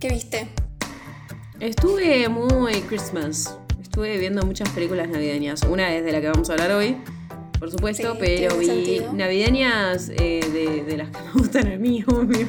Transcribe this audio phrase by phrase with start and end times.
[0.00, 0.48] ¿Qué viste?
[1.60, 3.56] Estuve muy Christmas.
[3.82, 5.62] Estuve viendo muchas películas navideñas.
[5.62, 6.96] Una es de la que vamos a hablar hoy,
[7.58, 9.12] por supuesto, Sí, pero vi sentido.
[9.12, 12.46] navideñas eh, de, de las que me gustan a mí, obvio.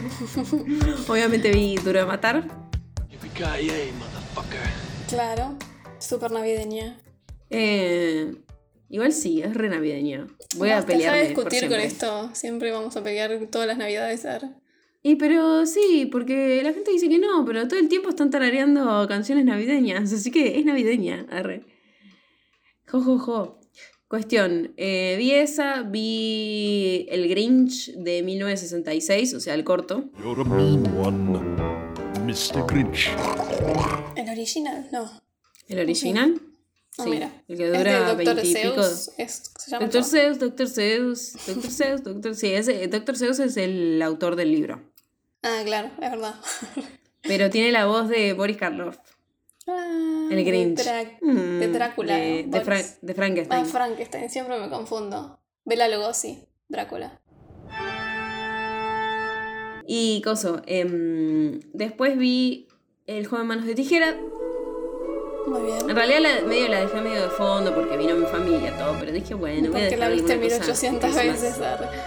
[1.07, 2.47] Obviamente vi Duro de Matar.
[5.07, 5.55] Claro,
[5.97, 6.99] súper navideña.
[7.49, 8.35] Eh,
[8.89, 10.27] igual sí, es re navideña.
[10.57, 11.13] Voy a pelear.
[11.13, 12.29] deja de discutir con esto.
[12.33, 14.23] Siempre vamos a pelear todas las navidades.
[14.25, 14.43] a ver.
[15.01, 19.07] Y pero sí, porque la gente dice que no, pero todo el tiempo están tarareando
[19.07, 21.63] canciones navideñas, así que es navideña, arre.
[22.85, 23.59] Jo, jo, jo.
[24.09, 30.09] Cuestión, eh, vi esa, vi El Grinch de 1966, o sea, el corto.
[30.23, 31.39] You're a mean one,
[32.25, 32.65] Mr.
[32.67, 33.11] Grinch.
[34.15, 34.89] ¿El original?
[34.91, 35.09] No.
[35.67, 36.41] El original.
[36.99, 37.43] Ah, Sí, mira.
[37.47, 38.83] el que dura de Doctor 20 y pico.
[38.83, 39.11] Zeus.
[39.79, 40.03] Doctor.
[40.03, 44.81] Zeus, Doctor Zeus, Doctor Sí, ese, Doctor Zeus es el autor del libro.
[45.43, 46.35] Ah, claro, es verdad.
[47.23, 48.97] Pero tiene la voz de Boris Karloff.
[49.67, 50.83] Ah, El Grinch.
[50.83, 52.15] De, Mm, Drácula.
[52.17, 53.61] De, de, Fra- de Frankenstein.
[53.61, 55.39] Ah, Frankenstein, siempre me confundo.
[55.65, 57.21] Bela Lugosi, Drácula.
[59.87, 62.67] Y coso, em, después vi
[63.07, 64.15] El joven manos de tijera.
[65.47, 65.89] Muy bien.
[65.89, 69.11] En realidad la, medio la dejé medio de fondo porque vino mi familia, todo, pero
[69.11, 71.41] dije, bueno, voy a Porque la dejar viste alguna cosa 1800 Christmas.
[71.41, 71.61] veces.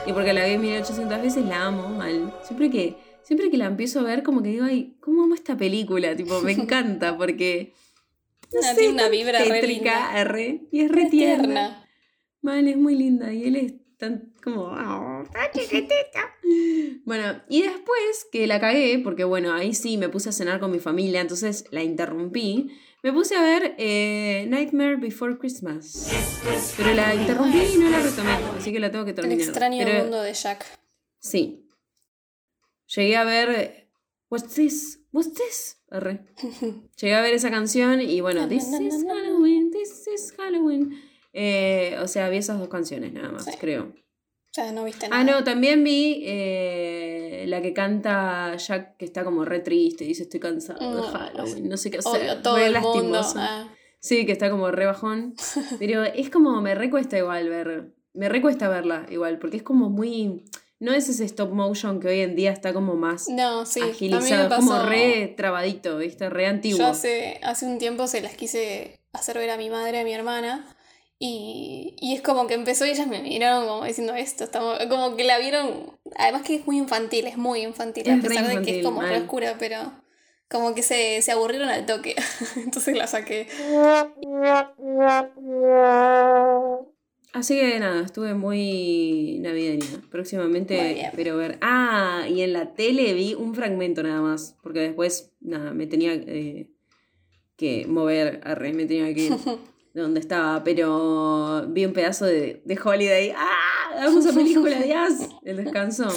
[0.07, 2.33] Y porque la vi 1800 veces, la amo mal.
[2.45, 5.57] Siempre que, siempre que la empiezo a ver, como que digo, ay, ¿cómo amo esta
[5.57, 6.15] película?
[6.17, 7.73] Tipo, me encanta porque...
[8.53, 11.43] No Ah, sé, tiene una vibra tétrica, re, y es re tierna.
[11.43, 11.89] tierna.
[12.43, 14.65] Mal, es muy linda y él es tan como...
[14.65, 16.35] "Oh, tan chiquitita".
[17.07, 20.71] Bueno, y después que la cagué, porque bueno, ahí sí me puse a cenar con
[20.71, 22.69] mi familia, entonces la interrumpí,
[23.03, 26.09] me puse a ver eh, Nightmare Before Christmas.
[26.77, 29.41] Pero la interrumpí y no la retomé, así que la tengo que El terminar.
[29.41, 30.65] extraño Pero- mundo de Jack.
[31.19, 31.67] Sí.
[32.95, 33.89] Llegué a ver...
[34.31, 35.01] What's this?
[35.13, 35.79] What's this?
[35.91, 36.25] Arre.
[37.01, 39.05] Llegué a ver esa canción y bueno, This is.
[39.07, 40.99] Halloween, This is Halloween.
[41.35, 43.51] Eh, o sea, vi esas dos canciones nada más, Sí.
[43.61, 43.95] creo.
[44.53, 45.21] O sea, no viste nada.
[45.23, 50.25] Ah, no, también vi eh, la que canta Jack, que está como re triste, dice
[50.25, 52.21] estoy cansado de Mm, Halloween, no sé qué hacer.
[52.21, 53.21] Obvio, todo re el mundo.
[53.37, 53.69] ah.
[53.99, 55.35] Sí, que está como re bajón.
[55.79, 60.45] Pero es como, me recuesta igual ver, me recuesta verla igual, porque es como muy,
[60.81, 63.81] no es ese stop motion que hoy en día está como más No, sí.
[63.81, 64.67] agilizado, pasó.
[64.67, 66.29] como re trabadito, ¿viste?
[66.29, 66.79] Re antiguo.
[66.79, 70.05] Yo hace, hace un tiempo se las quise hacer ver a mi madre y a
[70.05, 70.72] mi hermana.
[71.25, 75.15] Y, y es como que empezó y ellas me miraron como diciendo esto, estamos, como
[75.15, 78.61] que la vieron, además que es muy infantil, es muy infantil, a Es pesar de
[78.63, 79.79] que es como re oscura, pero
[80.51, 82.17] como que se, se aburrieron al toque,
[82.57, 83.47] entonces la saqué.
[87.33, 90.03] Así que nada, estuve muy navideña.
[90.11, 91.59] Próximamente espero ver.
[91.61, 94.57] Ah, y en la tele vi un fragmento nada más.
[94.63, 96.69] Porque después, nada, me tenía eh,
[97.57, 99.33] que mover, arre, me tenía que ir
[99.95, 100.63] de donde estaba.
[100.65, 103.33] Pero vi un pedazo de, de Holiday.
[103.37, 103.91] ¡Ah!
[103.97, 105.13] Vamos a película, Dios.
[105.45, 106.09] El descanso.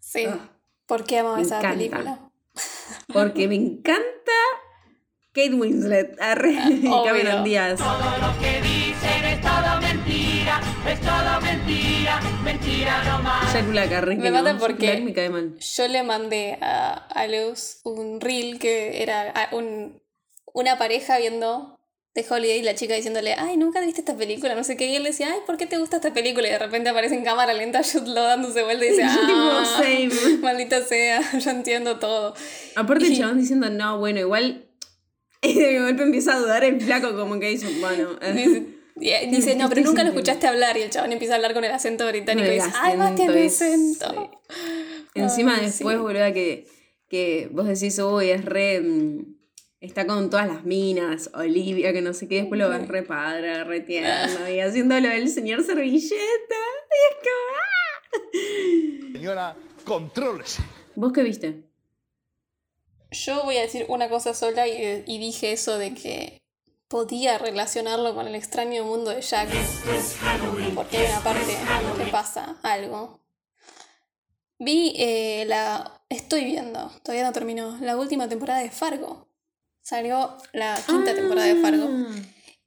[0.00, 0.50] Sí, Ah,
[0.86, 1.76] ¿por qué amaba me esa encanta.
[1.78, 2.20] película?
[3.12, 4.32] porque me encanta
[5.32, 6.20] Kate Winslet.
[6.20, 6.82] Arre, y.
[6.82, 7.78] Cameron Díaz.
[7.78, 13.52] Todo lo que dicen es todo mentira, es todo mentira, mentira no más.
[13.52, 14.58] Jack Black, arre, Me que mata no.
[14.60, 15.58] porque- me cae mal.
[15.58, 20.00] Yo le mandé a, a Luz un reel que era un,
[20.52, 21.73] una pareja viendo
[22.14, 24.94] de Holiday y la chica diciéndole, ay, nunca viste esta película, no sé qué, y
[24.94, 26.46] él decía, ay, ¿por qué te gusta esta película?
[26.46, 30.36] Y de repente aparece en cámara lenta Jude Law dándose vuelta y dice, ah, same.
[30.40, 32.34] maldita sea, yo entiendo todo.
[32.76, 34.64] Aparte el chabón diciendo, no, bueno, igual.
[35.42, 38.10] Y de golpe empieza a dudar el flaco, como que dice, bueno.
[38.22, 38.62] eh, Dice,
[39.00, 41.52] y- y dice, no, pero nunca lo escuchaste hablar y el chabón empieza a hablar
[41.52, 44.30] con el acento británico y dice, ay, más tiene acento.
[45.14, 46.00] Encima Ay, después, sí.
[46.00, 46.66] boluda, que,
[47.08, 48.82] que vos decís, uy, es re.
[49.84, 53.64] Está con todas las minas, Olivia, que no sé qué, después lo ves re padre,
[53.64, 56.54] re tierno, y haciéndolo el señor servilleta.
[59.12, 59.54] Señora,
[59.84, 60.62] contrólese.
[60.94, 61.64] ¿Vos qué viste?
[63.10, 66.40] Yo voy a decir una cosa sola y, y dije eso de que
[66.88, 69.50] podía relacionarlo con el extraño mundo de Jack.
[70.74, 71.56] Porque hay una parte
[71.98, 73.20] que pasa algo.
[74.58, 76.00] Vi eh, la.
[76.08, 79.33] Estoy viendo, todavía no terminó, la última temporada de Fargo.
[79.84, 81.88] Salió la quinta temporada de Fargo.
[81.90, 82.14] Ah,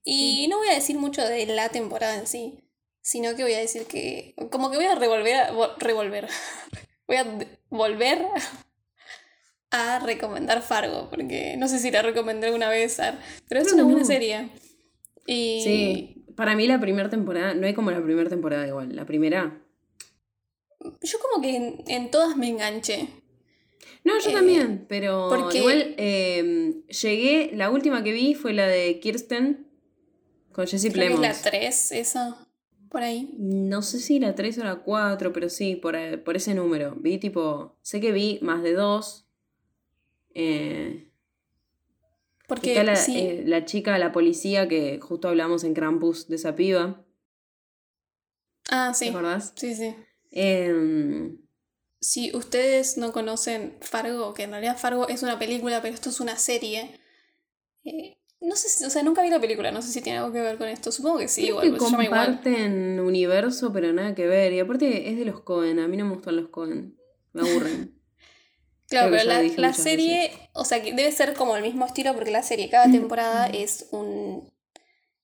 [0.04, 2.60] Y no voy a decir mucho de la temporada en sí,
[3.02, 4.36] sino que voy a decir que.
[4.52, 5.36] Como que voy a revolver.
[5.36, 6.28] a- vo- revolver.
[7.08, 7.26] voy a
[7.70, 8.28] volver
[9.72, 12.98] a recomendar Fargo, porque no sé si la recomendé alguna vez,
[13.50, 14.06] pero es una buena no.
[14.06, 14.50] serie.
[15.26, 15.62] Y.
[15.64, 18.96] Sí, para mí la primera temporada, no hay como la primera temporada igual.
[18.96, 19.60] La primera,
[21.02, 23.10] Yo como que en, en todas me enganché.
[24.04, 28.68] No, yo Eh, también, pero porque- igual eh, llegué, la última que vi fue la
[28.68, 29.68] de Kirsten
[30.52, 31.22] con Jesse Plemons.
[31.22, 32.48] la 3, esa,
[32.90, 33.34] por ahí.
[33.38, 36.96] No sé si la 3 o la 4, pero sí, por, eh, por ese número.
[37.00, 39.26] Vi tipo, sé que vi más de dos.
[40.34, 41.10] Eh,
[42.48, 46.36] Porque está la, sí, eh, la chica, la policía, que justo hablamos en Krampus de
[46.38, 47.04] esa piba.
[48.70, 49.54] ah, ¿Te sí, acordás?
[49.56, 49.96] sí, sí.
[50.32, 51.38] Em,
[52.00, 56.20] Si ustedes no conocen Fargo, que en realidad Fargo es una película, pero esto es
[56.20, 57.00] una serie.
[57.84, 60.32] eh, no sé si, o sea, nunca vi la película, no sé si tiene algo
[60.32, 60.92] que ver con esto.
[60.92, 62.26] Supongo que sí, creo igual, que llama igual.
[62.28, 64.54] comparten universo, pero nada que ver.
[64.54, 65.80] Y aparte es de los Cohen.
[65.80, 66.98] A mí no me gustan los Cohen.
[67.34, 67.94] Me aburren.
[68.90, 72.14] Claro, Creo pero la, la serie, o sea, que debe ser como el mismo estilo
[72.14, 74.50] porque la serie, cada temporada es un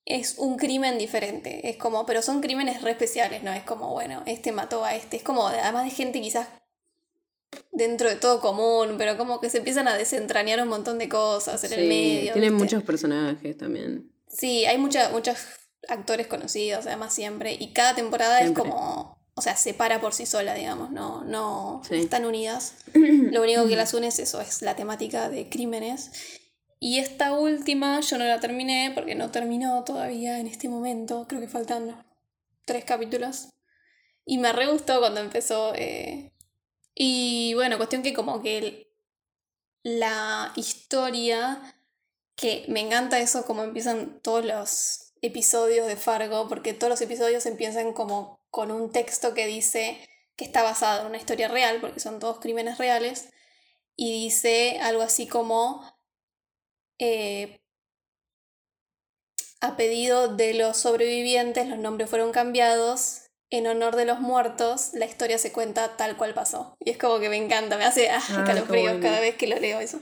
[0.06, 1.70] es un crimen diferente.
[1.70, 3.54] Es como, pero son crímenes re especiales, ¿no?
[3.54, 5.16] Es como, bueno, este mató a este.
[5.18, 6.50] Es como, además de gente quizás
[7.72, 11.64] dentro de todo común, pero como que se empiezan a desentrañar un montón de cosas
[11.64, 12.34] en el medio.
[12.34, 12.64] tienen ¿viste?
[12.64, 14.12] muchos personajes también.
[14.28, 15.38] Sí, hay mucha- muchos
[15.88, 18.64] actores conocidos, además siempre, y cada temporada Siempre.
[18.64, 21.96] es como, o sea, se para por sí sola, digamos, no, no Sí.
[21.96, 22.76] están unidas.
[22.94, 26.12] Lo único que las une es eso, es la temática de crímenes.
[26.80, 31.40] Y esta última yo no la terminé porque no terminó todavía en este momento, creo
[31.42, 32.06] que faltan
[32.66, 33.50] tres capítulos.
[34.26, 35.74] Y me re gustó cuando empezó.
[35.76, 36.32] eh,
[36.96, 38.88] Y bueno, cuestión que como que el-
[39.84, 41.76] la historia,
[42.36, 47.46] que me encanta eso, como empiezan todos los episodios de Fargo, porque todos los episodios
[47.46, 52.00] empiezan como con un texto que dice que está basado en una historia real, porque
[52.02, 53.30] son todos crímenes reales,
[53.98, 55.84] y dice algo así como,
[57.00, 57.60] eh,
[59.62, 63.23] a pedido de los sobrevivientes, los nombres fueron cambiados.
[63.54, 66.76] En honor de los muertos, la historia se cuenta tal cual pasó.
[66.80, 68.20] Y es como que me encanta, me hace ah,
[68.68, 69.00] bueno.
[69.00, 70.00] cada vez que lo leo eso.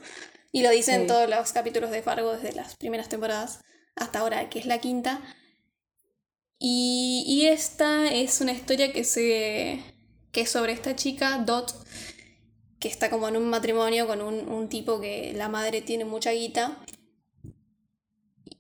[0.54, 3.60] Y lo dice en todos los capítulos de Fargo desde las primeras temporadas
[3.98, 5.20] hasta ahora, que es la quinta.
[6.60, 9.84] Y, y esta es una historia que se.
[10.32, 11.76] que es sobre esta chica, Dot,
[12.80, 16.32] que está como en un matrimonio con un, un tipo que la madre tiene mucha
[16.32, 16.78] guita.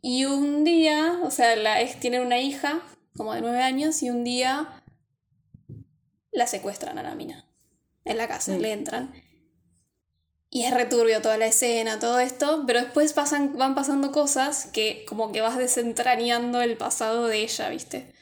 [0.01, 2.81] Y un día, o sea, la ex tiene una hija,
[3.15, 4.80] como de nueve años, y un día
[6.31, 7.45] la secuestran a la mina.
[8.05, 8.59] En la casa, Sí.
[8.59, 9.13] le entran.
[10.49, 15.05] Y es returbio toda la escena, todo esto, pero después pasan, van pasando cosas que
[15.07, 18.13] como que vas desentrañando el pasado de ella, ¿viste?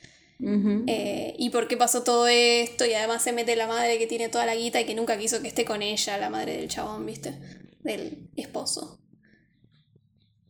[0.87, 4.29] Eh, y por qué pasó todo esto, y además se mete la madre que tiene
[4.29, 7.05] toda la guita y que nunca quiso que esté con ella, la madre del chabón,
[7.05, 7.33] ¿viste?
[7.81, 8.99] Del esposo.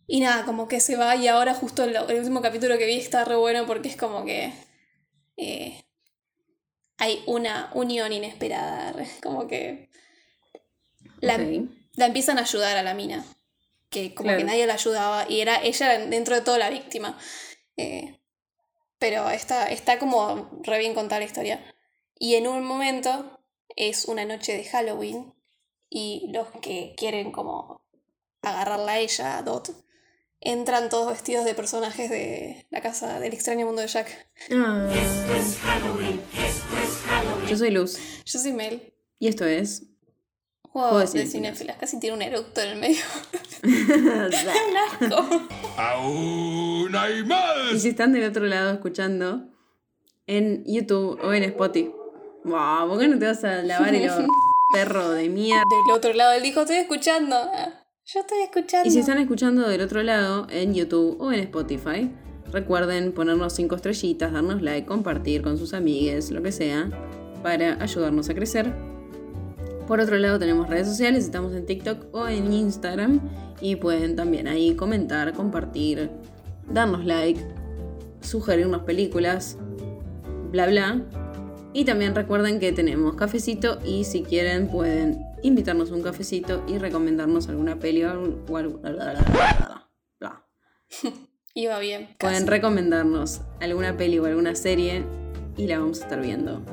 [0.06, 2.96] Y nada, como que se va y ahora justo el, el último capítulo que vi
[3.00, 4.52] está re bueno porque es como que
[5.38, 5.84] eh,
[7.00, 8.94] hay una unión inesperada,
[9.24, 9.90] como que
[11.22, 11.38] la,
[11.96, 13.26] la empiezan a ayudar a la mina,
[13.90, 14.40] que como Claro.
[14.40, 17.18] que nadie la ayudaba y era ella era dentro de todo la víctima.
[17.78, 18.20] Eh,
[19.00, 21.64] pero está, está como re bien contada la historia.
[22.18, 23.40] Y en un momento
[23.78, 25.34] es una noche de Halloween
[25.90, 27.82] y los que quieren como
[28.42, 29.70] agarrarla a ella, a Dot,
[30.42, 34.30] entran todos vestidos de personajes de la casa del extraño mundo de Jack.
[34.52, 34.90] Ah.
[37.50, 37.98] Yo soy Luz.
[38.26, 38.94] Yo soy Mel.
[39.20, 39.84] Y esto es.
[40.62, 41.32] Juego Juego de cinéfilas.
[41.32, 41.78] cinéfilas.
[41.78, 43.04] Casi tiene un eructo en el medio.
[43.64, 45.48] un asco.
[45.78, 47.82] ¡Aún hay y más!
[47.82, 49.50] si están del otro lado escuchando
[50.28, 51.92] en YouTube o en Spotify.
[52.44, 54.10] Wow, ¿por qué no te vas a lavar el
[54.74, 55.64] perro de mierda?
[55.88, 57.36] Del otro lado él dijo, estoy escuchando.
[58.12, 58.88] Yo estoy escuchando.
[58.88, 62.10] Y si están escuchando del otro lado en YouTube o en Spotify,
[62.52, 66.90] recuerden ponernos cinco estrellitas, darnos like, compartir con sus amigues, lo que sea,
[67.44, 68.74] para ayudarnos a crecer.
[69.88, 73.22] Por otro lado tenemos redes sociales, estamos en TikTok o en Instagram
[73.62, 76.10] y pueden también ahí comentar, compartir,
[76.68, 77.40] darnos like,
[78.22, 79.60] sugerirnos películas,
[80.52, 81.00] bla bla.
[81.74, 87.48] Y también recuerden que tenemos cafecito y si quieren pueden invitarnos un cafecito y recomendarnos
[87.50, 88.46] alguna peli o algún-
[90.20, 90.46] bla.
[91.54, 92.16] Iba bien.
[92.20, 95.04] Pueden recomendarnos alguna peli o alguna serie
[95.58, 96.64] y la vamos a estar viendo.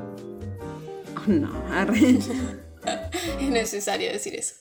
[1.16, 2.18] Oh, no, arre.
[3.40, 4.54] Es necesario decir eso.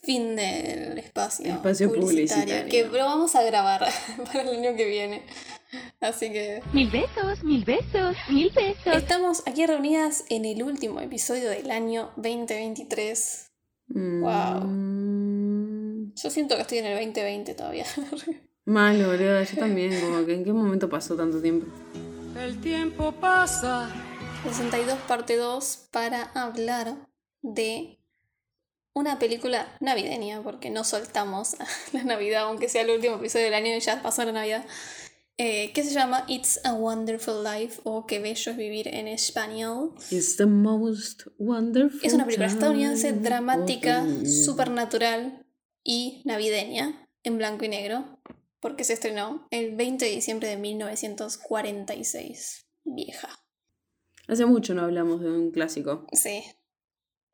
[0.00, 2.70] Fin del espacio, Espacio publicitario.
[2.70, 3.84] Que lo vamos a grabar
[4.24, 5.24] para el año que viene.
[6.00, 8.96] Así que Mil besos, mil besos, mil besos.
[8.96, 13.50] estamos aquí reunidas en el último episodio del año 2023.
[13.88, 14.24] Mm,
[16.14, 17.86] Yo siento que estoy en el 2020 todavía.
[18.64, 21.66] Malo, boludo, yo también, como que en qué momento pasó tanto tiempo.
[22.38, 23.90] El tiempo pasa.
[24.44, 26.94] 62 parte 2 para hablar
[27.42, 27.98] de
[28.94, 31.56] una película navideña, porque no soltamos
[31.92, 34.64] la Navidad, aunque sea el último episodio del año y ya pasó la Navidad,
[35.38, 39.94] eh, que se llama It's a Wonderful Life o Qué bello es vivir en español.
[40.10, 45.46] It's the most wonderful Es una película estadounidense dramática, supernatural
[45.84, 48.20] y navideña, en blanco y negro,
[48.60, 52.66] porque se estrenó el 20 de diciembre de 1946.
[52.84, 53.28] Vieja.
[54.26, 56.04] Hace mucho no hablamos de un clásico.
[56.12, 56.42] Sí.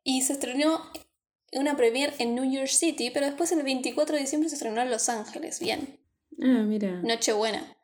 [0.03, 0.79] Y se estrenó
[1.53, 4.91] una premiere en New York City, pero después el 24 de diciembre se estrenó en
[4.91, 5.59] Los Ángeles.
[5.59, 5.99] Bien.
[6.39, 7.01] Ah, mira.
[7.01, 7.75] Nochebuena.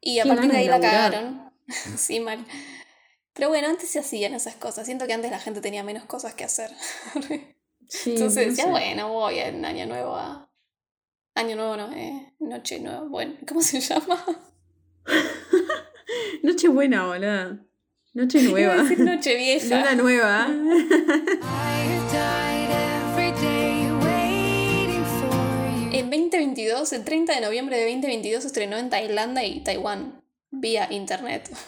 [0.00, 1.52] Y a partir de ahí la cagaron.
[1.96, 2.44] sí, mal.
[3.34, 4.86] Pero bueno, antes se hacían esas cosas.
[4.86, 6.70] Siento que antes la gente tenía menos cosas que hacer.
[7.90, 8.70] Sí, Entonces no decía, sé.
[8.70, 10.52] bueno, voy en Año Nuevo a.
[11.34, 13.04] Año Nuevo no, eh, Noche Nueva.
[13.08, 14.22] Bueno, ¿cómo se llama?
[16.42, 16.66] Noche
[18.40, 18.82] Iba a nueva.
[18.82, 19.78] decir Noche Vieja.
[19.78, 20.48] Luna nueva.
[26.38, 31.50] 2022, el 30 de noviembre de 2022, se estrenó en Tailandia y Taiwán vía internet.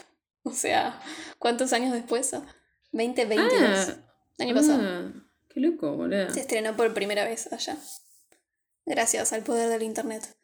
[0.43, 0.99] O sea,
[1.37, 2.31] ¿cuántos años después?
[2.93, 3.89] 2022.
[3.89, 3.95] Ah,
[4.39, 4.79] año pasado.
[4.81, 5.11] ah,
[5.53, 6.33] qué loco, boluda.
[6.33, 7.77] Se estrenó por primera vez allá.
[8.87, 10.35] Gracias al poder del internet.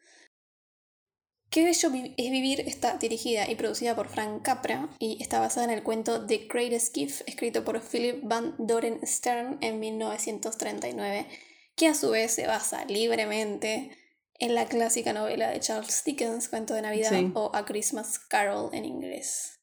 [1.50, 5.72] Qué bello es vivir está dirigida y producida por Frank Capra y está basada en
[5.72, 11.26] el cuento The Greatest Gift escrito por Philip Van Doren Stern en 1939,
[11.74, 13.98] que a su vez se basa libremente
[14.38, 17.30] en la clásica novela de Charles Dickens, Cuento de Navidad Sí.
[17.34, 19.60] o A Christmas Carol en inglés,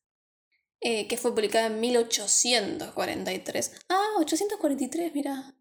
[0.82, 3.72] eh, que fue publicada en 1843.
[3.90, 5.56] Ah, 843, mira.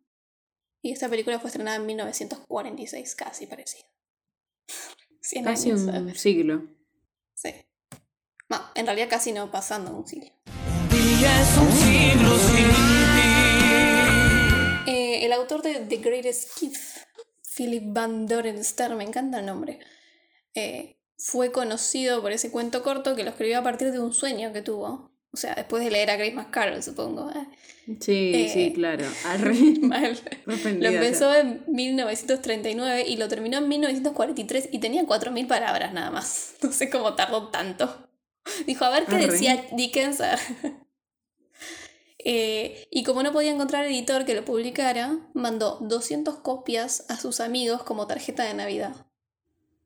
[0.82, 3.86] Y esta película fue estrenada en 1946, casi parecido.
[5.22, 5.80] 100 Casi años.
[5.82, 6.20] un ¿sabes?
[6.20, 6.66] siglo.
[7.34, 7.50] Sí.
[8.50, 10.30] No, en realidad casi no pasando un siglo.
[14.86, 16.98] Eh, el autor de The Greatest Gift,
[17.56, 19.78] Philip Van Doren Stern, me encanta el nombre,
[20.54, 24.52] eh, fue conocido por ese cuento corto que lo escribió a partir de un sueño
[24.52, 25.12] que tuvo.
[25.32, 27.28] O sea, después de leer a Christmas Carol, supongo.
[27.30, 27.46] ¿eh?
[28.00, 29.04] Sí, Eh, sí, claro.
[29.24, 29.54] Arre.
[29.80, 30.16] Mal.
[30.46, 36.54] Lo empezó en 1939 y lo terminó en 1943 y tenía 4.000 palabras nada más.
[36.62, 38.08] No sé cómo tardó tanto.
[38.66, 39.26] Dijo, a ver qué Arre.
[39.26, 40.20] decía Dickens.
[42.26, 47.40] Eh, y como no podía encontrar editor que lo publicara, mandó 200 copias a sus
[47.40, 48.94] amigos como tarjeta de Navidad.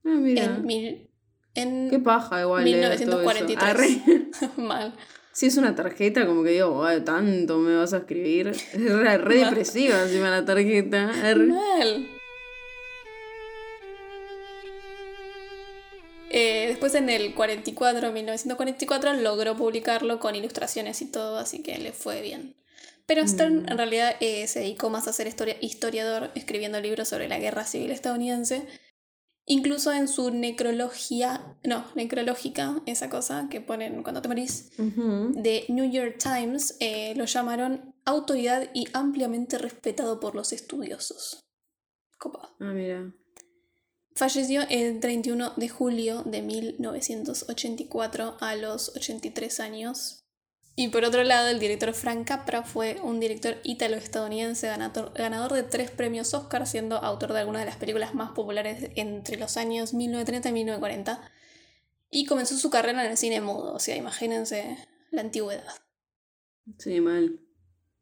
[0.04, 0.44] Ah, mira.
[0.44, 1.10] En, mil,
[1.54, 2.64] en Qué paja igual.
[2.64, 3.44] leer todo eso.
[3.44, 3.62] 1943.
[3.62, 4.30] Arre.
[4.62, 4.94] mal.
[5.32, 8.48] Si es una tarjeta, como que digo, "Ay, tanto me vas a escribir.
[8.48, 11.10] Es re, re depresiva encima la tarjeta.
[11.10, 11.46] Arre.
[11.46, 12.08] Mal.
[16.30, 21.92] Eh, después en el 44, 1944, logró publicarlo con ilustraciones y todo, así que le
[21.92, 22.54] fue bien.
[23.06, 27.26] Pero Stern en realidad eh, se dedicó más a ser historia- historiador, escribiendo libros sobre
[27.28, 28.66] la guerra civil estadounidense.
[29.46, 35.32] Incluso en su necrología, no, necrológica, esa cosa que ponen cuando te morís, Ujú.
[35.34, 41.40] de New York Times, eh, lo llamaron autoridad y ampliamente respetado por los estudiosos.
[42.18, 42.50] Copado.
[42.60, 43.10] Ah, mira.
[44.18, 50.24] Falleció el 31 de julio de 1984 a los 83 años.
[50.74, 55.62] Y por otro lado, el director Frank Capra fue un director ítalo-estadounidense ganador, ganador de
[55.62, 59.94] tres premios Oscar, siendo autor de algunas de las películas más populares entre los años
[59.94, 61.30] 1930 y 1940.
[62.10, 64.78] Y comenzó su carrera en el cine mudo, o sea, imagínense
[65.12, 65.74] la antigüedad.
[66.76, 67.38] Sí, mal.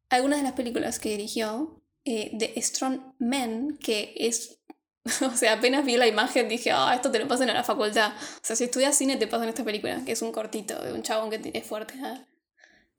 [0.08, 4.62] Algunas de las películas que dirigió, eh, The Strong Men, que es.
[5.22, 8.12] O sea, apenas vi la imagen dije, ah, esto te lo pasan en la facultad.
[8.12, 11.02] O sea, si estudias cine te pasan esta película, que es un cortito de un
[11.02, 11.94] chabón que es fuerte.
[12.02, 12.26] ¿ah?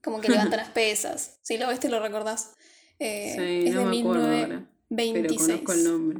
[0.03, 1.39] Como que levanta las pesas.
[1.43, 2.53] Si lo ves, te lo recordás.
[2.99, 4.47] Eh, Sí, es no de me acuerdo ahora.
[4.47, 5.47] Pero 1926.
[5.61, 6.19] conozco el nombre.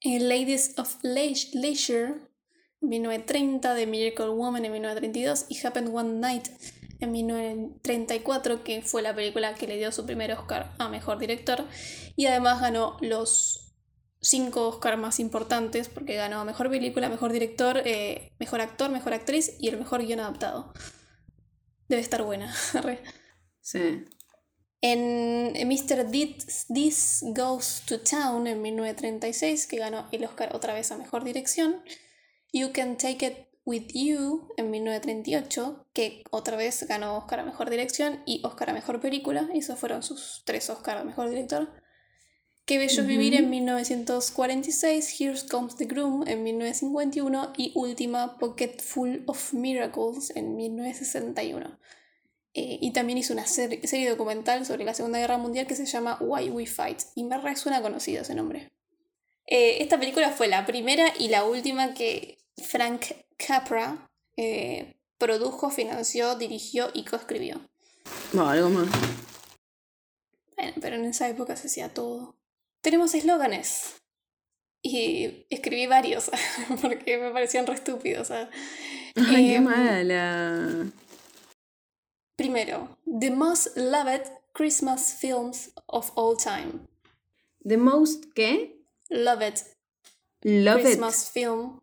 [0.00, 2.14] Eh, Ladies of Leis- Leisure,
[2.80, 6.48] 1930, The Miracle Woman en 1932 y Happened One Night
[7.00, 11.64] en 1934, que fue la película que le dio su primer Oscar a Mejor Director.
[12.16, 13.61] Y además ganó los
[14.22, 19.56] cinco Oscars más importantes, porque ganó Mejor Película, Mejor Director, eh, Mejor Actor, Mejor Actriz
[19.58, 20.72] y el Mejor Guión Adaptado.
[21.88, 22.54] Debe estar buena.
[23.64, 24.04] Sí.
[24.80, 26.10] En Mr.
[26.10, 31.22] This, This Goes to Town en 1936, que ganó el Oscar otra vez a Mejor
[31.22, 31.80] Dirección.
[32.52, 37.70] You Can Take It With You en 1938, que otra vez ganó Oscar a Mejor
[37.70, 39.48] Dirección y Oscar a Mejor Película.
[39.54, 41.72] Y esos fueron sus tres Oscar a Mejor Director.
[42.64, 48.76] Qué Bello es Vivir en 1946, Here Comes the Groom en 1951 y última Pocket
[48.80, 51.78] Full of Miracles en 1961.
[52.54, 55.86] Eh, y también hizo una ser- serie documental sobre la Segunda Guerra Mundial que se
[55.86, 57.00] llama Why We Fight.
[57.14, 58.70] Y me resuena conocido ese nombre.
[59.46, 63.06] Eh, esta película fue la primera y la última que Frank
[63.38, 67.60] Capra eh, produjo, financió, dirigió y coescribió.
[68.32, 68.88] No, algo más.
[70.56, 72.36] Bueno, pero en esa época se hacía todo.
[72.82, 74.02] Tenemos eslóganes.
[74.84, 76.30] Y escribí varios,
[76.82, 78.28] porque me parecían re estúpidos.
[78.28, 78.48] ¿sabes?
[79.14, 80.86] Ay, qué Em, mala.
[82.36, 86.80] Primero, The Most Loved Christmas Films of All Time.
[87.64, 88.80] The most, ¿qué?
[89.08, 89.60] Loved
[90.42, 91.78] Love it Christmas Film.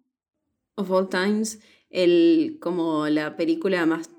[0.75, 1.59] of all times.
[1.89, 4.09] El, como la película más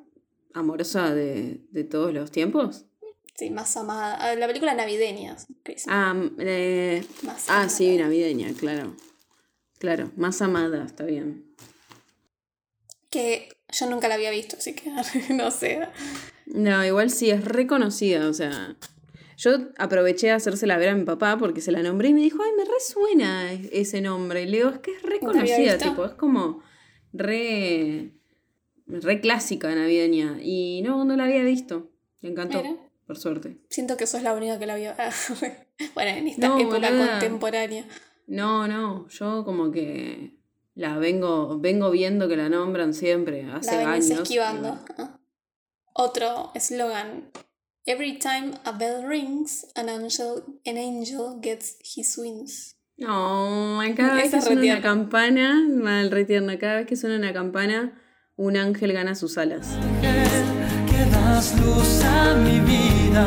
[0.54, 2.86] amorosa de, de todos los tiempos.
[3.40, 4.18] Sí, más amada.
[4.20, 5.34] Ah, La película navideña.
[5.86, 7.68] Ah, eh, Más ah, amada.
[7.70, 8.94] sí, navideña, claro.
[9.78, 11.46] Claro, más amada, está bien.
[13.08, 14.90] Que yo nunca la había visto, así que
[15.32, 15.80] no sé.
[16.44, 18.76] No, igual sí, es reconocida, o sea.
[19.38, 22.42] Yo aproveché a hacérsela ver a mi papá porque se la nombré y me dijo,
[22.42, 24.42] ay, me resuena ese nombre.
[24.42, 26.62] Y le digo, es que es reconocida, tipo, es como
[27.14, 28.12] re,
[28.86, 30.36] re clásica navideña.
[30.42, 31.90] Y no, no la había visto.
[32.20, 32.89] Me encantó, Mira.
[33.10, 33.56] Por suerte.
[33.70, 34.92] Siento que sos la única que la vio.
[35.96, 37.10] bueno, en esta No, época boluda.
[37.10, 37.84] contemporánea.
[38.28, 40.36] No, no, yo como que
[40.76, 44.22] la vengo, vengo viendo que la nombran siempre, hace La venís años.
[44.22, 44.78] esquivando.
[44.96, 45.18] Ah.
[45.92, 47.32] Otro eslogan.
[47.84, 52.76] Every time a bell rings, an angel, an angel gets his wings.
[52.96, 54.82] No, cada vez Esa que suena una tierna.
[54.82, 58.00] campana, mal re tierna, cada vez que suena una campana,
[58.36, 59.66] un ángel gana sus alas.
[61.00, 63.24] Que das luz a mi vida.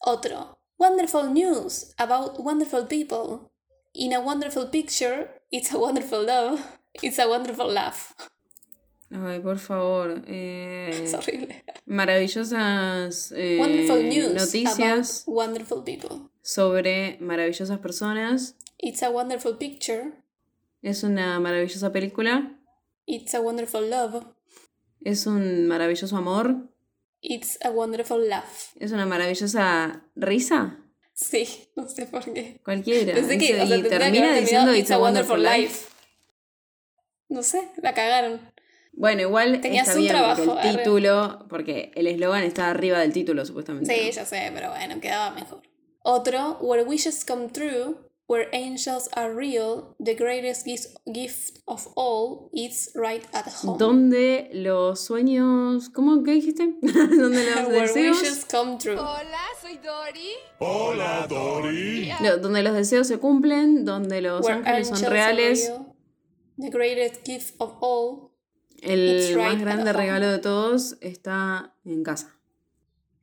[0.00, 0.58] Otro.
[0.78, 3.50] Wonderful news about wonderful people.
[3.94, 6.60] In a wonderful picture, it's a wonderful love.
[7.02, 8.14] It's a wonderful laugh.
[9.10, 10.22] Ay, por favor.
[10.26, 11.54] eh, Es horrible.
[11.86, 16.28] maravillosas eh, Wonderful news noticias about wonderful people.
[16.42, 18.56] sobre maravillosas personas.
[18.78, 20.12] It's a wonderful picture.
[20.82, 22.58] Es una maravillosa película.
[23.06, 24.24] It's a wonderful love.
[25.04, 26.68] Es un maravilloso amor.
[27.20, 28.74] It's a wonderful laugh.
[28.78, 30.78] Es una maravillosa risa.
[31.14, 32.60] Sí, no sé por qué.
[32.64, 33.14] Cualquiera.
[33.14, 35.88] Pensé que, Dice- o sea, y que termina diciendo It's a Wonderful Life.
[37.28, 38.40] No sé, la cagaron.
[38.92, 42.98] Bueno, igual Tenías está un bien trabajo, porque el título, porque el eslogan está arriba
[42.98, 43.94] del título supuestamente.
[43.94, 45.62] Sí, ya sé, pero bueno, quedaba mejor.
[46.02, 47.96] Otro, Where wishes come true,
[48.32, 50.64] where angels are real, the greatest
[51.12, 53.76] gift, of all is right at home.
[53.78, 55.90] Donde los sueños.
[55.90, 56.22] ¿Cómo?
[56.24, 56.74] ¿Qué dijiste?
[56.82, 58.20] Donde los Where deseos.
[58.22, 58.96] wishes come true.
[58.98, 60.30] Hola, soy Dori.
[60.60, 62.10] Hola, Dory.
[62.22, 65.68] no, donde los deseos se cumplen, donde los Where ángeles son reales.
[65.68, 65.94] real,
[66.58, 68.30] the greatest gift of all.
[68.80, 72.34] El right más grande regalo de todos está en casa.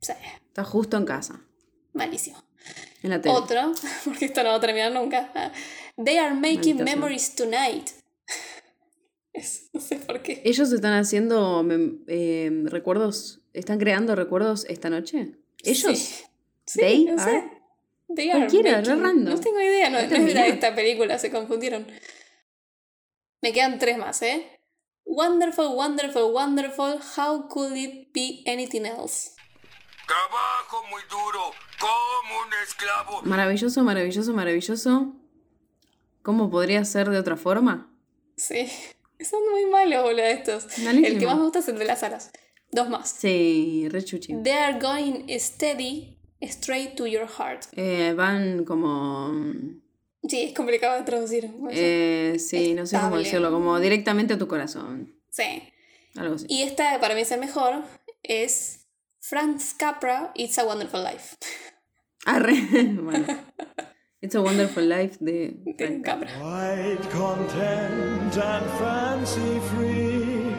[0.00, 0.12] Sí,
[0.46, 1.40] Está justo en casa.
[1.92, 2.38] malísimo.
[3.02, 3.34] En la tele.
[3.34, 3.72] Otro,
[4.04, 5.30] porque esto no va a terminar nunca.
[6.02, 6.96] They are making Maldita sea.
[6.96, 7.88] memories tonight.
[9.72, 10.42] No sé por qué.
[10.44, 11.64] Ellos están haciendo
[12.08, 13.40] eh, recuerdos.
[13.52, 15.36] ¿Están creando recuerdos esta noche?
[15.62, 15.96] ¿Ellos?
[15.96, 16.24] Sí.
[16.66, 17.30] Sí, They no sé.
[17.30, 17.50] are-
[18.14, 19.34] They are Cualquiera, making- random.
[19.34, 21.86] No tengo idea, no, No es de esta película, se confundieron.
[23.40, 24.46] Me quedan tres más, ¿eh?
[25.04, 26.98] Wonderful, wonderful, wonderful.
[27.16, 29.30] How could it be anything else?
[30.10, 33.22] Trabajo muy duro, como un esclavo.
[33.22, 35.14] Maravilloso, maravilloso, maravilloso.
[36.22, 37.94] ¿Cómo podría ser de otra forma?
[38.36, 38.66] Sí,
[39.20, 40.64] son muy malos, boludo, estos.
[40.78, 41.06] Malísimo.
[41.06, 42.32] El que más me gusta es el de las alas.
[42.72, 43.08] Dos más.
[43.08, 44.34] Sí, re chuchi.
[44.42, 47.66] They are going steady straight to your heart.
[47.76, 49.30] Eh, van como.
[50.28, 51.50] Sí, es complicado de traducir.
[51.56, 52.32] no sé.
[52.32, 55.14] eh, sí, no sé cómo decirlo, como directamente a tu corazón.
[55.30, 55.62] Sí.
[56.16, 56.46] Algo así.
[56.48, 57.84] Y esta, para mí es el mejor,
[58.24, 58.79] es
[59.20, 61.36] Frank Capra, It's a Wonderful Life.
[62.26, 62.54] Arre.
[63.02, 63.26] bueno.
[64.22, 65.56] It's a Wonderful Life de.
[65.76, 66.26] Frank Capra.
[66.26, 70.56] Quite content and fancy free.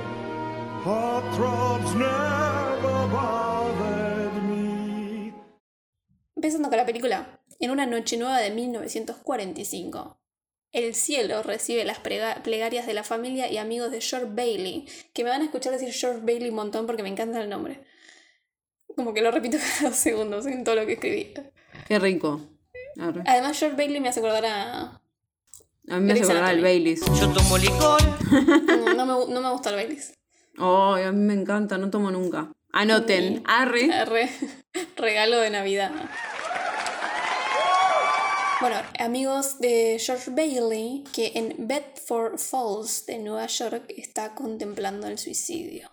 [1.96, 5.34] Never bothered me.
[6.36, 7.40] Empezando con la película.
[7.60, 10.20] En una noche nueva de 1945,
[10.72, 15.32] el cielo recibe las plegarias de la familia y amigos de George Bailey, que me
[15.32, 17.84] van a escuchar decir George Bailey un montón porque me encanta el nombre.
[18.96, 21.34] Como que lo repito cada dos segundos en todo lo que escribí.
[21.88, 22.42] Qué rico.
[23.00, 23.24] Arre.
[23.26, 24.82] Además, George Bailey me hace acordar a...
[25.90, 26.62] A mí me hace acordar al.
[26.62, 27.02] Baileys.
[27.20, 28.02] Yo tomo licor.
[28.68, 30.14] No, no me, no me gusta el Baileys.
[30.58, 32.52] Oh, a mí me encanta, no tomo nunca.
[32.72, 33.42] Anoten.
[33.46, 34.06] Arre.
[34.06, 34.30] Re-
[34.98, 35.92] regalo de Navidad.
[38.62, 45.18] Bueno, amigos de George Bailey, que en Bedford Falls de Nueva York está contemplando el
[45.18, 45.90] suicidio.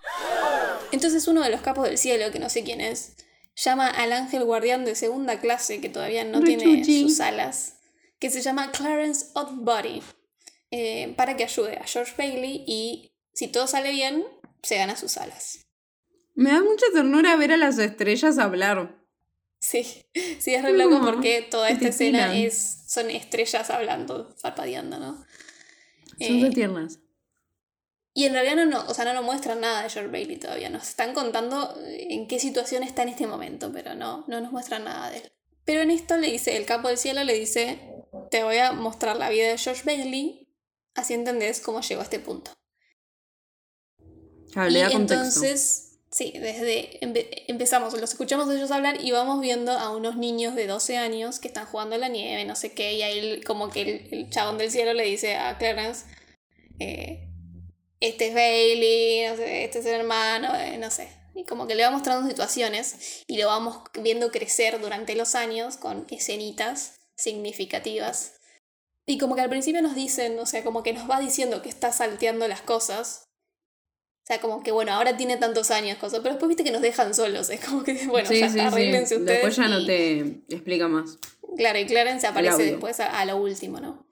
[0.93, 3.17] Entonces uno de los capos del cielo, que no sé quién es,
[3.57, 7.79] llama al ángel guardián de segunda clase, que todavía no tiene sus alas,
[8.19, 10.03] que se llama Clarence Oddbody,
[10.71, 14.27] eh, para que ayude a George Bailey y si todo sale bien,
[14.63, 15.65] se gana sus alas.
[16.35, 18.98] Me da mucha ternura ver a las estrellas hablar.
[19.61, 20.07] Sí,
[20.39, 22.33] sí, es re loco porque toda esta escena tiran.
[22.33, 25.25] es, son estrellas hablando, parpadeando, ¿no?
[26.19, 27.01] Son Eh, re tiernas.
[28.15, 30.71] Y en realidad no, no, o sea, no nos muestran nada de George Bailey todavía.
[30.71, 34.85] Nos están contando en qué situación está en este momento, pero no, no nos muestran
[34.85, 35.33] nada de él.
[35.65, 37.79] Pero en esto le dice, el capo del cielo le dice,
[38.31, 40.49] te voy a mostrar la vida de George Bailey,
[40.95, 42.51] así entendés cómo llegó a este punto.
[44.51, 49.41] Claro, le y entonces, sí, desde empe- empezamos, los escuchamos a ellos hablar y vamos
[49.41, 52.73] viendo a unos niños de 12 años que están jugando en la nieve, no sé
[52.73, 56.07] qué, y ahí como que el, el chabón del cielo le dice a Clarence,
[56.81, 57.29] eh,
[58.01, 61.09] este es Bailey, no sé, este es el hermano, eh, no sé.
[61.35, 65.77] Y como que le va mostrando situaciones y lo vamos viendo crecer durante los años
[65.77, 68.35] con escenitas significativas.
[69.07, 71.69] Y como que al principio nos dicen, o sea, como que nos va diciendo que
[71.69, 73.28] está salteando las cosas.
[74.29, 76.83] O sea, como que bueno, ahora tiene tantos años, cosas, pero después viste que nos
[76.83, 77.49] dejan solos.
[77.49, 79.25] Es como que, bueno, sí, ya sí, ustedes.
[79.25, 80.19] Después ya no te
[80.51, 81.17] explica más.
[81.57, 84.07] Claro, y Clarence aparece después a, a lo último, ¿no?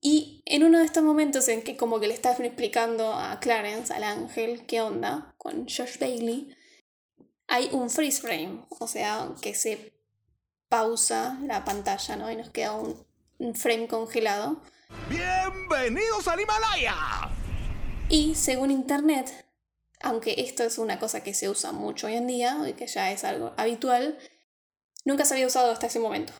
[0.00, 3.92] Y en uno de estos momentos en que como que le está explicando a Clarence,
[3.92, 6.52] al ángel, qué onda con Josh Bailey,
[7.46, 9.92] hay un freeze frame, o sea, que se
[10.68, 12.32] pausa la pantalla, ¿no?
[12.32, 13.06] Y nos queda un,
[13.38, 14.60] un frame congelado.
[15.08, 17.23] ¡Bienvenidos al Himalaya!
[18.08, 19.46] Y según internet,
[20.00, 23.10] aunque esto es una cosa que se usa mucho hoy en día, y que ya
[23.12, 24.18] es algo habitual,
[25.04, 26.32] nunca se había usado hasta ese momento.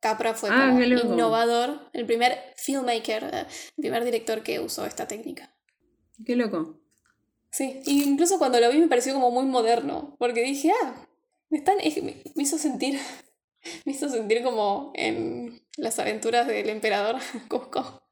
[0.00, 5.08] Capra fue Ah, como innovador, el primer filmmaker, eh, el primer director que usó esta
[5.08, 5.54] técnica.
[6.24, 6.80] Qué loco.
[7.50, 11.06] Sí, y incluso cuando lo vi me pareció como muy moderno, porque dije, ah,
[11.48, 13.00] me, están, es- me, me hizo sentir,
[13.86, 17.16] me hizo sentir como en las aventuras del emperador
[17.48, 18.05] Cusco.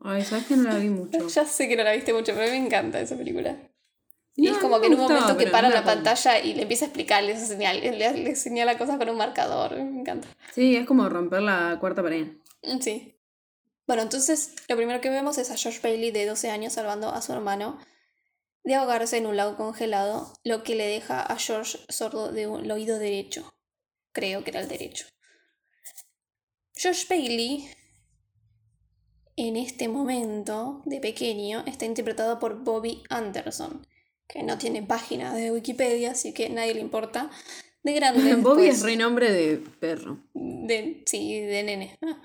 [0.00, 1.28] Ay, sabes que no la vi mucho.
[1.28, 3.52] Ya sé que no la viste mucho, pero a mí me encanta esa película.
[3.52, 6.62] No, Y es como que en un gustaba, momento que para la pantalla y le
[6.62, 9.76] empieza a explicar, le, señala, le, le señala cosas con un marcador.
[9.76, 10.26] Me encanta.
[10.54, 12.28] Sí, es como romper la cuarta pared.
[12.62, 13.18] Mm, Sí.
[13.86, 17.20] Bueno, entonces lo primero que vemos es a George Bailey de 12 años salvando a
[17.20, 17.78] su hermano
[18.64, 22.64] de ahogarse en un lago congelado, lo que le deja a George sordo de un-
[22.64, 23.52] el oído derecho.
[24.12, 25.06] Creo que era el derecho.
[26.74, 27.68] George Bailey,
[29.36, 33.86] en este momento de pequeño, está interpretado por Bobby Anderson,
[34.28, 37.30] que no tiene página de Wikipedia, así que nadie le importa.
[37.82, 38.34] De grande.
[38.36, 40.18] Bobby pues, es renombre de perro.
[40.34, 41.98] de, sí, de nene.
[42.02, 42.22] Ah.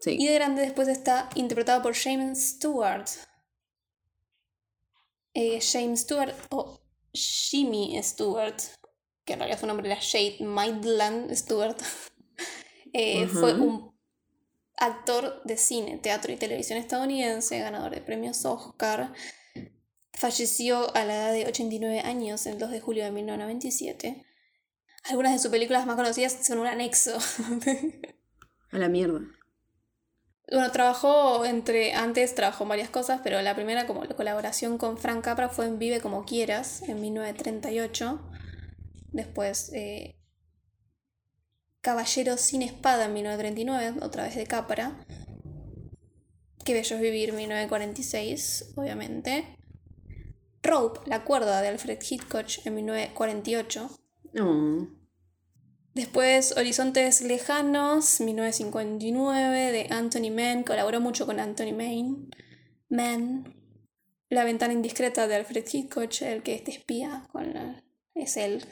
[0.00, 0.16] Sí.
[0.18, 3.06] Y de grande después está interpretado por James Stewart.
[5.32, 6.80] Eh, James Stewart o
[7.12, 8.56] Jimmy Stewart,
[9.24, 11.76] que en realidad su nombre era Jade Maitland Stewart,
[12.92, 13.93] eh, fue un
[14.76, 19.12] actor de cine, teatro y televisión estadounidense, ganador de premios Oscar.
[20.12, 24.24] Falleció a la edad de 89 años el 2 de julio de 1997.
[25.04, 27.18] Algunas de sus películas más conocidas son un anexo.
[28.72, 29.20] A la mierda.
[30.50, 31.94] Bueno, trabajó entre.
[31.94, 35.66] Antes trabajó en varias cosas, pero la primera, como la colaboración con Frank Capra, fue
[35.66, 38.20] en Vive como quieras, en 1938.
[39.12, 40.16] Después, eh,
[41.84, 45.04] Caballero sin espada, en 1939, otra vez de Capra.
[46.64, 49.58] Qué bello es vivir, 1946, obviamente.
[50.62, 53.90] Rope, la cuerda de Alfred Hitchcock, en 1948.
[54.32, 54.88] No.
[55.92, 60.62] Después Horizontes Lejanos, 1959, de Anthony Mann.
[60.64, 62.30] Colaboró mucho con Anthony Mann.
[62.88, 63.54] Mann.
[64.30, 68.64] La ventana indiscreta de Alfred Hitchcock, el que este espía con la- es él,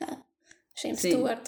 [0.74, 1.10] James Sí.
[1.10, 1.42] Stewart.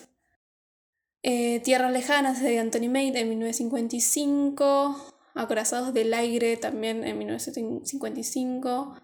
[1.26, 5.14] Eh, Tierras Lejanas de Anthony Mann en 1955.
[5.34, 8.94] Acorazados del aire también en 1955.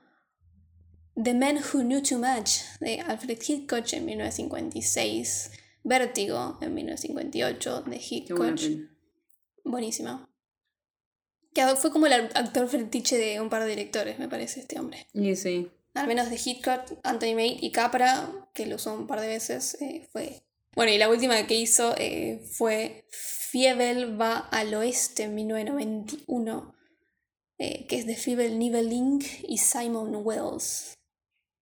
[1.15, 5.51] The Man Who Knew Too Much de Alfred Hitchcock en 1956.
[5.83, 8.61] Vértigo en 1958 de Hitchcock.
[9.65, 10.29] Buenísima.
[11.55, 15.07] Que fue como el actor fetiche de un par de directores, me parece, este hombre.
[15.15, 15.71] Y sí.
[15.95, 19.81] Al menos de Hitchcock, Anthony May y Capra, que lo usó un par de veces,
[19.81, 20.43] eh, fue...
[20.75, 26.75] Bueno, y la última que hizo eh, fue Fievel va al oeste en 1991,
[27.59, 30.97] eh, que es de Fievel Niveling y Simon Wells.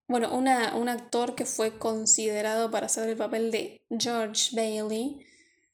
[0.07, 5.27] Bueno, una, un actor que fue considerado para hacer el papel de George Bailey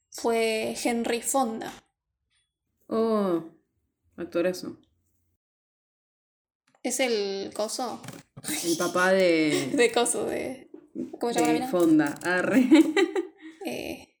[0.09, 1.71] fue Henry Fonda.
[2.87, 3.43] Oh,
[4.17, 4.77] actorazo.
[6.83, 7.99] Es el coso.
[8.63, 10.69] El papá de, De coso, de.
[11.19, 11.71] ¿Cómo se llama la de?
[11.71, 12.19] Fonda.
[12.23, 12.69] Arre.
[13.65, 14.15] Eh,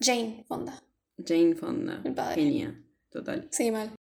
[0.00, 0.82] Jane Fonda.
[1.16, 2.02] Jane Fonda.
[2.04, 2.42] El padre.
[2.42, 2.84] Genia.
[3.08, 3.48] Total.
[3.52, 3.94] Sí, mal.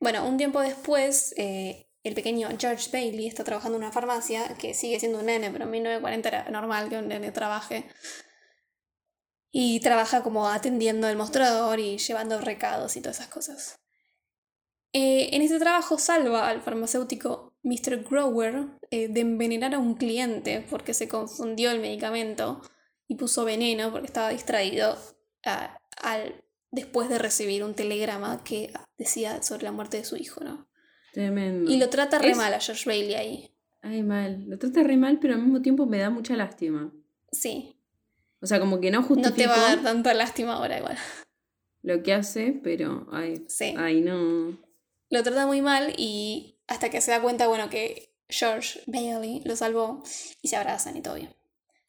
[0.00, 4.72] Bueno, un tiempo después, eh, el pequeño George Bailey está trabajando en una farmacia, que
[4.72, 7.86] sigue siendo un nene, pero en 1940 era normal que un nene trabaje.
[9.52, 13.78] Y trabaja como atendiendo el mostrador y llevando recados y todas esas cosas.
[14.92, 18.04] Eh, en ese trabajo salva al farmacéutico Mr.
[18.08, 22.62] Grower eh, de envenenar a un cliente porque se confundió el medicamento
[23.08, 24.96] y puso veneno porque estaba distraído
[25.44, 30.42] ah, al, después de recibir un telegrama que decía sobre la muerte de su hijo,
[30.42, 30.68] ¿no?
[31.12, 31.70] Tremendo.
[31.70, 33.50] Y lo trata re Es- mal a George Bailey ahí.
[33.82, 34.44] Ay, mal.
[34.48, 36.92] Lo trata re mal, pero al mismo tiempo me da mucha lástima.
[37.30, 37.78] Sí,
[38.40, 40.96] O sea, como que no no justifico te va a dar tanta lástima ahora igual.
[41.82, 43.74] lo que hace, pero ay, Sí.
[43.76, 44.58] ay no.
[45.10, 49.54] Lo trata muy mal y hasta que se da cuenta, bueno, que George Bailey lo
[49.54, 50.02] salvó
[50.40, 51.34] y se abrazan y todo bien.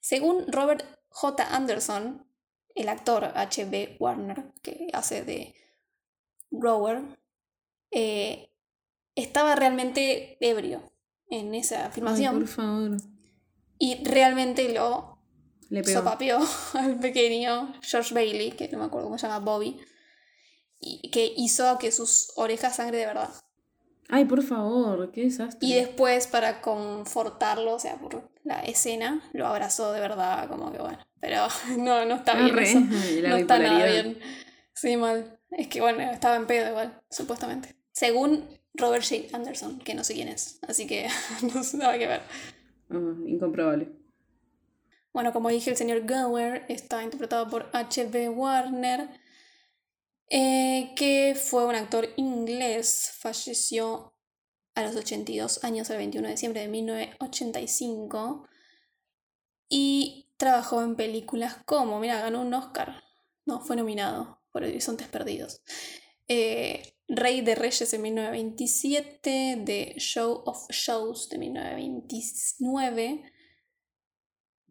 [0.01, 0.83] Según Robert
[1.17, 1.55] J.
[1.55, 2.27] Anderson,
[2.75, 3.95] el actor H.B.
[4.01, 5.55] Warner, que hace de
[6.51, 7.03] Grower,
[7.91, 8.51] eh,
[9.15, 10.91] estaba realmente ebrio
[11.29, 12.97] en esa Ay, filmación por favor.
[13.79, 15.17] y realmente lo
[15.69, 15.99] Le pegó.
[15.99, 16.39] sopapeó
[16.73, 19.79] al pequeño George Bailey, que no me acuerdo cómo se llama, Bobby,
[20.81, 23.33] y que hizo que sus orejas sangre de verdad.
[24.09, 25.67] Ay, por favor, qué desastre.
[25.67, 30.77] Y después, para confortarlo, o sea, por la escena, lo abrazó de verdad, como que
[30.77, 30.99] bueno.
[31.19, 32.51] Pero no, no está bien.
[32.51, 32.79] Arre, eso.
[33.27, 34.19] No está nada bien.
[34.73, 35.39] Sí, mal.
[35.51, 37.75] Es que bueno, estaba en pedo igual, supuestamente.
[37.91, 39.35] Según Robert J.
[39.35, 40.59] Anderson, que no sé quién es.
[40.67, 41.07] Así que
[41.53, 42.21] no sé nada que ver.
[42.89, 43.89] Ah, incomprobable.
[45.13, 48.29] Bueno, como dije, el señor Gower está interpretado por H.B.
[48.29, 49.09] Warner,
[50.29, 52.09] eh, que fue un actor
[52.47, 53.11] inglés.
[53.17, 54.13] Falleció
[54.75, 58.47] a los 82 años, el 21 de diciembre de 1985.
[59.69, 63.03] Y trabajó en películas como, mira, ganó un Oscar.
[63.45, 65.61] No, fue nominado por Horizontes Perdidos.
[66.27, 73.31] Eh, Rey de Reyes en 1927, The Show of Shows de 1929.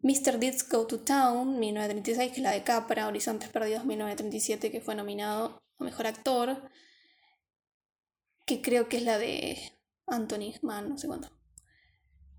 [0.01, 0.37] Mr.
[0.37, 4.93] Deeds Go to Town, 1936, que es la de Capra, Horizontes Perdidos, 1937, que fue
[4.95, 6.69] nominado a Mejor Actor,
[8.45, 9.57] que creo que es la de
[10.07, 11.29] Anthony Mann, no sé cuánto.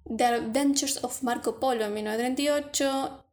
[0.04, 3.24] The Adventures of Marco Polo, en 1938,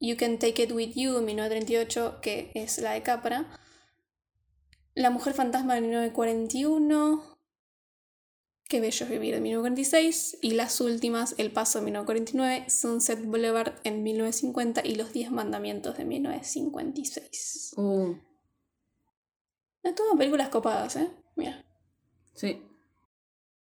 [0.00, 3.58] You Can Take It With You, en 1938, que es la de Capra.
[4.94, 7.32] La Mujer Fantasma, en 1941.
[8.64, 13.74] Qué bello es vivir en 1946 y las últimas El Paso en 1949, Sunset Boulevard
[13.84, 17.74] en 1950 y Los Diez Mandamientos de 1956.
[17.76, 18.16] Uh,
[19.82, 21.10] Estuvo en películas copadas, ¿eh?
[21.36, 21.62] Mira.
[22.34, 22.62] Sí.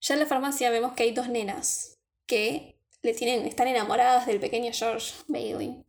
[0.02, 4.40] Ya en la farmacia vemos que hay dos nenas que le tienen, están enamoradas del
[4.40, 5.84] pequeño George Bailey.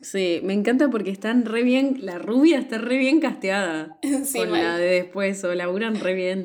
[0.00, 3.98] Sí, me encanta porque están re bien, la rubia está re bien casteada.
[4.24, 4.62] Sí, con mal.
[4.62, 6.44] la de después, o laburan re bien.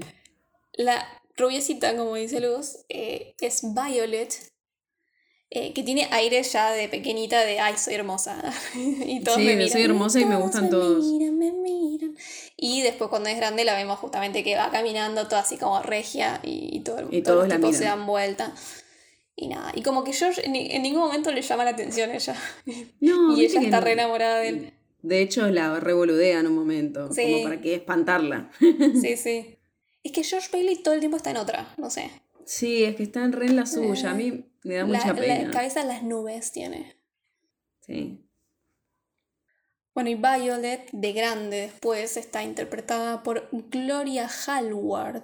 [0.74, 4.34] La rubiecita, como dice Luz, eh, es Violet,
[5.50, 8.42] eh, que tiene aire ya de pequeñita de ay, soy hermosa.
[8.76, 9.70] y todos Sí, me miran.
[9.72, 11.06] soy hermosa y me gustan me todos.
[11.06, 12.16] miran, me miran.
[12.58, 16.42] Y después cuando es grande la vemos justamente que va caminando toda así como regia
[16.44, 18.54] y, y todo el Y todos todos los tipos se dan vuelta.
[19.40, 22.10] Y nada, y como que George en, ni- en ningún momento le llama la atención
[22.12, 22.36] ella.
[23.00, 23.86] No, y ella está no.
[23.86, 24.74] re enamorada de él.
[25.04, 27.22] De hecho, la revoludea en un momento, Sí.
[27.22, 28.50] como para que espantarla.
[28.60, 29.56] Sí, sí.
[30.04, 32.10] Es que George Bailey todo el tiempo está en otra, no sé.
[32.46, 34.12] Sí, es que están re en la suya.
[34.12, 35.48] A mí me da mucha La, pena.
[35.48, 36.96] la cabeza las nubes tiene.
[37.82, 38.24] Sí.
[39.94, 45.24] Bueno, y Violet, de grande después, está interpretada por Gloria Hallward.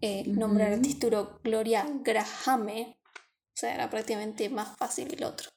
[0.00, 0.74] Eh, Nombre Ujú.
[0.74, 2.98] artístico Gloria Grahame.
[3.04, 5.50] O sea, era prácticamente más fácil el otro.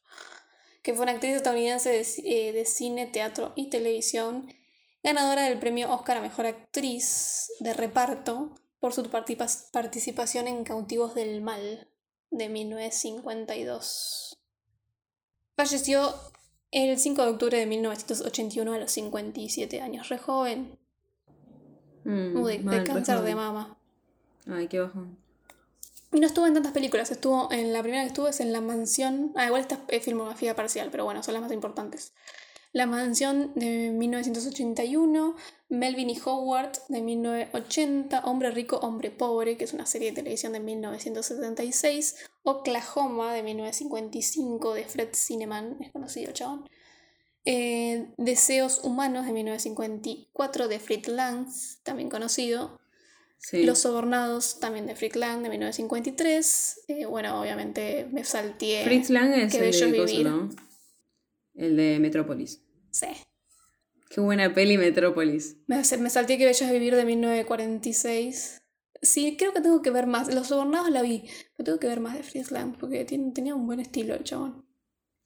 [0.83, 4.47] Que fue una actriz estadounidense de, eh, de cine, teatro y televisión.
[5.03, 11.41] Ganadora del premio Oscar a Mejor Actriz de Reparto por su participación en Cautivos del
[11.41, 11.89] Mal
[12.31, 14.39] de 1952.
[15.55, 16.13] Falleció
[16.71, 20.77] el 5 de octubre de 1981 a los 57 años, re joven,
[22.07, 23.77] Mm, de, mal, cáncer de mama.
[24.49, 25.17] Ay, qué bajón.
[26.13, 28.61] Y no estuvo en tantas películas, estuvo en la primera que estuvo es en La
[28.61, 32.13] Mansión, ah, igual esta es filmografía parcial, pero bueno, son las más importantes.
[32.73, 35.35] La Mansión de 1981,
[35.69, 40.53] Melvin y Howard de 1980, Hombre Rico, Hombre Pobre, que es una serie de televisión
[40.53, 46.69] de 1976, Oklahoma de 1955 de Fred Cineman, es conocido chabón,
[47.45, 51.47] Eh, Deseos Humanos de 1954 de Fritz Lang,
[51.83, 52.81] también conocido.
[53.39, 53.63] Sí.
[53.63, 56.81] Los Sobornados también de Fritz Lang de 1953.
[56.89, 58.83] Eh, bueno, obviamente me salteé.
[58.83, 60.66] Fritz Lang es Qué el de.
[61.57, 62.63] El de Metrópolis.
[62.91, 63.07] Sí.
[64.09, 65.57] Qué buena peli Metrópolis.
[65.67, 68.61] Me, me salté que Bello es vivir de 1946.
[69.01, 70.33] Sí, creo que tengo que ver más.
[70.33, 71.23] Los Sobornados la vi,
[71.55, 74.23] pero tengo que ver más de Fritz Lang porque tiene- tenía un buen estilo el
[74.23, 74.65] chabón.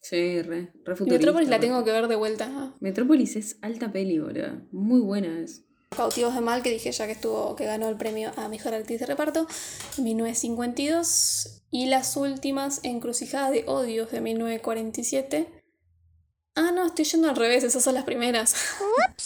[0.02, 2.74] Sí, re, re Metrópolis la tengo que ver de vuelta.
[2.80, 4.68] Metrópolis es alta peli, boludo.
[4.72, 5.64] Muy buena es.
[5.96, 9.00] Cautivos de Mal, que dije ya que estuvo, que ganó el premio a Mejor Actriz
[9.02, 9.46] de Reparto
[9.98, 11.64] en 1952.
[11.70, 15.61] Y las últimas, Encrucijada de Odios de 1947.
[16.62, 18.56] Ah, no, estoy yendo al revés, esas son las primeras.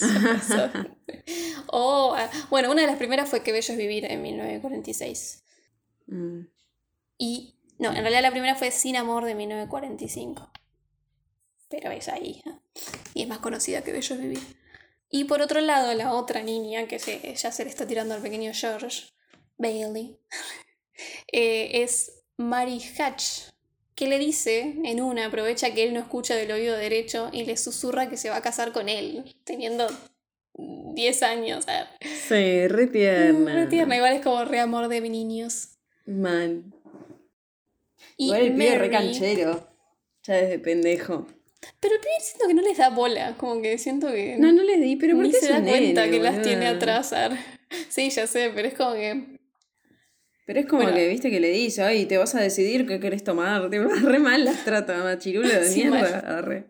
[1.66, 5.44] oh, ah, bueno, una de las primeras fue Que Bello es Vivir en 1946.
[6.06, 6.40] Mm.
[7.18, 10.50] Y, no, en realidad la primera fue Sin Amor de 1945.
[11.68, 12.42] Pero es ahí.
[12.46, 12.54] ¿eh?
[13.12, 14.56] Y es más conocida que Bello es Vivir.
[15.10, 18.22] Y por otro lado, la otra niña, que se, ya se le está tirando al
[18.22, 19.10] pequeño George
[19.58, 20.18] Bailey,
[21.32, 23.50] eh, es Mary Hatch,
[23.96, 27.56] que le dice en una, aprovecha que él no escucha del oído derecho y le
[27.56, 29.88] susurra que se va a casar con él, teniendo
[30.54, 31.64] 10 años.
[31.66, 31.88] ah,
[32.28, 33.54] Sí, re tierna.
[33.54, 35.70] Re tierna, igual es como re amor de niños.
[36.04, 36.72] Man.
[38.16, 39.68] Y Igual el pibe es re Mary- canchero.
[40.24, 41.26] Ya desde pendejo.
[41.80, 44.62] Pero el pibe siento que no les da bola, como que siento que No, no
[44.62, 47.14] les di, pero ¿por ni qué se da cuenta nene, que las tiene atrás.
[47.88, 49.35] Sí, ya sé, pero es como que...
[50.46, 50.96] Pero es como Bueno.
[50.96, 53.68] que, viste, que le dice, ay, te vas a decidir qué querés tomar.
[53.70, 56.38] Te re mal las trata, machirulo de Sí, mierda.
[56.38, 56.66] Arre.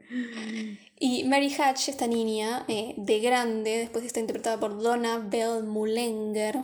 [0.98, 6.56] Y Mary Hatch, esta niña, eh, de grande, después está interpretada por Donna Bell Mullenger,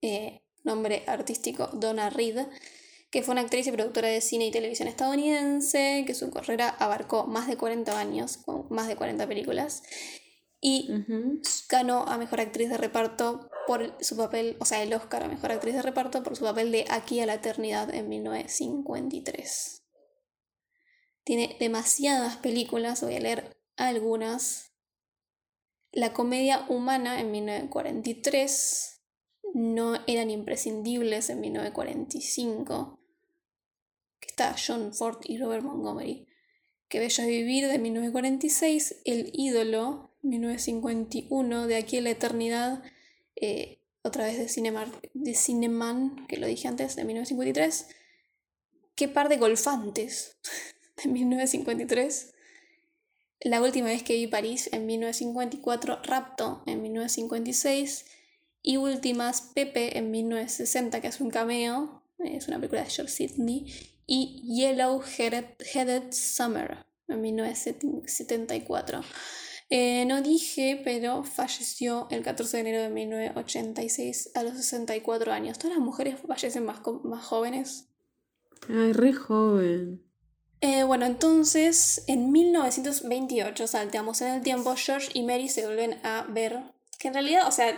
[0.00, 2.38] eh, nombre artístico Donna Reed,
[3.10, 7.26] que fue una actriz y productora de cine y televisión estadounidense, que su carrera abarcó
[7.26, 9.82] más de 40 años, con más de 40 películas,
[10.60, 10.88] y
[11.68, 15.52] ganó a Mejor Actriz de Reparto por su papel, o sea, el Oscar a Mejor
[15.52, 19.84] Actriz de Reparto por su papel de Aquí a la Eternidad en 1953.
[21.24, 24.72] Tiene demasiadas películas, voy a leer algunas.
[25.90, 29.00] La comedia humana en 1943,
[29.54, 33.00] No eran imprescindibles en 1945,
[34.20, 36.26] que está John Ford y Robert Montgomery.
[36.88, 42.82] Que Bello es Vivir de 1946, El ídolo 1951, De aquí a la eternidad,
[43.36, 47.86] eh, otra vez de, Cinema, de Cineman, que lo dije antes, de 1953.
[48.94, 50.36] Qué par de golfantes,
[51.02, 52.34] de 1953.
[53.40, 56.02] La última vez que vi París, en 1954.
[56.02, 58.06] Rapto, en 1956.
[58.62, 62.02] Y últimas, Pepe, en 1960, que es un cameo.
[62.18, 63.66] Es una película de George Sidney.
[64.06, 69.02] Y Yellow Headed, Headed Summer, en 1974.
[69.70, 75.58] Eh, no dije, pero falleció el 14 de enero de 1986 a los 64 años.
[75.58, 77.88] Todas las mujeres fallecen más, más jóvenes.
[78.68, 80.02] Ay, re joven.
[80.60, 86.26] Eh, bueno, entonces en 1928 salteamos en el tiempo, George y Mary se vuelven a
[86.28, 86.58] ver.
[86.98, 87.76] Que en realidad, o sea,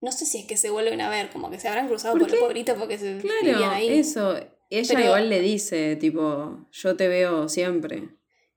[0.00, 2.30] no sé si es que se vuelven a ver, como que se habrán cruzado ¿Por
[2.30, 3.98] los pueblitos porque se vivían Claro, ahí.
[3.98, 4.36] eso.
[4.70, 8.08] Ella Pero- igual le dice, tipo, yo te veo siempre.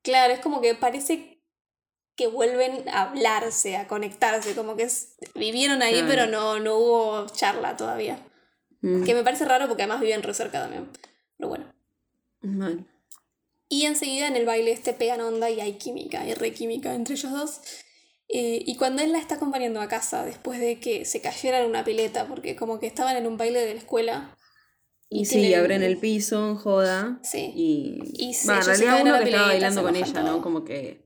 [0.01, 1.32] Claro, es como que parece
[2.15, 6.07] que vuelven a hablarse, a conectarse, como que es- vivieron ahí, Claro.
[6.07, 8.19] pero no, no hubo charla todavía.
[8.81, 10.89] Mm, Que me parece raro porque además viven re cerca también.
[11.37, 11.73] Pero bueno.
[12.41, 12.85] mal.
[13.69, 17.15] Y enseguida en el baile este pegan onda y hay química, hay re química entre
[17.15, 17.61] ellos dos.
[18.27, 21.69] Eh, y cuando él la está acompañando a casa, después de que se cayera en
[21.69, 24.37] una pileta, porque como que estaban en un baile de la escuela.
[25.09, 27.19] Y, sí, tienen- abren el piso joda.
[27.23, 27.51] Sí.
[27.55, 27.99] Y,
[28.29, 30.41] Y se- Va, en realidad uno que estaba bailando con ella, ¿no?
[30.41, 31.02] Como que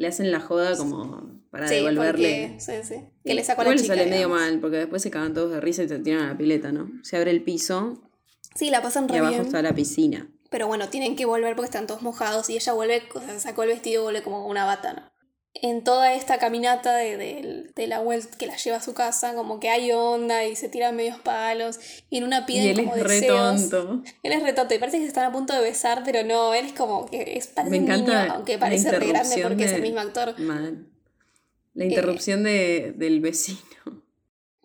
[0.00, 2.56] le hacen la joda como para Sí, devolverle.
[2.58, 3.04] porque- sí, sí.
[3.24, 3.94] Que le sacó a la le chica.
[3.94, 6.38] sale medio mal, porque después se cagan todos de risa y te tiran a la
[6.38, 6.90] pileta, ¿no?
[7.02, 8.00] Se abre el piso
[8.54, 9.46] Sí, la pasan y re abajo bien.
[9.46, 10.28] está la piscina.
[10.50, 13.62] Pero bueno, tienen que volver porque están todos mojados y ella vuelve, o sea, sacó
[13.62, 15.02] el vestido y vuelve como una bata, ¿no?
[15.54, 19.34] En toda esta caminata de, de- de la vuelta que la lleva a su casa,
[19.34, 22.76] como que hay onda y se tiran medios palos y en una piden Y él
[22.84, 23.68] como es re deseos.
[23.68, 24.02] tonto.
[24.22, 26.54] Él es re tonto y parece que se están a punto de besar, pero no,
[26.54, 29.64] él es como que es, parece Me un encanta niño, aunque parece re grande porque
[29.64, 30.38] es el mismo actor.
[30.38, 30.86] Mal.
[31.74, 31.88] La Eh.
[31.88, 33.60] interrupción de, del vecino.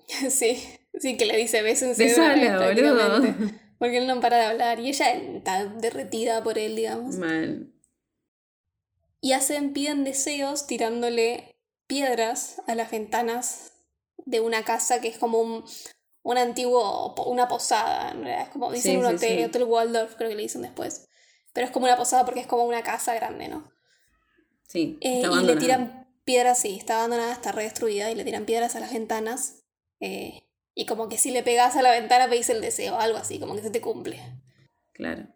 [0.29, 0.63] sí,
[0.99, 2.03] sí, que le dice bésense.
[2.03, 3.23] Besala, boludo.
[3.79, 7.15] Porque él no para de hablar y ella está derretida por él, digamos.
[7.17, 7.71] Mal.
[9.25, 11.55] Y hacen, piden deseos tirándole
[11.87, 13.73] piedras a las ventanas
[14.25, 15.65] de una casa que es como un,
[16.23, 18.43] un antiguo, una posada, en realidad.
[18.43, 19.43] Es como, dicen Sí, un sí, hotel, sí.
[19.45, 21.07] hotel Waldorf, creo que le dicen después.
[21.53, 23.71] Pero es como una posada porque es como una casa grande, ¿no?
[24.67, 28.45] Sí, Eh, y le tiran piedras, sí, está abandonada, está re destruida, y le tiran
[28.45, 29.63] piedras a las ventanas.
[29.99, 30.41] eh,
[30.77, 33.55] y como que si le pegas a la ventana pedís el deseo, algo así, como
[33.55, 34.19] que se te cumple.
[34.93, 35.27] Claro.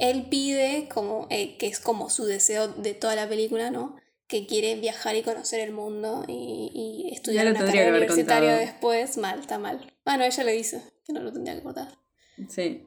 [0.00, 3.96] Él pide, como, eh, que es como su deseo de toda la película, ¿no?
[4.26, 9.16] Que quiere viajar y conocer el mundo y, y estudiar lo una carrera universitaria después.
[9.18, 9.92] Mal, está mal.
[10.04, 11.88] Bueno, ella le dice que no lo tendría que contar.
[12.48, 12.86] Sí.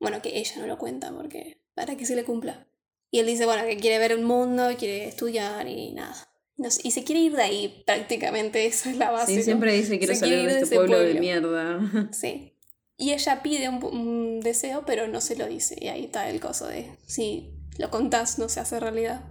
[0.00, 2.66] Bueno, que ella no lo cuenta porque para que se le cumpla.
[3.10, 6.16] Y él dice, bueno, que quiere ver el mundo, quiere estudiar y nada.
[6.56, 9.32] No sé, y se quiere ir de ahí prácticamente, esa es la base.
[9.32, 9.44] Sí, ¿no?
[9.44, 11.20] siempre dice quiero Se salir quiere de este ese pueblo, de pueblo.
[11.20, 12.08] mierda.
[12.12, 12.52] Sí.
[12.98, 15.76] Y ella pide un, un deseo, pero no se lo dice.
[15.80, 19.22] Y ahí está el coso de si lo contás, no se hace realidad.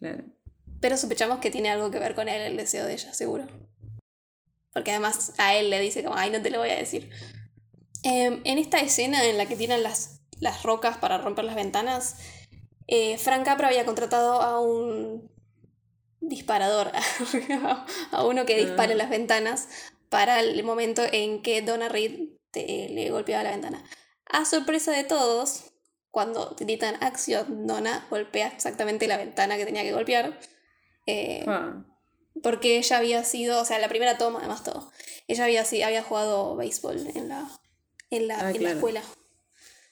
[0.00, 0.24] Claro.
[0.80, 3.46] Pero sospechamos que tiene algo que ver con él, el deseo de ella, seguro.
[4.72, 7.10] Porque además a él le dice como, ay, no te lo voy a decir.
[8.02, 12.16] Em, en esta escena en la que tiran las, las rocas para romper las ventanas,
[12.88, 15.30] eh, Frank Capra había contratado a un
[16.20, 16.90] disparador,
[18.10, 18.96] a uno que dispare Ah.
[18.96, 19.68] las ventanas
[20.08, 23.82] para el momento en que Donna Reed te- le golpeaba la ventana.
[24.26, 25.72] A sorpresa de todos,
[26.12, 30.38] cuando gritan acción, Donna golpea exactamente la ventana que tenía que golpear.
[31.06, 31.84] eh, Ah,
[32.42, 34.90] porque ella había sido, o sea, la primera toma, además todo.
[35.28, 37.48] Ella había, había jugado béisbol en la,
[38.10, 38.74] en la, Ah, en la claro.
[38.76, 39.02] escuela.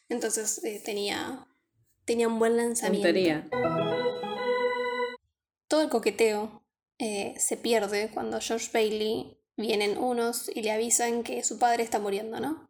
[0.09, 1.47] Entonces eh, tenía,
[2.07, 3.07] tenía un buen lanzamiento.
[3.09, 3.49] puntería.
[5.69, 6.63] Todo el coqueteo
[6.99, 11.99] eh, se pierde cuando George Bailey vienen unos y le avisan que su padre está
[11.99, 12.69] muriendo, ¿no?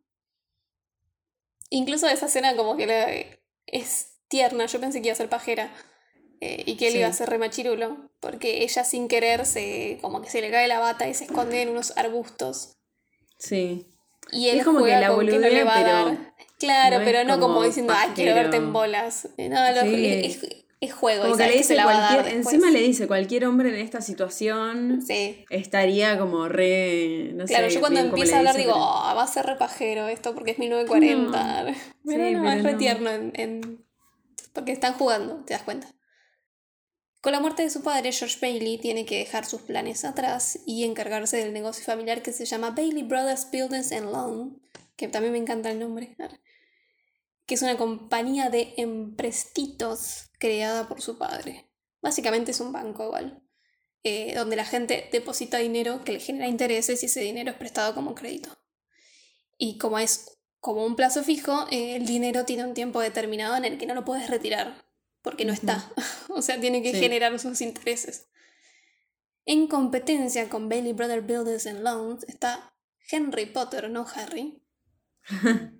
[1.71, 5.73] Incluso esa escena como que le- es tierna, yo pensé que iba a ser pajera
[6.41, 6.99] eh, y que él Sí.
[7.01, 10.81] iba a ser remachirulo, porque ella sin querer se como que se le cae la
[10.81, 12.79] bata y se esconde en unos arbustos.
[13.39, 13.87] Sí.
[14.33, 16.35] Y él Es como que la que no le boludea, va a pero dar.
[16.59, 18.73] Claro, no pero no como, como diciendo, ay, quiero verte en pajero".
[18.73, 19.29] bolas.
[19.37, 20.07] No, lo- Sí.
[20.07, 21.23] es, es juego.
[21.25, 25.45] Como y que le dice cualquier, encima le dice cualquier hombre en esta situación Sí.
[25.51, 29.23] estaría como re, no Claro, sé, yo cuando empieza a hablar digo, pero- "Oh, va
[29.23, 31.65] a ser repajero esto porque es 1940.
[31.65, 32.79] Pero Sí, no, pero es re no.
[32.79, 33.85] tierno en, en-
[34.55, 35.87] porque están jugando, te das cuenta.
[37.21, 40.85] Con la muerte de su padre, George Bailey tiene que dejar sus planes atrás y
[40.85, 44.63] encargarse del negocio familiar que se llama Bailey Brothers Buildings and Loan,
[44.97, 46.17] que también me encanta el nombre,
[47.51, 51.69] que es una compañía de emprestitos creada por su padre.
[52.01, 53.43] Básicamente es un banco igual,
[54.05, 57.93] eh, donde la gente deposita dinero que le genera intereses y ese dinero es prestado
[57.93, 58.57] como crédito.
[59.59, 63.65] Y como es como un plazo fijo, eh, el dinero tiene un tiempo determinado en
[63.65, 64.87] el que no lo puedes retirar,
[65.21, 65.93] porque no está.
[66.29, 67.01] o sea, tiene que Sí.
[67.01, 68.29] generar sus intereses.
[69.45, 72.77] En competencia con Bailey Brother Builders and Loans está
[73.11, 74.63] Henry Potter, no Harry.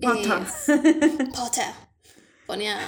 [0.00, 0.42] Potter.
[0.68, 1.72] Eh, Potter.
[2.46, 2.78] Ponía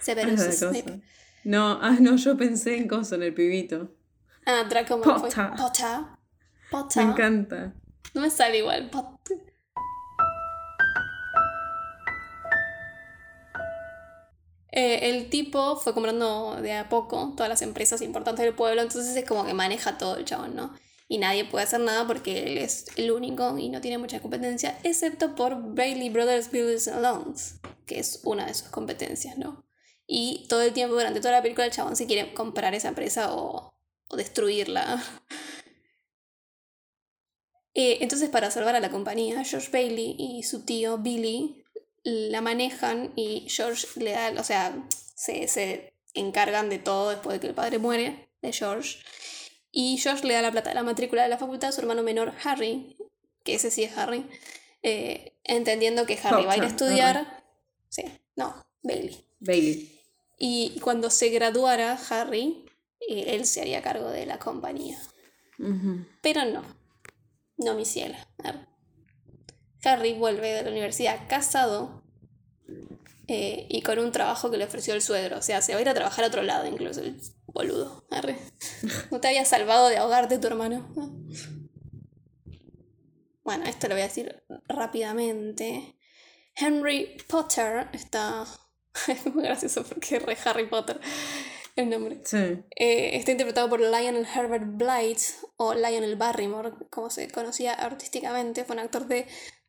[0.00, 1.02] Severus Snape.
[1.44, 3.94] No, ah, no, yo pensé en cosa, en el pibito.
[4.44, 5.30] Ah, Draco Malfoy.
[5.30, 5.50] Potter.
[5.56, 6.00] Potter.
[6.70, 7.04] Potter.
[7.04, 7.74] Me encanta.
[8.14, 8.90] No me sale igual.
[8.90, 9.38] Potter.
[14.70, 19.16] Eh, el tipo fue comprando de a poco todas las empresas importantes del pueblo, entonces
[19.16, 20.74] es como que maneja todo el chabón, ¿no?
[21.08, 24.78] Y nadie puede hacer nada porque él es el único y no tiene mucha competencia,
[24.82, 29.64] excepto por Bailey Brothers and Loans, que es una de sus competencias, ¿no?
[30.06, 33.34] Y todo el tiempo, durante toda la película, el chabón se quiere comprar esa empresa
[33.34, 33.74] o,
[34.08, 35.02] o destruirla.
[37.78, 41.62] Eh, entonces, para salvar a la compañía, George Bailey y su tío Billy
[42.04, 47.40] la manejan y George le da, o sea, se, se encargan de todo después de
[47.40, 49.00] que el padre muere, de George.
[49.78, 52.02] Y George le da la plata de la matrícula de la facultad a su hermano
[52.02, 52.96] menor, Harry,
[53.44, 54.26] que ese sí es Harry,
[54.82, 57.44] eh, entendiendo que Harry va a ir a estudiar.
[57.90, 58.04] Sí,
[58.36, 59.22] no, Bailey.
[59.38, 60.00] Bailey.
[60.38, 62.64] Y cuando se graduara Harry,
[63.06, 64.98] eh, él se haría cargo de la compañía.
[66.22, 66.62] Pero no,
[67.58, 68.16] no mi cielo.
[68.44, 68.66] Ar.
[69.84, 72.02] Harry vuelve de la universidad casado
[73.28, 75.36] eh, y con un trabajo que le ofreció el suegro.
[75.36, 77.02] O sea, se va a ir a trabajar a otro lado incluso,
[77.56, 78.06] boludo.
[78.10, 78.36] Arre.
[79.10, 80.86] ¿No te había salvado de ahogarte tu hermano?
[80.94, 81.10] ¿No?
[83.44, 85.96] Bueno, esto lo voy a decir rápidamente.
[86.54, 88.44] Henry Potter está...
[89.08, 91.00] Es muy gracioso porque es re Harry Potter
[91.76, 92.20] el nombre.
[92.24, 92.36] Sí.
[92.74, 95.18] Eh, está interpretado por Lionel Herbert Blight
[95.58, 98.64] o Lionel Barrymore, como se conocía artísticamente.
[98.64, 99.26] Fue un actor de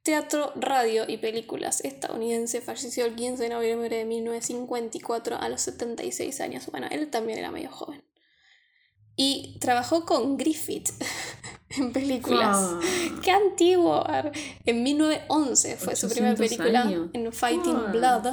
[0.07, 2.61] teatro, radio y películas estadounidense.
[2.61, 6.65] Falleció el 15 de noviembre de 1954 a los 76 años.
[6.71, 8.01] Bueno, él también era medio joven.
[9.17, 10.89] Y trabajó con Griffith
[11.77, 12.55] en películas.
[12.57, 12.79] Ah.
[13.21, 14.01] ¡Qué antiguo!
[14.65, 17.09] En 1911 fue su primera 800 película años.
[17.13, 17.91] en Fighting Ah.
[17.91, 18.27] Blood.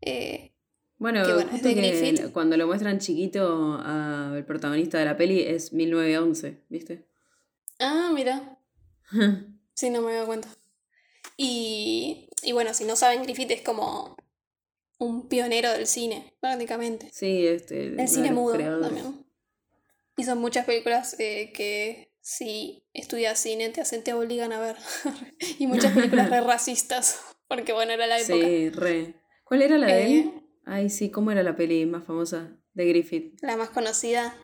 [0.00, 0.52] Eh,
[0.98, 2.32] Bueno, Que bueno, justo que Griffith.
[2.32, 7.06] cuando lo muestran chiquito al protagonista de la peli es 1911, ¿viste?
[7.78, 8.58] Ah, mira.
[9.76, 10.48] Sí, no me doy cuenta.
[11.36, 14.16] Y, y bueno, si no saben, Griffith es como
[14.98, 17.10] un pionero del cine, prácticamente.
[17.12, 17.88] sí, este.
[18.00, 18.86] El cine mudo creadores.
[18.88, 19.26] también.
[20.16, 24.76] Hizo muchas películas eh, que si estudias cine te hacen, te obligan a ver.
[25.58, 27.20] y muchas películas re racistas.
[27.48, 28.34] Porque bueno, era la época.
[28.46, 29.14] Sí, re.
[29.44, 30.42] ¿Cuál era la de Eh, él?
[30.64, 33.38] Ay, sí, ¿cómo era la peli más famosa de Griffith?
[33.42, 34.36] La más conocida.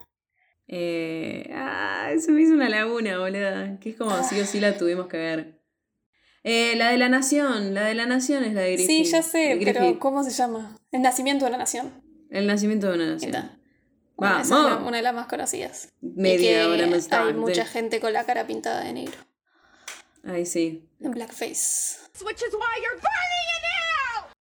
[0.75, 3.79] Eh, ah, se me hizo una laguna, boluda.
[3.79, 5.61] Que es como sí o sí la tuvimos que ver.
[6.45, 8.87] Eh, la de la nación, la de la nación es la de Griffith.
[8.89, 9.99] Sí, ya sé, pero.
[9.99, 10.75] ¿cómo se llama?
[10.91, 12.03] El nacimiento de la nación.
[12.31, 13.35] El nacimiento de una Ahí nación.
[13.35, 13.59] está.
[14.17, 14.89] Bueno, esa es Vamos.
[14.89, 15.93] una de las más conocidas.
[16.01, 17.29] Y Media que hora más tarde.
[17.33, 19.19] Hay mucha gente con la cara pintada de negro.
[20.25, 20.89] Ay, sí.
[21.01, 21.99] En blackface.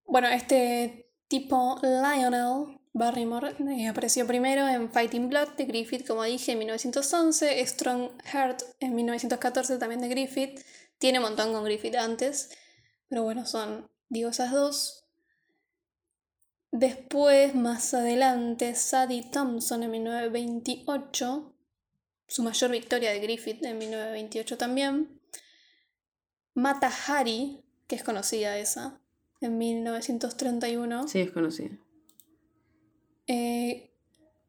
[0.05, 6.51] Bueno, este tipo Lionel Barrymore eh, apareció primero en Fighting Blood de Griffith, como dije,
[6.51, 10.59] en 1911, Strong Heart en 1914 también de Griffith.
[10.97, 12.49] Tiene un montón con Griffith antes,
[13.07, 15.05] pero bueno, son, digo, esas dos.
[16.71, 21.55] Después, más adelante, Sadie Thompson en 1928,
[22.27, 25.21] su mayor victoria de Griffith en 1928 también.
[26.53, 29.01] Mata Hari, que es conocida esa,
[29.39, 31.07] en 1931.
[31.07, 31.77] Sí, es conocida.
[33.27, 33.91] Eh,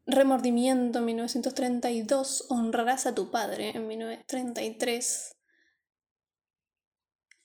[0.05, 2.47] Remordimiento en 1932.
[2.49, 5.37] Honrarás a tu padre en 1933.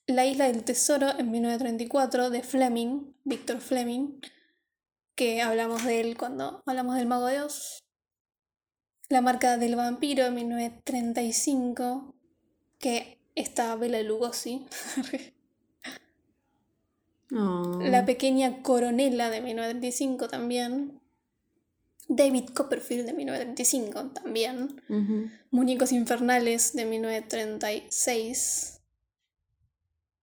[0.07, 4.21] La isla del tesoro en 1934 de Fleming, Víctor Fleming,
[5.15, 7.85] que hablamos de él cuando hablamos del mago de Oz.
[9.09, 12.15] La marca del vampiro en 1935,
[12.79, 14.67] que está Bela Lugosi.
[17.31, 17.79] Oh.
[17.83, 20.98] La pequeña coronela de 1935 también.
[22.09, 24.83] David Copperfield de 1935 también.
[25.51, 28.81] Muñecos Infernales de 1936.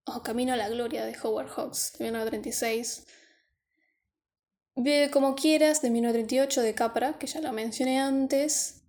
[0.04, 3.06] O Camino a la Gloria de Howard Hawks de 1936.
[4.74, 8.82] Vive como quieras de 1938 de Capra, que ya lo mencioné antes.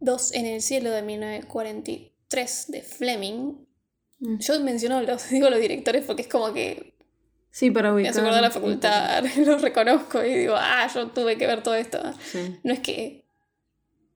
[0.00, 3.66] Dos en el cielo de 1943 de Fleming.
[4.18, 4.38] Mm.
[4.38, 6.95] Yo menciono los, digo los directores porque es como que
[7.56, 8.10] Sí, para me ubicar.
[8.10, 11.98] hace acordar la facultad, los reconozco y digo, ah, yo tuve que ver todo esto.
[12.30, 12.58] Sí.
[12.62, 13.24] No es que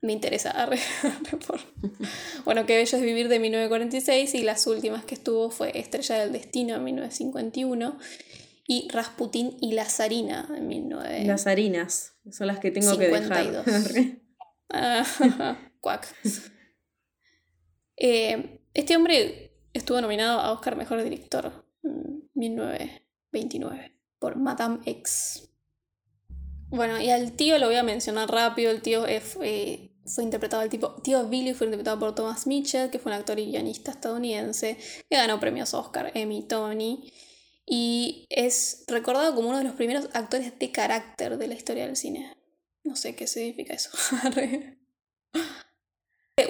[0.01, 0.53] me interesa.
[1.47, 1.59] por-
[2.45, 6.33] Bueno, Qué bello es vivir de 1946 y las últimas que estuvo fue Estrella del
[6.33, 7.97] Destino en 1951
[8.67, 11.25] y Rasputín y la Zarina en 19...
[11.25, 13.65] Las harinas son las que tengo que 52.
[13.65, 14.17] dejar.
[14.73, 16.07] Ah, cuac.
[17.97, 22.29] Eh, este hombre estuvo nominado a Oscar Mejor Director en
[23.31, 25.49] 1929 por Madame X.
[26.69, 28.71] Bueno, y al tío lo voy a mencionar rápido.
[28.71, 32.89] El tío es, eh, fue interpretado, el tipo, tío Billy fue interpretado por Thomas Mitchell,
[32.89, 34.77] que fue un actor y guionista estadounidense
[35.09, 37.11] que ganó premios Oscar, Emmy, Tony.
[37.65, 41.95] Y es recordado como uno de los primeros actores de carácter de la historia del
[41.95, 42.37] cine.
[42.83, 43.89] No sé qué significa eso.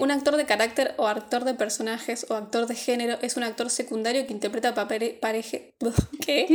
[0.02, 3.70] Un actor de carácter o actor de personajes o actor de género es un actor
[3.70, 5.76] secundario que interpreta papeles pareje
[6.26, 6.48] ¿qué?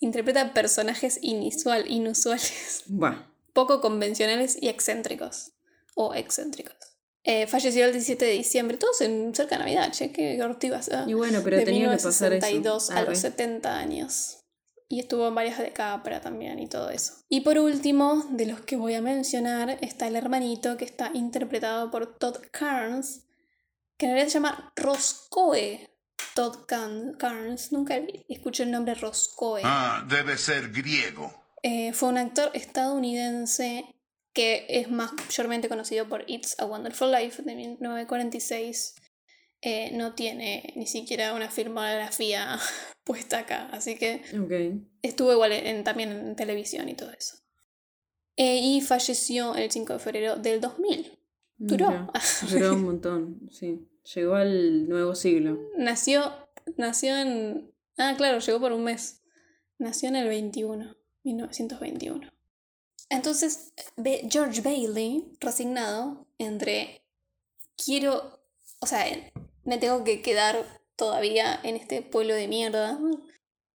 [0.00, 3.28] interpreta personajes inusual, inusuales, Buah.
[3.52, 5.52] poco convencionales y excéntricos
[5.94, 6.74] o excéntricos.
[7.22, 10.90] Eh, falleció el 17 de diciembre, todos en cerca de Navidad, che, qué ortivas.
[10.92, 11.04] ah.
[11.06, 12.46] Y bueno, pero de tenía que pasar eso.
[12.46, 13.10] 1962 a Arre.
[13.10, 14.38] los 70 años.
[14.88, 17.14] Y estuvo en varias de Capra también y todo eso.
[17.28, 21.90] Y por último, de los que voy a mencionar, está el hermanito que está interpretado
[21.90, 23.24] por Todd Carnes,
[23.96, 25.90] que en realidad se llama Roscoe.
[26.34, 29.62] Todd Carnes, nunca escuché el nombre Roscoe.
[29.64, 31.32] Ah, debe ser griego.
[31.62, 33.96] Eh, fue un actor estadounidense
[34.32, 38.94] que es más mayormente conocido por It's a Wonderful Life de 1946.
[39.68, 42.56] Eh, no tiene ni siquiera una filmografía
[43.04, 44.80] puesta acá, así que Ok.
[45.02, 47.38] estuvo igual en- también en televisión y todo eso.
[48.36, 51.18] Eh, y falleció el 5 de febrero del 2000.
[51.56, 51.88] Duró.
[51.90, 52.12] Mira,
[52.48, 53.88] Duró un montón, sí.
[54.14, 55.58] Llegó al nuevo siglo.
[55.76, 56.32] Nació,
[56.76, 57.72] nació en...
[57.98, 59.22] Ah, claro, llegó por un mes.
[59.78, 62.30] Nació en el 21, 1921.
[63.08, 63.72] Entonces,
[64.30, 67.02] George Bailey, resignado entre
[67.84, 68.40] quiero,
[68.80, 69.04] o sea,
[69.66, 70.64] me tengo que quedar
[70.96, 72.98] todavía en este pueblo de mierda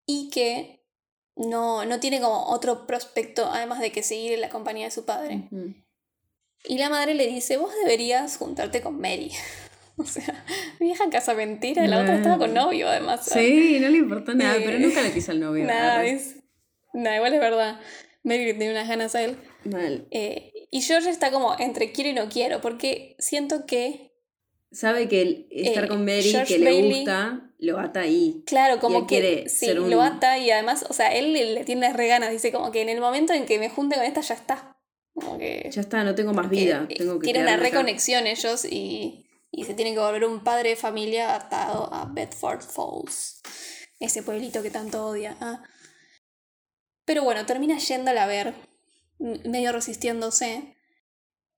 [0.08, 0.84] y que
[1.36, 5.06] no, no tiene como otro prospecto además de que seguir en la compañía de su
[5.06, 5.48] padre.
[6.66, 9.32] Y la madre le dice, vos deberías juntarte con Mary.
[9.98, 10.46] O sea,
[10.80, 13.26] vieja casa mentira, la otra estaba con novio además.
[13.26, 15.66] Sí, no le importó nada, pero nunca le quiso al novio.
[15.66, 16.38] Nada, es-
[16.94, 17.80] No, igual es verdad.
[18.24, 19.38] Mary le tiene unas ganas a él.
[19.66, 20.08] Mal.
[20.10, 24.11] Eh, y George está como entre quiero y no quiero, porque siento que,
[24.72, 28.42] Sabe que el estar Eh, con Mary, George que le Bailey- gusta, lo ata ahí.
[28.46, 31.14] claro, Y como él que quiere sí, ser un- lo ata y además, o sea,
[31.14, 33.70] él le, tiene las re ganas, dice como que en el momento en que me
[33.70, 34.78] junte con esta ya está.
[35.14, 35.70] Como que...
[35.72, 36.86] Ya está, no tengo más vida.
[36.90, 37.64] eh, Tengo que tienen una acá.
[37.64, 42.62] reconexión ellos y, y se tienen que volver un padre de familia atado a Bedford
[42.62, 43.42] Falls,
[44.00, 45.36] ese pueblito que tanto odia.
[45.42, 45.62] Ah.
[47.04, 48.54] Pero bueno, termina yéndola a ver,
[49.20, 50.78] medio resistiéndose,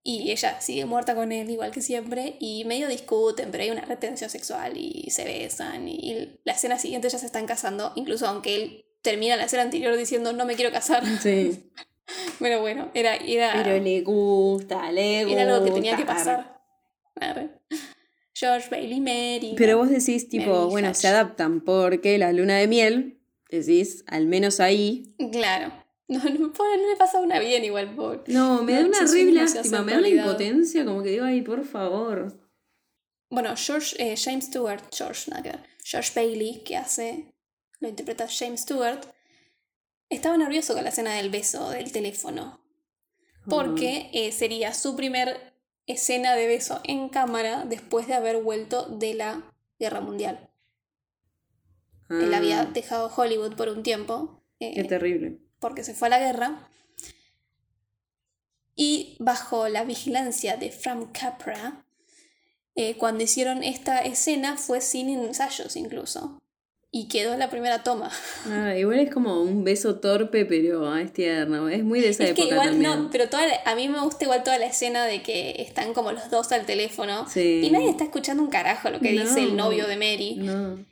[0.04, 3.86] y ella sigue muerta con él igual que siempre, y medio discuten, pero hay una
[3.86, 8.26] retención sexual y se besan, y, y la escena siguiente ya se están casando, incluso
[8.28, 11.04] aunque él termina la escena anterior diciendo no me quiero casar.
[11.20, 11.70] Sí.
[12.38, 13.16] Pero bueno, era...
[13.16, 15.40] era Pero le gusta, le gusta.
[15.40, 16.60] era algo que tenía que pasar.
[18.34, 19.54] George Bailey Mary.
[19.56, 20.96] Pero vos decís, tipo, Mary bueno, Hatch.
[20.96, 25.14] se adaptan porque la luna de miel, decís, al menos ahí.
[25.32, 25.72] Claro.
[26.06, 28.20] No, no, pobre, no le pasa una bien igual, pobre.
[28.26, 31.64] No, me da una se lástima, me da una impotencia, como que digo, ay, por
[31.64, 32.40] favor.
[33.30, 35.60] Bueno, George, eh, James Stewart, George, nada que ver.
[35.82, 37.34] George Bailey, que hace,
[37.80, 39.00] lo interpreta James Stewart,
[40.10, 42.60] estaba nervioso con la escena del beso del teléfono.
[43.48, 45.54] Porque eh, sería su primer
[45.86, 50.50] escena de beso en cámara después de haber vuelto de la Guerra Mundial.
[52.08, 54.42] Él Ah, había dejado Hollywood por un tiempo.
[54.60, 55.40] eh, Qué terrible.
[55.64, 56.68] Porque se fue a la guerra.
[58.76, 61.86] Y bajo la vigilancia de Frank Capra,
[62.74, 66.38] eh, cuando hicieron esta escena fue sin ensayos incluso.
[66.90, 68.10] Y quedó la primera toma.
[68.46, 71.68] Ah, igual es como un beso torpe, pero ah, es tierno.
[71.70, 72.90] Es muy de esa es que época igual también.
[73.04, 75.94] no, pero toda la- a mí me gusta igual toda la escena de que están
[75.94, 77.26] como los dos al teléfono.
[77.28, 77.62] Sí.
[77.64, 79.64] Y nadie está escuchando un carajo lo que dice el No.
[79.64, 80.34] novio de Mary.
[80.36, 80.84] No.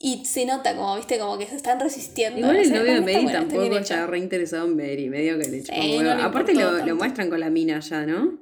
[0.00, 2.38] Y se nota como, viste, como que se están resistiendo.
[2.38, 5.48] Igual el novio de está Mary está tampoco está re interesado en Mary, medio que
[5.48, 8.38] le Sí, un no Aparte lo, lo muestran con la mina ya, ¿no?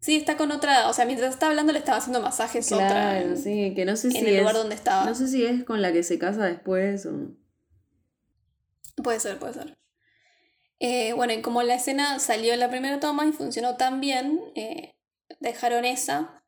[0.00, 0.88] Sí, está con otra.
[0.88, 2.88] O sea, mientras estaba hablando le estaba haciendo masajes otra.
[2.88, 4.40] Claro, en- sí, que no sé si en el es...
[4.40, 5.06] lugar donde estaba.
[5.06, 7.30] No sé si es con la que se casa después o...
[9.02, 9.78] Puede ser, puede ser.
[10.80, 14.40] Eh, bueno, y como la escena salió en la primera toma y funcionó tan bien,
[14.56, 14.94] eh,
[15.40, 16.43] dejaron esa.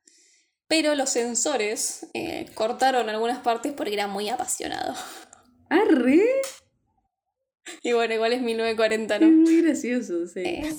[0.68, 4.94] Pero los sensores eh, cortaron algunas partes porque era muy apasionado.
[5.68, 6.22] ¡Arre!
[7.82, 9.28] Y bueno, igual es 1940, Es ¿no?
[9.28, 10.40] muy gracioso, sí.
[10.44, 10.74] Eh,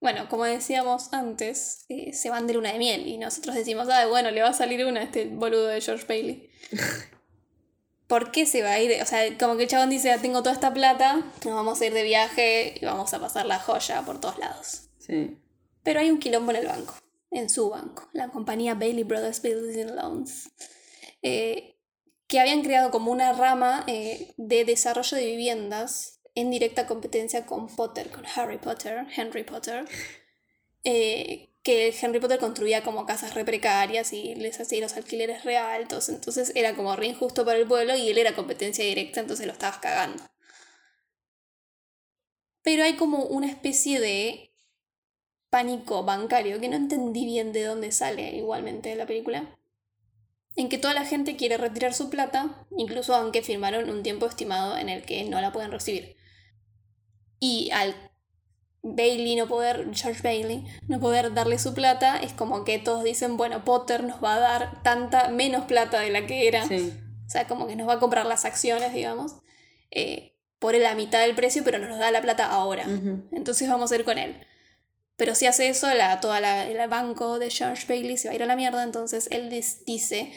[0.00, 4.06] Bueno, como decíamos antes, eh, se van de luna de miel y nosotros decimos, ah,
[4.06, 6.48] bueno, le va a salir una a este boludo de George Bailey.
[8.06, 9.02] ¿Por qué se va a ir?
[9.02, 11.86] O sea, como que el chabón dice, ah, tengo toda esta plata, nos vamos a
[11.86, 14.88] ir de viaje y vamos a pasar la joya por todos lados.
[14.98, 15.36] Sí.
[15.88, 16.94] Pero hay un quilombo en el banco,
[17.30, 20.50] en su banco, la compañía Bailey Brothers Building Loans,
[21.22, 21.78] eh,
[22.26, 27.74] que habían creado como una rama eh, de desarrollo de viviendas en directa competencia con
[27.74, 29.86] Potter, con Harry Potter, Henry Potter,
[30.84, 35.56] eh, que Henry Potter construía como casas re precarias y les hacía los alquileres re
[35.56, 39.46] altos, entonces era como re injusto para el pueblo y él era competencia directa, entonces
[39.46, 40.22] lo estabas cagando.
[42.60, 44.47] Pero hay como una especie de
[45.50, 49.56] pánico bancario que no entendí bien de dónde sale igualmente de la película.
[50.56, 54.76] En que toda la gente quiere retirar su plata, incluso aunque firmaron un tiempo estimado
[54.76, 56.16] en el que no la pueden recibir.
[57.38, 57.94] Y al
[58.82, 63.36] Bailey no poder, George Bailey, no poder darle su plata, es como que todos dicen,
[63.36, 66.66] bueno, Potter nos va a dar tanta menos plata de la que era.
[66.66, 66.92] Sí.
[67.26, 69.36] O sea, como que nos va a comprar las acciones, digamos,
[69.90, 72.84] eh, por la mitad del precio, pero nos da la plata ahora.
[73.32, 74.34] Entonces vamos a ir con él.
[75.18, 78.34] Pero si hace eso, la, toda la, el banco de George Bailey se va a
[78.36, 78.84] ir a la mierda.
[78.84, 80.32] Entonces él dice,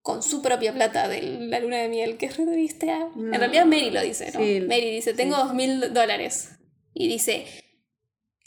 [0.00, 3.34] con su propia plata de la luna de miel, que es re viste, No.
[3.34, 4.38] En realidad Mary lo dice, ¿no?
[4.38, 6.50] Sí, Mary dice, tengo dos mil dólares.
[6.94, 7.46] Y dice,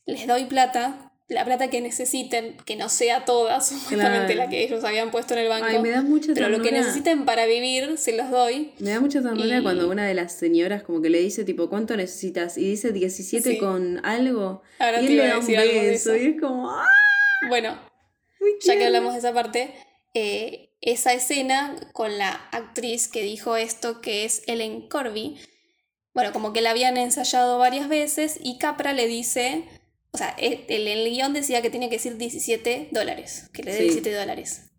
[0.06, 4.46] les doy plata, la plata que necesiten, que no sea toda, supuestamente Claro.
[4.46, 5.66] la que ellos habían puesto en el banco.
[5.68, 8.74] Ay, me da mucha pero lo que necesiten para vivir, se los doy.
[8.80, 11.70] Me da mucha ternura Y- cuando una de las señoras como que le dice tipo,
[11.70, 12.58] ¿cuánto necesitas?
[12.58, 13.58] Y dice 17 Sí.
[13.58, 14.62] con algo.
[14.80, 16.14] Ahora y él le da un beso.
[16.14, 16.16] eso.
[16.18, 16.86] Y es como, ¡ah!
[17.48, 17.80] Bueno,
[18.40, 19.74] Muy ya que hablamos de esa parte,
[20.14, 25.38] eh, esa escena con la actriz que dijo esto, que es Ellen Corby,
[26.14, 29.64] bueno, como que la habían ensayado varias veces y Capra le dice,
[30.14, 33.72] o sea, el, el, el guion decía que tenía que decir 17 dólares, que le
[33.72, 33.84] dé Sí.
[33.86, 34.72] 17 dólares.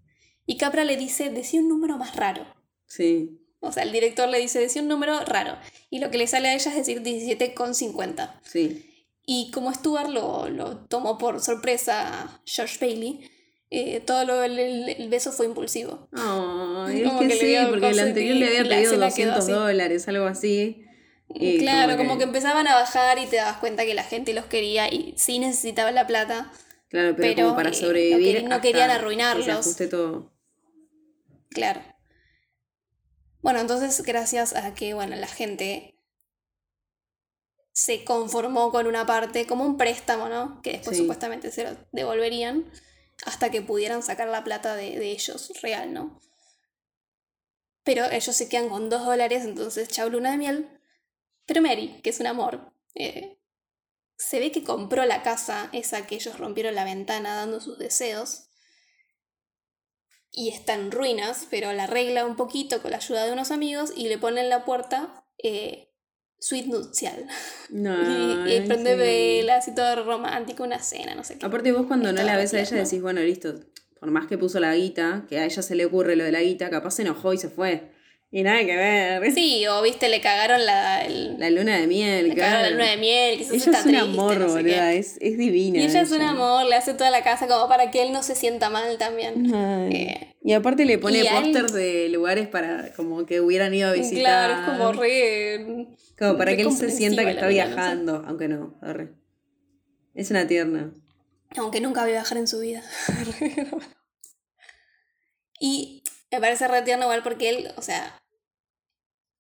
[0.46, 2.46] Y Capra le dice, decía un número más raro.
[2.86, 3.40] Sí.
[3.60, 5.56] O sea, el director le dice, decía un número raro.
[5.90, 8.40] Y lo que le sale a ella es decir 17,50.
[8.44, 8.90] Sí.
[9.26, 13.30] Y como Stuart lo, lo tomó por sorpresa a George Bailey,
[13.70, 16.08] eh, todo lo, el, el- beso fue impulsivo.
[16.12, 19.52] Ay, es Como que, sí, porque el anterior le había pedido escena quedó 200 así.
[19.52, 20.83] dólares, algo así.
[21.28, 22.24] Y claro, como que...
[22.24, 25.94] empezaban a bajar y te dabas cuenta que la gente los quería y sí necesitaban
[25.94, 26.52] la plata.
[26.88, 28.44] Claro, pero, pero, como para eh, no sobrevivir.
[28.44, 29.76] no querían arruinarlos.
[29.90, 30.32] todo.
[31.50, 31.80] Claro.
[33.40, 35.94] Bueno, entonces gracias a que, bueno, la gente
[37.72, 40.62] se conformó con una parte como un préstamo, ¿no?
[40.62, 41.02] Que después Sí.
[41.02, 42.70] supuestamente se lo devolverían
[43.26, 46.20] hasta que pudieran sacar la plata de, de ellos, real, ¿no?
[47.82, 50.73] Pero ellos se quedan con dos dólares, entonces chau luna de miel.
[51.46, 53.38] Pero Mary, que es un amor, eh,
[54.16, 58.48] se ve que compró la casa, esa que ellos rompieron la ventana dando sus deseos,
[60.36, 63.92] y está en ruinas, pero la arregla un poquito con la ayuda de unos amigos
[63.96, 65.92] y le pone en la puerta eh,
[66.40, 67.26] suite nupcial.
[67.70, 67.94] No,
[68.48, 68.98] y, y prende sí.
[68.98, 71.46] velas y todo romántico, una cena, no sé qué.
[71.46, 73.60] Aparte vos cuando no la ves a ella decís, bueno, listo,
[74.00, 76.42] por más que puso la guita, que a ella se le ocurre lo de la
[76.42, 77.93] guita, capaz se enojó y se fue.
[78.36, 79.32] Y nada que ver.
[79.32, 82.90] Sí, o viste, le cagaron la, el- La luna de miel, le cagaron la luna
[82.90, 84.62] de miel, quizás Ella está es un triste, amor, no sé qué.
[84.70, 85.78] boluda, es, es divina.
[85.78, 88.24] Y ella es un amor, le hace toda la casa como para que él no
[88.24, 89.54] se sienta mal también.
[89.92, 94.50] Eh, y aparte le pone póster de lugares para como que hubieran ido a visitar.
[94.50, 95.86] claro, es como re...
[96.18, 97.54] Como para re que él se sienta que está no sé.
[97.54, 99.10] viajando, aunque no, arre.
[100.12, 100.92] Es una tierna.
[101.56, 102.82] Aunque nunca va a viajar en su vida.
[105.60, 108.20] y me parece re tierno igual porque él, o sea,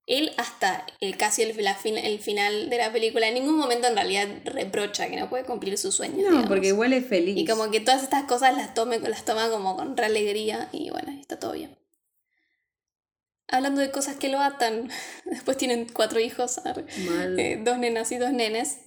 [0.06, 3.86] él hasta el casi el, la fin- el final de la película en ningún momento
[3.88, 6.18] en realidad reprocha que no puede cumplir sus sueños.
[6.18, 6.46] No, digamos.
[6.48, 7.36] porque igual es feliz.
[7.38, 10.90] Y como que todas estas cosas las, tome, las toma como con re alegría y
[10.90, 11.78] bueno, está todo bien.
[13.48, 14.90] Hablando de cosas que lo atan,
[15.26, 16.60] después tienen cuatro hijos.
[17.38, 18.78] Eh, dos nenas y dos nenes.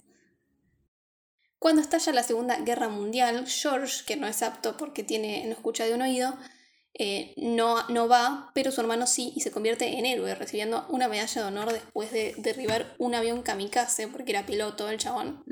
[1.58, 5.84] Cuando estalla la Segunda Guerra Mundial, George, que no es apto porque tiene, no escucha
[5.84, 6.36] de un oído,
[6.98, 11.06] eh, no, no va, pero su hermano sí, y se convierte en héroe, recibiendo una
[11.08, 15.44] medalla de honor después de derribar un avión kamikaze, porque era piloto el chabón.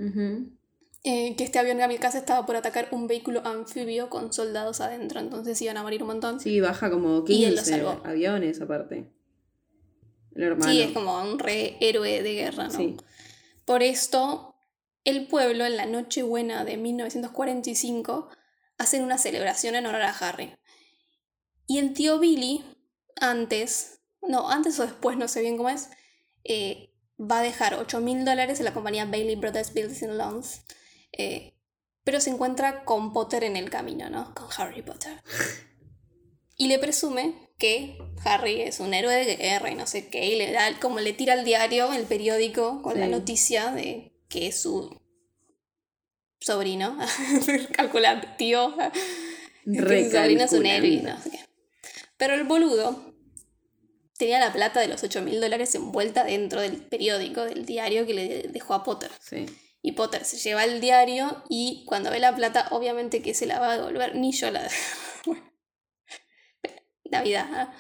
[1.05, 5.63] Eh, que este avión kamikaze estaba por atacar un vehículo anfibio con soldados adentro, entonces
[5.63, 6.41] iban a morir un montón.
[6.41, 8.03] Sí, baja como Y él lo 15 salvó.
[8.05, 9.09] aviones aparte.
[10.35, 10.71] El hermano.
[10.71, 12.71] Sí, es como un re héroe de guerra, ¿no?
[12.77, 12.97] Sí.
[13.65, 14.57] Por esto,
[15.05, 18.29] el pueblo en la Nochebuena de 1945
[18.79, 20.53] hacen una celebración en honor a Harry.
[21.67, 22.65] Y el tío Billy,
[23.21, 25.89] antes, no, antes o después, no sé bien cómo es,
[26.45, 30.63] eh, va a dejar 8 mil dólares en la compañía Bailey Brothers Buildings and Loans.
[31.13, 31.57] eh,
[32.07, 34.33] pero se encuentra con Potter en el camino, ¿no?
[34.33, 35.21] Con Harry Potter.
[36.57, 40.37] Y le presume que Harry es un héroe de guerra y no sé qué, y
[40.37, 44.61] le da, como le tira al diario, el periódico, con la noticia de que es
[44.61, 45.01] su
[46.39, 46.97] sobrino,
[47.73, 48.73] calcular, tío,
[49.65, 51.46] que su sobrino es un héroe y no sé qué.
[52.17, 53.15] Pero el boludo
[54.17, 58.15] tenía la plata de los 8 mil dólares envuelta dentro del periódico, del diario que
[58.15, 59.11] le dejó a Potter.
[59.21, 59.47] Sí.
[59.83, 63.61] Y Potter se lleva el diario y cuando ve la plata, obviamente que se la
[63.61, 64.17] va a devolver.
[64.17, 64.69] Ni yo la.
[65.27, 65.43] bueno.
[67.05, 67.47] Navidad.
[67.53, 67.75] ¿ah?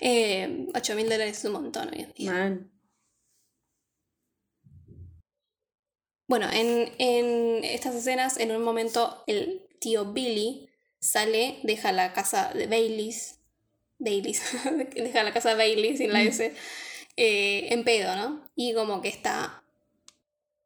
[0.00, 2.32] Eh, 8 mil dólares es un montón hoy en día.
[2.32, 2.72] Man.
[6.28, 10.68] Bueno, en, en estas escenas, en un momento, el tío Billy
[10.98, 13.35] sale, deja la casa de Baileys.
[13.98, 14.42] Baileys.
[14.94, 16.52] deja la casa de Bailey sin la S.
[17.16, 18.48] eh, en pedo, ¿no?
[18.54, 19.62] Y como que está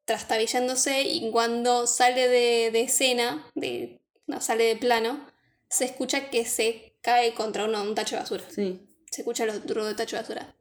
[0.04, 5.24] trastabillándose y cuando sale de, de escena, de, no, sale de plano,
[5.68, 8.44] se escucha que se cae contra uno- un tacho de basura.
[8.48, 8.80] Sí.
[9.10, 10.56] Se escucha los ruidos de tacho de basura.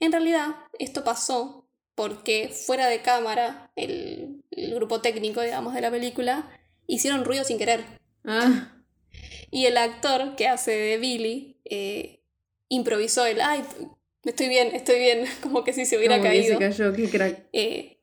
[0.00, 0.48] En realidad,
[0.78, 6.48] esto pasó porque fuera de cámara, el, el grupo técnico, digamos, de la película,
[6.86, 7.84] hicieron ruido sin querer.
[8.24, 8.74] Ah,
[9.50, 12.20] Y el actor que hace de Billy eh,
[12.68, 13.64] improvisó el, ay,
[14.24, 16.58] estoy bien, estoy bien, como que si se hubiera como que caído.
[16.58, 17.46] se cayó, qué crack.
[17.52, 17.96] Eh,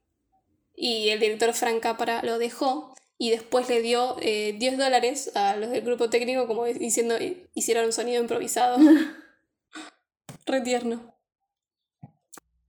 [0.75, 5.55] y el director Frank Capra lo dejó y después le dio eh, 10 dólares a
[5.55, 8.77] los del grupo técnico como diciendo eh, hicieron un sonido improvisado.
[10.45, 11.15] Re tierno.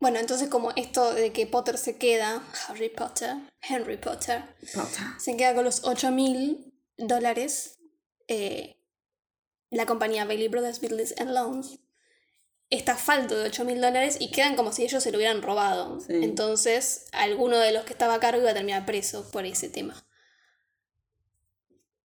[0.00, 4.42] Bueno, entonces como esto de que Potter se queda, Harry Potter, Henry Potter,
[5.18, 7.78] se queda con los 8 mil dólares,
[8.28, 8.77] eh,
[9.70, 11.80] la compañía Bailey Brothers Buildings and Loans
[12.70, 16.00] está falto de 8 mil dólares y quedan como si ellos se lo hubieran robado.
[16.00, 16.12] Sí.
[16.22, 20.04] Entonces, alguno de los que estaba a cargo iba a terminar preso por ese tema.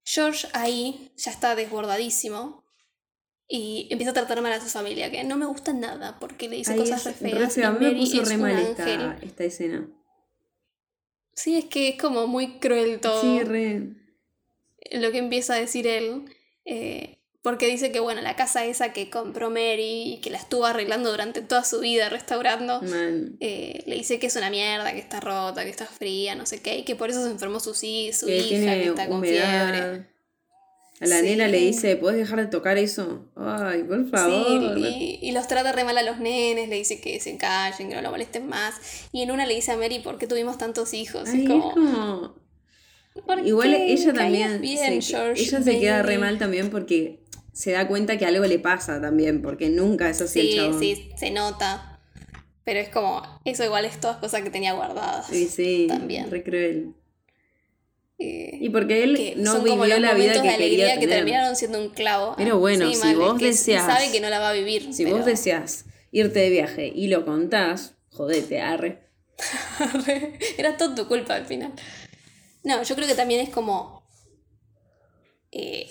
[0.06, 2.64] George ahí ya está desbordadísimo
[3.48, 6.58] y empieza a tratar mal a su familia, que no me gusta nada porque le
[6.58, 7.58] dice Ahí cosas es re re feas.
[7.58, 8.60] y A mí me puso es re mal
[9.22, 9.90] esta escena.
[11.36, 13.22] Sí, es que es como muy cruel todo.
[13.22, 13.96] Sí, re.
[14.92, 16.26] lo que empieza a decir él.
[16.66, 20.66] Eh, porque dice que, bueno, la casa esa que compró Mary y que la estuvo
[20.66, 22.82] arreglando durante toda su vida, restaurando,
[23.40, 26.62] eh, le dice que es una mierda, que está rota, que está fría, no sé
[26.62, 29.22] qué, y que por eso se enfermó su, hi- su Que hija, que está con
[29.22, 30.08] fiebre.
[31.02, 31.26] A la Sí.
[31.26, 33.30] nena le dice, ¿puedes dejar de tocar eso?
[33.36, 34.76] Ay, por favor.
[34.78, 37.90] Sí, y, y los trata re mal a los nenes, le dice que se callen,
[37.90, 38.76] que no lo molesten más.
[39.12, 41.28] Y en una le dice a Mary, ¿por qué tuvimos tantos hijos?
[41.28, 42.36] Ay, es es como, como...
[43.28, 46.18] ¿por Igual ella también, bien, se, George ella se queda re Bailey".
[46.20, 47.23] mal también porque
[47.54, 50.80] se da cuenta que algo le pasa también, porque nunca es así el Sí, chabón.
[50.80, 52.02] sí, se nota.
[52.66, 55.28] Pero es como, eso igual es todas cosas que tenía guardadas.
[55.28, 56.30] Sí, sí, También.
[56.32, 56.94] re cruel.
[58.20, 60.94] Eh, Y porque él no son como vivió los la vida que de alegría quería
[60.96, 61.16] que tener.
[61.18, 62.36] terminaron siendo un clavo.
[62.38, 64.94] Pero bueno, si vos deseas- sabe que no la va a vivir.
[64.94, 69.10] Si pero- vos deseas irte de viaje y lo contás, jodete, arre.
[70.58, 71.74] Era todo tu culpa al final.
[72.64, 74.04] No, yo creo que también es como.
[75.52, 75.90] eh,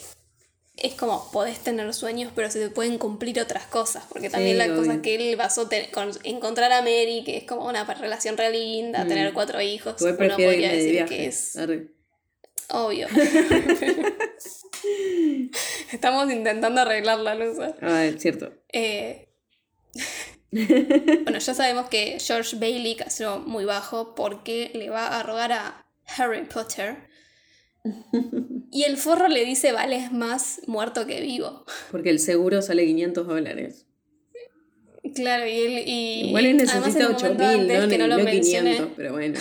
[0.82, 4.04] es como podés tener sueños, pero se te pueden cumplir otras cosas.
[4.08, 7.66] Porque también Sí, la cosa que él basó con encontrar a Mary, que es como
[7.68, 9.08] una relación re linda, Mm.
[9.08, 10.00] tener cuatro hijos.
[10.00, 11.88] Uno podría de decir que es arre.
[12.68, 13.06] obvio.
[15.92, 17.58] Estamos intentando arreglar la luz.
[17.80, 18.52] Ah, es cierto.
[18.72, 19.28] Eh,
[20.50, 25.86] bueno, ya sabemos que George Bailey cayó muy bajo porque le va a rogar a
[26.16, 27.08] Harry Potter.
[28.70, 31.64] Y el forro le dice, vales más muerto que vivo.
[31.90, 33.86] Porque el seguro sale 500 dólares.
[35.14, 35.82] Claro, y él...
[35.86, 37.88] Y, Igual él necesita en un 8000, momento antes, ¿no?
[37.88, 39.40] que no lo No mencioné, 500, pero bueno.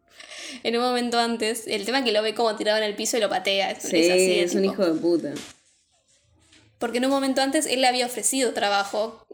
[0.62, 3.16] en un momento antes, el tema es que lo ve como tirado en el piso
[3.16, 3.72] y lo patea.
[3.72, 5.34] Es, Sí, es así es un hijo de puta.
[6.78, 9.26] Porque en un momento antes él le había ofrecido trabajo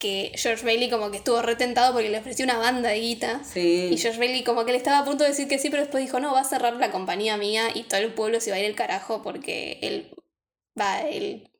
[0.00, 3.44] que George Bailey como que estuvo retentado porque le ofreció una banda de guita.
[3.44, 3.90] Sí.
[3.92, 6.02] Y George Bailey como que le estaba a punto de decir que sí, pero después
[6.02, 8.60] dijo, no, va a cerrar la compañía mía y todo el pueblo se va a
[8.60, 10.16] ir al carajo porque él
[10.78, 11.50] va, él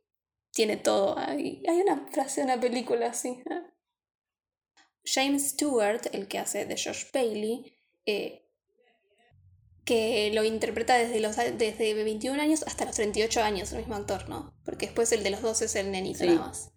[0.53, 1.18] tiene todo.
[1.18, 3.43] Hay, hay una frase de una película así.
[5.05, 7.74] James Stewart, el que hace de George Bailey,
[8.07, 8.47] eh,
[9.84, 14.30] que lo interpreta desde los desde 21 años hasta los 38 años, el mismo actor,
[14.30, 14.55] ¿no?
[14.64, 16.26] Porque después el de los dos es el nenito Sí.
[16.26, 16.72] nada más.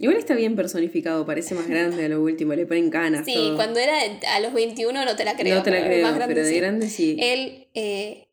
[0.00, 3.24] Igual está bien personificado, parece más grande a lo último, le ponen canas.
[3.24, 3.56] Sí, todo.
[3.56, 3.98] cuando era
[4.32, 5.56] a los 21 no te la creo.
[5.56, 6.60] no te la creo, más grande pero de sí.
[6.60, 7.16] grande sí.
[7.20, 8.28] Él, eh,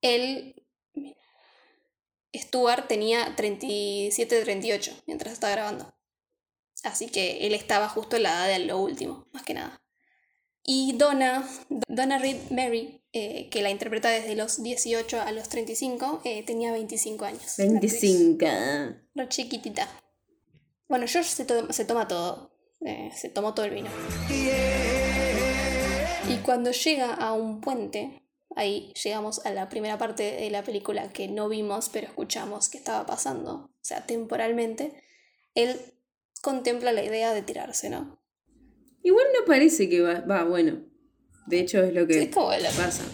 [0.00, 0.54] él,
[2.34, 5.92] Stuart tenía 37, 38 mientras estaba grabando.
[6.84, 9.82] Así que él estaba justo en la edad de lo último, más que nada.
[10.64, 11.48] Y Donna,
[11.88, 16.70] Donna Reed Mary, eh, que la interpreta desde los 18 a los 35, eh, tenía
[16.70, 17.58] 25 años.
[17.58, 18.00] la actriz.
[18.00, 18.46] 25.
[19.16, 19.88] Re chiquitita.
[20.92, 22.50] Bueno, George se, to- se toma todo.
[22.84, 23.88] eh, se tomó todo el vino.
[26.28, 28.22] Y cuando llega a un puente,
[28.56, 32.76] ahí llegamos a la primera parte de la película que no vimos, pero escuchamos que
[32.76, 34.92] estaba pasando, o sea, temporalmente,
[35.54, 35.76] él
[36.42, 38.20] contempla la idea de tirarse, ¿no?
[39.02, 40.82] Igual no parece que va, va, bueno.
[41.46, 43.04] De hecho es lo que Sí, es como la- pasa.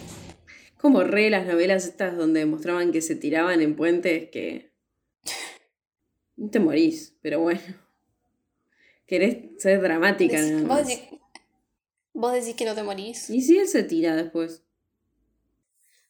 [0.80, 4.72] Como re las novelas estas donde mostraban que se tiraban en puentes que...
[6.38, 7.60] No te morís, pero bueno.
[9.06, 10.86] Querés ser dramática nada vos, más.
[10.88, 11.02] decís,
[12.12, 13.28] vos decís que no te morís.
[13.30, 14.62] Y si él se tira después.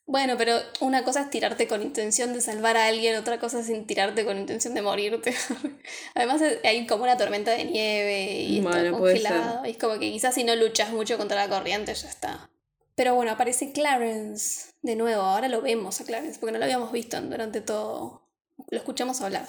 [0.06, 3.86] Bueno, pero una cosa es tirarte con intención de salvar a alguien, otra cosa es
[3.86, 5.34] tirarte con intención de morirte.
[6.14, 9.66] Además es- hay como una tormenta de nieve y está Bueno, puede congelado.
[9.66, 12.50] Y es como que quizás si no luchas mucho contra la corriente ya está.
[12.94, 15.20] Pero bueno, aparece Clarence de nuevo.
[15.22, 18.22] Ahora lo vemos a Clarence porque no lo habíamos visto durante todo.
[18.70, 19.46] Lo escuchamos hablar.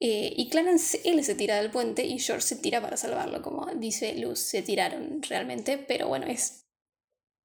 [0.00, 3.66] Eh, y Clarence, él se tira del puente y George se tira para salvarlo, como
[3.74, 6.66] dice Luz, se tiraron realmente, pero bueno, es,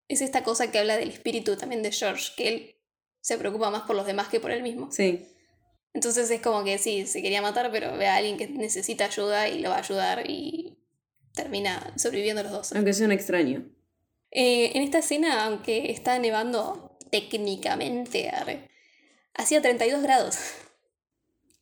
[0.08, 2.76] es esta cosa que habla del espíritu también de George, que él
[3.22, 4.92] se preocupa más por los demás que por él mismo.
[4.92, 5.28] Sí.
[5.94, 9.48] Entonces es como que sí, se quería matar, pero ve a alguien que necesita ayuda
[9.48, 10.78] y lo va a ayudar y
[11.34, 12.74] termina sobreviviendo los dos.
[12.74, 13.66] Aunque sea un extraño.
[14.32, 18.32] Eh, en esta escena, aunque está nevando técnicamente,
[19.34, 20.38] hacía 32 grados.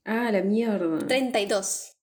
[0.08, 1.06] Ah, la mierda.
[1.06, 1.98] 32.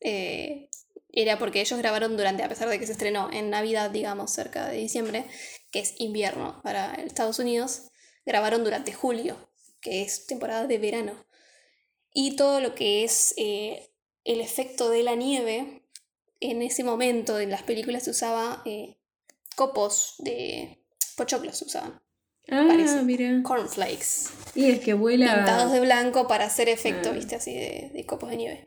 [0.00, 0.68] Eh,
[1.12, 4.68] era porque ellos grabaron durante, a pesar de que se estrenó en Navidad, digamos, cerca
[4.68, 5.24] de diciembre,
[5.70, 7.92] que es invierno para Estados Unidos,
[8.26, 9.36] grabaron durante julio,
[9.80, 11.26] que es temporada de verano.
[12.12, 13.94] Y todo lo que es eh,
[14.24, 15.88] el efecto de la nieve,
[16.40, 18.98] en ese momento en las películas se usaba eh,
[19.54, 20.84] copos de
[21.16, 22.02] pochoclos, se usaban.
[22.50, 23.02] Ah, parece.
[23.02, 23.42] mira.
[23.42, 25.34] Cornflakes Y es que vuela.
[25.34, 27.12] pintados de blanco para hacer efecto, Ah.
[27.12, 28.66] viste, así de, de copos de nieve.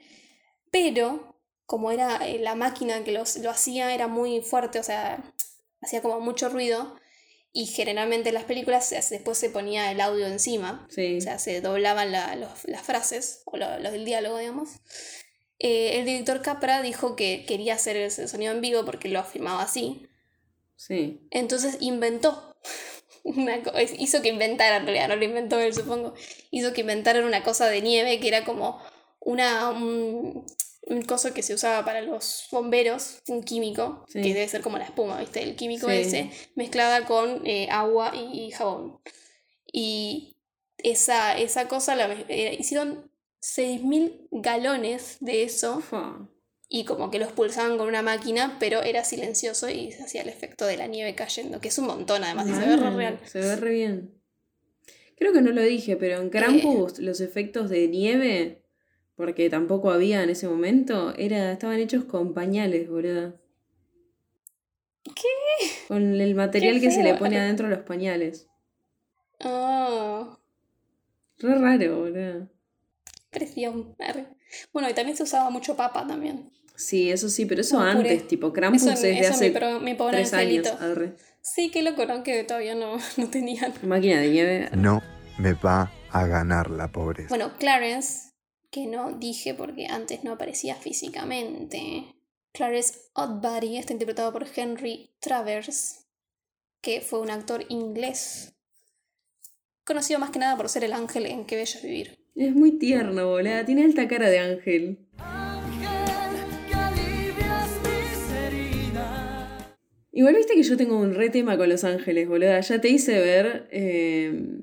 [0.72, 5.34] Pero, como era eh, la máquina que los, lo hacía, era muy fuerte, o sea,
[5.82, 6.96] hacía como mucho ruido.
[7.52, 10.86] Y generalmente en las películas después se ponía el audio encima.
[10.92, 11.18] Sí.
[11.18, 14.70] O sea, se doblaban la- los- las frases o lo- los del diálogo, digamos.
[15.58, 19.64] Eh, el director Capra dijo que quería hacer ese sonido en vivo porque lo afirmaba
[19.64, 20.08] así.
[20.76, 21.28] Sí.
[21.32, 22.56] Entonces inventó.
[23.24, 23.62] Una
[23.98, 26.14] hizo que inventaran, en realidad, no lo inventó él, supongo.
[26.52, 28.80] Hizo que inventaran una cosa de nieve que era como
[29.20, 30.46] una, un,
[30.84, 34.22] un coso que se usaba para los bomberos, un químico, Sí.
[34.22, 35.44] que debe ser como la espuma, ¿viste?
[35.44, 35.94] El químico Sí.
[35.98, 39.00] ese, mezclada con eh, agua y, jabón.
[39.72, 40.38] Y
[40.78, 43.12] esa, esa cosa la eh, hicieron
[43.42, 46.28] 6.000 galones de eso Fua.
[46.72, 50.30] Y como que los pulsaban con una máquina, pero era silencioso y se hacía el
[50.30, 52.96] efecto de la nieve cayendo, que es un montón además, y se ve re Mal,
[52.96, 53.20] real.
[53.26, 54.14] Se ve re bien.
[55.18, 58.64] Creo que no lo dije, pero en Krampus los efectos de nieve,
[59.16, 63.34] porque tampoco había en ese momento, era, estaban hechos con pañales, boludo.
[65.04, 65.68] ¿Qué?
[65.88, 68.48] Con el material que se le pone adentro a los pañales.
[69.40, 70.38] Ah,
[71.40, 72.48] Re raro, boludo.
[73.32, 73.96] presión.
[74.72, 76.52] Bueno, y también se usaba mucho papa también.
[76.80, 77.90] Sí, eso sí, pero eso puré.
[77.92, 80.68] antes, tipo Krampus Eso, es de eso hace mi, pro- mi pobre tres años.
[80.80, 81.18] arre.
[81.42, 82.24] Sí, qué loco, ¿no?
[82.24, 83.74] Que todavía no, no tenían.
[83.84, 84.70] Máquina de nieve.
[84.78, 85.02] No
[85.38, 87.28] me va a ganar la pobreza.
[87.30, 88.32] Bueno, Clarence,
[88.72, 92.06] que no dije porque antes no aparecía físicamente.
[92.54, 96.08] Clarence Oddbody está interpretado por Henry Travers,
[96.82, 98.54] que fue un actor inglés.
[99.86, 102.20] Conocido más que nada por ser el ángel en Qué Bello es Vivir.
[102.36, 103.66] Es muy tierno, boludo.
[103.66, 105.10] Tiene alta cara de ángel.
[110.20, 112.60] Igual viste que yo tengo un re tema con Los Ángeles, boludo.
[112.60, 113.70] Ya te hice ver.
[113.72, 114.60] eh,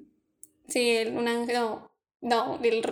[0.69, 1.55] Sí, el- un ángel.
[1.55, 1.91] No,
[2.21, 2.83] no el,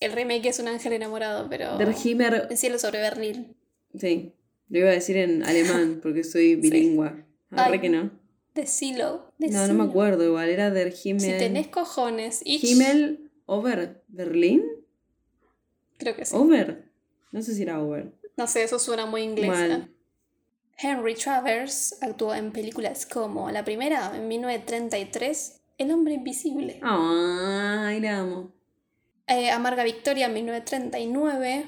[0.00, 1.76] el remake es un ángel enamorado, pero.
[1.76, 2.44] Der Himmel.
[2.48, 3.54] El cielo sobre Berlín.
[3.98, 4.32] Sí,
[4.70, 7.26] lo iba a decir en alemán porque soy bilingüe.
[7.50, 8.10] Arre Ay, que no.
[8.54, 9.34] Decilo.
[9.38, 9.74] No, no decilo.
[9.74, 10.48] me acuerdo igual.
[10.48, 11.20] Era Der Himmel.
[11.20, 12.40] Si tenés cojones.
[12.46, 14.64] Ich, Himmel over Berlín.
[15.98, 16.34] Creo que sí.
[16.34, 16.90] Over.
[17.32, 18.10] No sé si era over.
[18.38, 19.48] No sé, eso suena muy inglés.
[19.48, 19.90] Mal.
[20.78, 26.80] Henry Travers actuó en películas como la primera, en 1933, El hombre invisible.
[26.82, 28.52] Ay, la amo.
[29.26, 31.66] Eh, Amarga Victoria en 1939.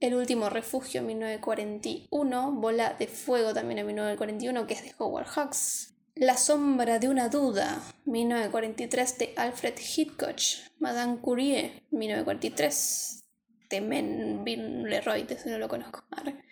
[0.00, 2.52] El último refugio en 1941.
[2.52, 5.94] Bola de fuego también en 1941, que es de Howard Hawks.
[6.14, 10.38] La sombra de una duda, 1943, de Alfred Hitchcock.
[10.78, 13.24] Madame Curie, 1943,
[13.70, 16.04] de Melvin Leroy, de ese no lo conozco.
[16.10, 16.44] Arre.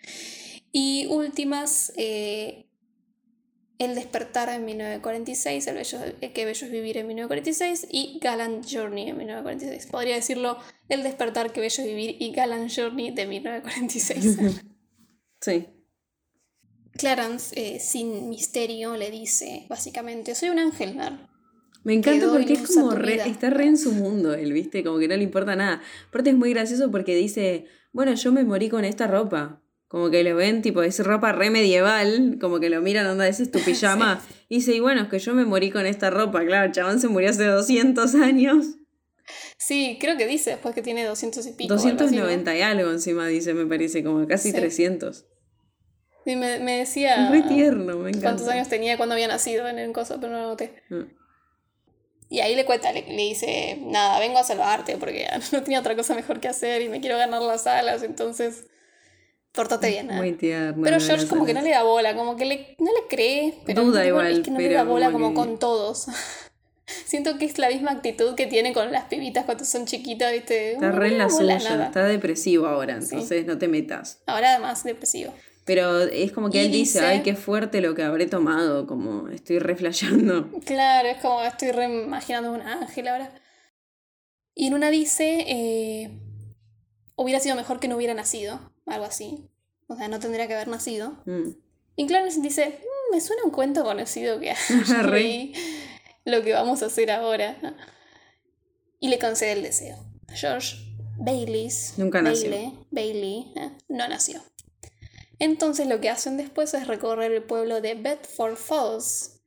[0.79, 2.69] Y últimas, eh,
[3.79, 9.09] El despertar en 1946, El bello, Qué bello es vivir en 1946 y Gallant Journey
[9.09, 9.87] en 1946.
[9.91, 14.37] Podría decirlo El despertar, Qué bello es vivir y Gallant Journey de 1946.
[15.41, 15.67] Sí.
[16.93, 21.29] Clarence, eh, sin misterio, le dice básicamente, soy un ángel, Nar.
[21.83, 24.83] Me encanta Quedó porque es como re, está re en su mundo él, ¿viste?
[24.83, 25.81] Como que no le importa nada.
[26.09, 29.61] Aparte es muy gracioso porque dice, bueno, yo me morí con esta ropa.
[29.87, 33.43] Como que lo ven, tipo, es ropa re medieval, como que lo miran, onda, ese
[33.43, 34.21] es tu pijama.
[34.49, 36.43] Y dice, y bueno, es que yo me morí con esta ropa.
[36.45, 38.65] Claro, el chabón se murió hace 200 años.
[39.57, 41.73] Sí, creo que dice después que tiene 200 y pico.
[41.73, 41.97] algo así, ¿no?
[42.03, 44.55] 290 y algo encima dice, me parece, como casi Sí.
[44.57, 45.25] 300.
[46.25, 48.27] Sí, me, me decía re tierno, me encanta.
[48.27, 50.83] cuántos años tenía cuando había nacido en el coso, pero no lo noté.
[50.89, 51.03] Mm.
[52.29, 55.95] Y ahí le cuenta, le, le dice, nada, vengo a salvarte porque no tenía otra
[55.95, 58.65] cosa mejor que hacer y me quiero ganar las alas, entonces,
[59.57, 60.09] pórtate bien.
[60.09, 60.13] ¿eh?
[60.15, 60.83] Muy tierno.
[60.83, 63.83] Pero George como que no le da bola, como que le, no le cree, pero
[63.83, 66.07] Duda igual, es que no le pero da bola como que- con todos.
[67.05, 70.73] Siento que es la misma actitud que tiene con las pibitas cuando son chiquitas, ¿viste?
[70.73, 71.87] Está re le en la suya, nada.
[71.87, 74.21] está depresivo ahora, entonces no te metas.
[74.25, 75.33] Ahora además depresivo.
[75.65, 78.87] Pero es como que Y él dice, dice- ay, qué fuerte lo que habré tomado,
[78.87, 80.49] como estoy reflejando.
[80.65, 83.33] Claro, es como estoy reimaginando un ángel ahora.
[84.55, 86.09] Y en una dice, eh,
[87.17, 89.49] hubiera sido mejor que no hubiera nacido, algo así.
[89.87, 91.17] O sea, no tendría que haber nacido.
[91.25, 91.51] Mm.
[91.95, 94.53] Y Clarence dice, "Mm, me suena un cuento conocido que
[95.11, 95.53] leí
[96.25, 97.55] lo que vamos a hacer ahora.
[98.99, 99.97] Y le concede el deseo.
[100.33, 100.75] George
[101.17, 102.49] Baileys, Nunca nació.
[102.49, 104.41] Bailey, Bailey, eh, no nació.
[105.39, 109.39] Entonces lo que hacen después es recorrer el pueblo de Bedford Falls,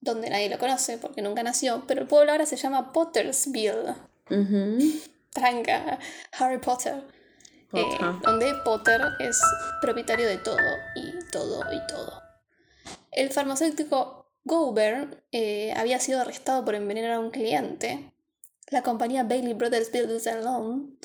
[0.00, 3.94] donde nadie lo conoce porque nunca nació, pero el pueblo ahora se llama Pottersville.
[4.30, 4.78] Ujú.
[5.32, 5.98] Tranca,
[6.32, 7.04] Harry Potter.
[7.72, 7.84] Eh,
[8.22, 9.40] donde Potter es
[9.80, 10.56] propietario de todo
[10.96, 12.22] y todo y todo.
[13.12, 18.12] El farmacéutico Gober eh, había sido arrestado por envenenar a un cliente.
[18.70, 20.96] La compañía Bailey Brothers Builders Alone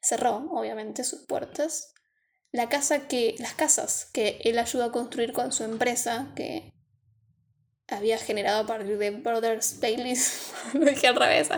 [0.00, 1.94] cerró, obviamente, sus puertas.
[2.52, 6.72] La casa que, las casas que él ayudó a construir con su empresa, que
[7.88, 11.48] había generado a partir de Brothers Baileys, lo dije al revés,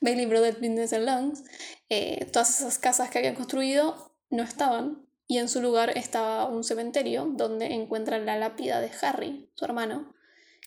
[0.00, 1.44] Bailey Brothers Business and Loans,
[1.90, 6.64] eh, todas esas casas que habían construido no estaban y en su lugar estaba un
[6.64, 10.14] cementerio donde encuentran la lápida de Harry, su hermano,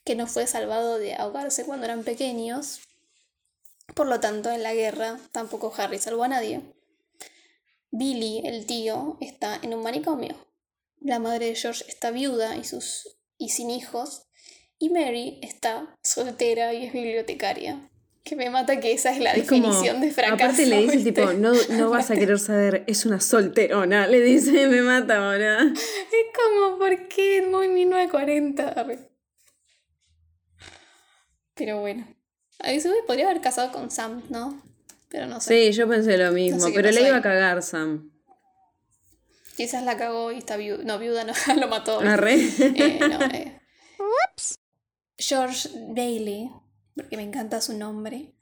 [0.03, 2.79] que no fue salvado de ahogarse cuando eran pequeños.
[3.93, 6.61] Por lo tanto, en la guerra tampoco Harry salvó a nadie.
[7.91, 10.35] Billy, el tío, está en un manicomio.
[10.99, 14.26] La madre de George está viuda y, sus, y sin hijos.
[14.79, 17.79] Y Mary está soltera y es bibliotecaria.
[18.23, 20.35] Que me mata que esa es la Es como- definición de fracaso.
[20.43, 21.11] Aparte le dice ¿viste?
[21.13, 24.05] tipo, no, no vas a querer saber, es una solterona.
[24.07, 25.63] Le dice, me mata ahora.
[25.63, 27.41] Es como, ¿por qué?
[27.49, 28.67] Muy 1940.
[28.67, 28.99] Arre.
[31.55, 32.07] Pero bueno.
[32.59, 34.61] A mí se me podría haber casado con Sam, ¿no?
[35.09, 35.71] Pero no sé.
[35.71, 37.19] Sí, yo pensé lo mismo, No sé qué pero le iba ahí.
[37.19, 38.11] a cagar Sam.
[39.55, 40.83] Quizás la cagó y está viuda.
[40.83, 41.99] No, viuda no, lo mató.
[42.01, 42.35] Arre.
[42.59, 43.59] Eh, no, eh.
[45.17, 46.49] George Bailey,
[46.95, 48.33] porque me encanta su nombre,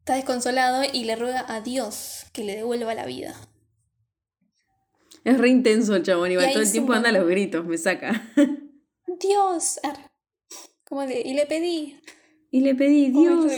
[0.00, 3.34] está desconsolado y le ruega a Dios que le devuelva la vida.
[5.24, 8.30] Es re intenso el chabón, igual todo el tiempo anda a los gritos, me saca.
[9.20, 10.10] Dios, ar-
[10.84, 12.00] como de, y le pedí,
[12.50, 13.52] Y le pedí, Dios,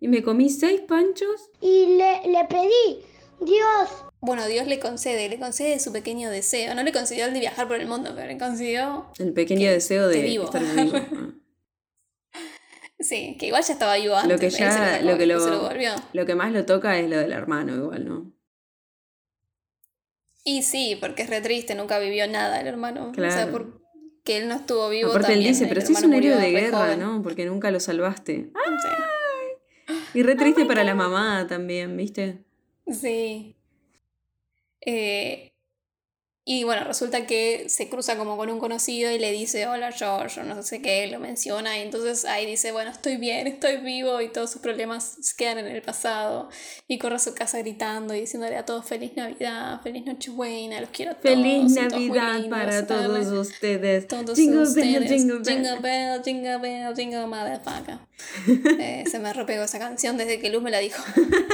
[0.00, 1.50] y me comí seis panchos.
[1.62, 3.00] Y le, le pedí,
[3.40, 3.88] Dios,
[4.24, 6.74] Bueno, Dios le concede, le concede su pequeño deseo.
[6.74, 9.70] No le concedió el de viajar por el mundo, pero le concedió, El pequeño Que
[9.72, 10.44] deseo de vivo.
[10.44, 10.98] estar vivo.
[12.36, 12.38] Ah.
[13.00, 14.32] sí, que igual ya estaba vivo antes.
[14.32, 15.70] Lo que él ya, lo que lo, lo
[16.14, 18.32] lo que más lo toca es lo del hermano, igual, ¿no?
[20.42, 23.10] Y sí, porque es re triste, nunca vivió nada el hermano.
[23.10, 23.52] O sea, Claro.
[23.52, 26.36] porque él no estuvo vivo Aparte él también, dice, el pero si es un héroe
[26.36, 27.00] de guerra, joven".
[27.00, 27.22] ¿no?
[27.22, 28.50] Porque nunca lo salvaste.
[28.52, 29.88] Sí.
[30.14, 32.38] Y re triste para la mamá también, ¿viste?
[32.90, 33.54] Sí.
[34.86, 35.54] Eh,
[36.46, 40.40] y bueno, resulta que se cruza como con un conocido y le dice, hola George,
[40.40, 44.20] o no sé qué, lo menciona, y entonces ahí dice, bueno, estoy bien, estoy vivo,
[44.20, 46.50] y todos sus problemas quedan en el pasado,
[46.86, 50.90] y corre a su casa gritando y diciéndole a todos feliz Navidad, feliz Nochebuena, los
[50.90, 51.34] quiero a todos.
[51.34, 54.06] Feliz todos Navidad para todos ustedes.
[54.06, 55.10] todos jingle bell, ustedes.
[55.10, 55.44] jingle bell.
[55.46, 58.00] jingle bell, jingle bell, jingle motherfucker.
[58.78, 61.02] Eh, se me repegó esa canción desde que Luz me la dijo.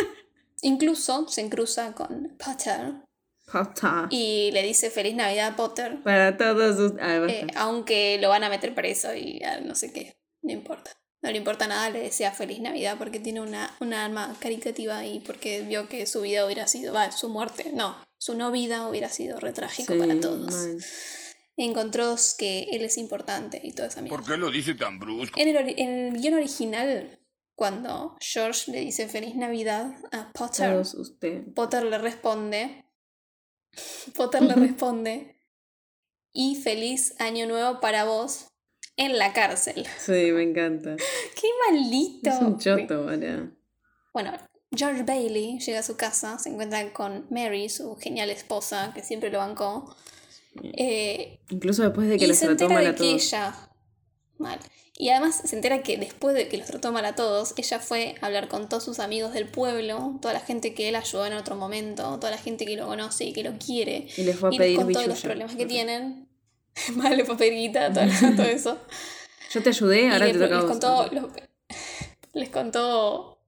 [0.63, 3.10] Incluso se cruza con Potter
[3.53, 4.09] Pata.
[4.11, 7.03] y le dice feliz Navidad Potter, Para todos ustedes.
[7.03, 10.93] Ah, eh, aunque lo van a meter preso y ah, no sé qué, no importa.
[11.23, 15.21] No le importa nada, le desea feliz Navidad porque tiene una, una alma caricativa y
[15.21, 19.11] porque vio que su vida hubiera sido, va, su muerte, no, su no vida hubiera
[19.11, 20.55] sido re trágico Sí, para todos.
[21.59, 24.17] Encontró que él es importante y toda esa mierda.
[24.17, 25.39] ¿Por qué lo dice tan brusco?
[25.39, 27.19] En el, en el guion original,
[27.55, 30.83] cuando George le dice feliz Navidad a Potter.
[31.55, 32.87] Potter le responde.
[34.17, 35.37] Potter le responde.
[36.33, 38.47] Y feliz año nuevo para vos
[38.97, 39.87] en la cárcel.
[39.99, 40.97] Sí, me encanta.
[41.41, 42.31] ¡Qué maldito!
[42.31, 43.49] Es un choto, ¿verdad?
[44.13, 44.33] Bueno,
[44.75, 49.31] George Bailey llega a su casa, se encuentra con Mary, su genial esposa, que siempre
[49.31, 49.97] lo bancó.
[50.63, 53.23] Eh, Incluso después de que se trató entera mal de a que todos.
[53.25, 53.71] ella.
[54.39, 54.61] Mal.
[54.97, 58.17] Y además se entera que después de que los trató mal a todos, ella fue
[58.21, 61.33] a hablar con todos sus amigos del pueblo, toda la gente que él ayudó en
[61.33, 64.09] otro momento, toda la gente que lo conoce y que lo quiere.
[64.17, 66.29] Y les fue a y pedir les contó de los problemas que tienen.
[66.97, 68.05] Mal, le fue a pedir guita, todo,
[68.37, 68.79] todo eso.
[69.53, 71.31] Yo te ayudé, Y ahora le- te toca les, contó, los-
[72.35, 73.43] les contó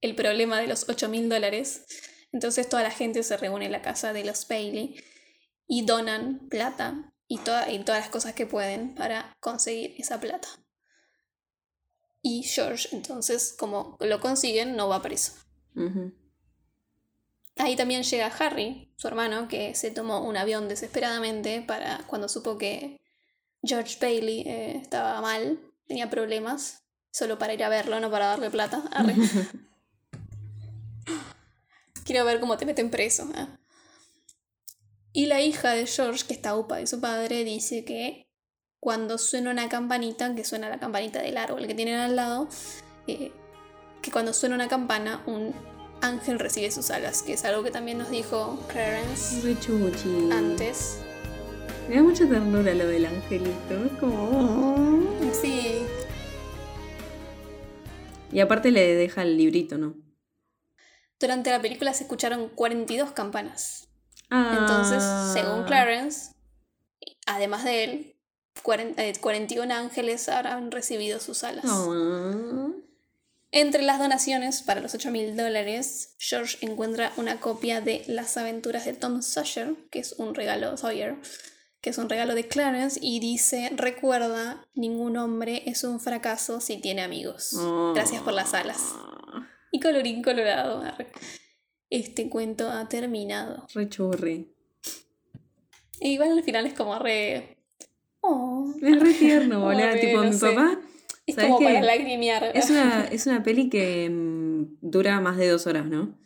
[0.00, 1.84] el problema de los 8 mil dólares.
[2.32, 4.96] Entonces toda la gente se reúne en la casa de los Bailey
[5.68, 10.48] y donan plata y, toda- y todas las cosas que pueden para conseguir esa plata.
[12.28, 15.34] Y George, entonces, como lo consiguen, no va preso.
[17.56, 22.58] Ahí también llega Harry, su hermano, que se tomó un avión desesperadamente para cuando supo
[22.58, 23.00] que
[23.62, 26.82] George Bailey eh, estaba mal, tenía problemas,
[27.12, 28.82] solo para ir a verlo, no para darle plata.
[28.90, 29.14] Arre.
[32.04, 33.30] Quiero ver cómo te meten preso.
[33.36, 33.46] ¿eh?
[35.12, 38.25] Y la hija de George, que está upa de su padre, dice que
[38.80, 42.48] cuando suena una campanita, que suena la campanita del árbol que tienen al lado,
[43.06, 43.32] eh,
[44.02, 45.54] que cuando suena una campana, un
[46.00, 49.40] ángel recibe sus alas, que es algo que también nos dijo Clarence
[50.30, 50.98] antes.
[51.88, 53.84] Me da mucha ternura lo del angelito.
[53.84, 55.06] Es como.
[55.40, 55.82] Sí,
[58.32, 60.06] Y aparte le deja el librito, ¿no?
[61.18, 63.88] durante la película se escucharon 42 campanas.
[64.30, 64.58] Ah.
[64.60, 66.34] Entonces, según Clarence,
[67.26, 68.15] además de él,
[68.62, 71.64] 40 eh, 41 ángeles habrán recibido sus alas.
[71.66, 72.70] Ah.
[73.52, 78.84] Entre las donaciones para los 8 mil dólares, George encuentra una copia de Las aventuras
[78.84, 81.16] de Tom Sawyer, que es un regalo Sawyer,
[81.80, 86.78] que es un regalo de Clarence, y dice, recuerda, ningún hombre es un fracaso si
[86.78, 87.56] tiene amigos.
[87.94, 88.94] Gracias por las alas.
[89.70, 90.82] Y colorín colorado.
[91.88, 93.66] Este cuento ha terminado.
[93.72, 94.52] Re churri.
[96.00, 97.55] E igual al final es como re...
[98.28, 98.74] Oh.
[98.82, 99.82] Es re tierno, boludo.
[100.00, 100.46] Tipo, no mi sé.
[100.48, 100.78] papá.
[101.26, 101.64] Es ¿sabes como qué?
[101.66, 102.50] para lagrimear.
[102.54, 106.18] Es una, es una peli que mm, dura más de dos horas, ¿no?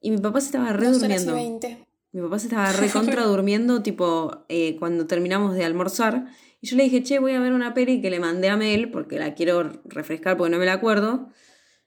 [0.00, 1.68] Y mi papá se estaba re Dos horas y durmiendo.
[2.12, 6.26] Mi papá se estaba re contra durmiendo, tipo, eh, cuando terminamos de almorzar.
[6.60, 8.90] Y yo le dije, che, voy a ver una peli que le mandé a Mel,
[8.90, 11.30] porque la quiero refrescar porque no me la acuerdo.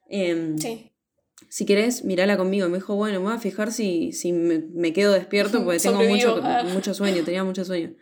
[0.10, 0.86] Em, Sí.
[1.48, 2.68] Si querés, mirala conmigo.
[2.70, 6.04] Me dijo, bueno, me voy a fijar si, si me, me quedo despierto porque tengo
[6.04, 6.64] mucho, Ah.
[6.74, 7.94] mucho sueño, tenía mucho sueño.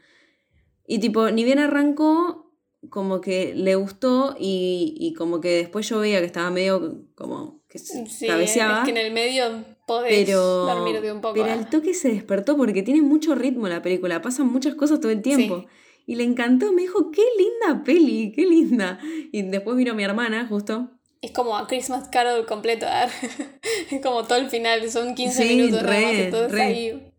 [0.88, 2.52] Y tipo, ni bien arrancó,
[2.90, 7.62] como que le gustó y, y como que después yo veía que estaba medio como
[7.68, 8.80] que se Sí, cabeceaba.
[8.80, 11.34] es que en el medio podés Pero, dormirte un poco.
[11.34, 11.54] pero ah.
[11.54, 15.22] al toque se despertó porque tiene mucho ritmo la película, pasan muchas cosas todo el
[15.22, 15.60] tiempo.
[15.60, 15.68] Sí.
[16.10, 18.98] Y le encantó, me dijo, qué linda peli, qué linda.
[19.34, 20.92] Y después vino mi hermana, justo.
[21.22, 22.86] Es como a Christmas Carol completo.
[22.88, 23.10] ah.
[23.92, 26.62] es como todo el final, son 15 Sí, minutos nada más, re, entonces re.
[26.62, 27.12] ahí.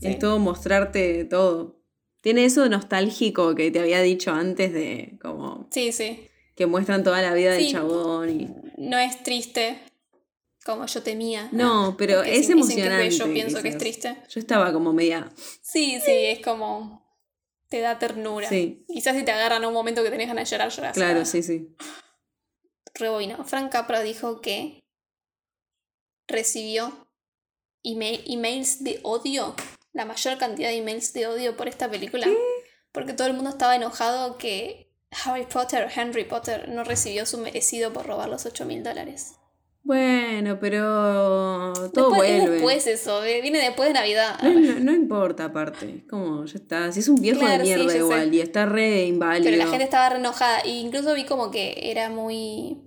[0.00, 0.06] Sí.
[0.06, 1.76] Es todo mostrarte todo.
[2.24, 6.26] Tiene eso nostálgico que te había dicho antes de como Sí, sí.
[6.56, 7.72] que muestran toda la vida del Sí.
[7.72, 8.30] chabón.
[8.40, 8.48] Y...
[8.78, 9.78] No es triste
[10.64, 11.50] como yo temía.
[11.52, 13.10] No, pero Porque es que emocionante.
[13.10, 14.16] Yo pienso que es triste.
[14.30, 15.30] Yo estaba como media.
[15.60, 17.04] Sí, sí, es como.
[17.68, 18.48] Te da ternura.
[18.48, 18.86] Sí.
[18.88, 20.94] Quizás si te agarran en un momento que tenés ganas de llorar, lloras.
[20.94, 21.68] Claro, Ah, sí, sí.
[22.94, 23.44] Reboino.
[23.44, 24.80] Frank Capra dijo que
[26.26, 27.06] recibió
[27.82, 29.54] email- emails de odio,
[29.94, 32.26] la mayor cantidad de emails de odio por esta película.
[32.92, 34.92] Porque todo el mundo estaba enojado que
[35.24, 39.32] Harry Potter, Henry Potter, no recibió su merecido por robar los 8 mil dólares.
[39.82, 42.50] Bueno, pero todo Después, es vuelve.
[42.54, 44.38] después eso, eh, viene después de Navidad.
[44.42, 46.90] No, no- no importa aparte, es como ya está.
[46.90, 48.36] Si es un viejo Claro, de mierda igual sé.
[48.36, 49.44] y está re inválido.
[49.50, 50.60] Pero la gente estaba re enojada.
[50.60, 52.78] E incluso vi como que era muy,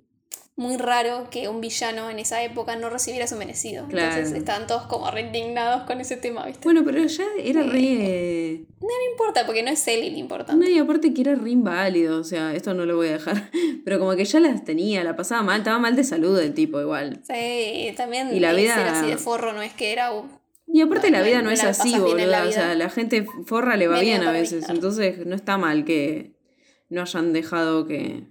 [0.57, 3.85] muy raro que un villano en esa época no recibiera su merecido.
[3.87, 4.15] Claro.
[4.15, 6.61] Entonces estaban todos como re indignados con ese tema, ¿viste?
[6.63, 8.65] Bueno, pero ya era re.
[8.81, 10.65] No importa, porque no es él el importante.
[10.65, 13.51] No, y aparte que era re inválido, o sea, esto no lo voy a dejar.
[13.85, 16.81] Pero como que ya las tenía, la pasaba mal, estaba mal de salud el tipo
[16.81, 17.21] igual.
[17.23, 20.11] Sí, también Y la eh, vida- ser así de forro no es que era.
[20.65, 22.45] Y aparte No, la vida no- es así, boluda.
[22.47, 24.67] O sea, la gente forra le va Venía bien a veces.
[24.69, 26.35] Entonces no está mal que
[26.89, 28.23] no hayan dejado que.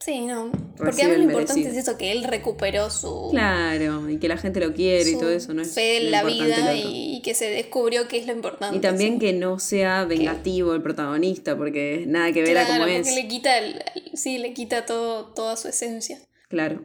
[0.00, 0.50] Sí, no.
[0.76, 1.80] Porque Recibe además lo importante merecido.
[1.80, 3.28] es eso, que él recuperó su...
[3.30, 5.62] Claro, y que la gente lo quiere y todo eso, ¿no?
[5.62, 8.76] Es fe en la vida y, y que se descubrió que es lo importante.
[8.76, 9.18] Y también sí.
[9.20, 13.14] que no sea vengativo el protagonista, porque nada que ver a Claro, cómo porque es.
[13.14, 13.82] le quita, el-
[14.14, 16.18] sí, le quita todo, toda su esencia.
[16.48, 16.84] Claro.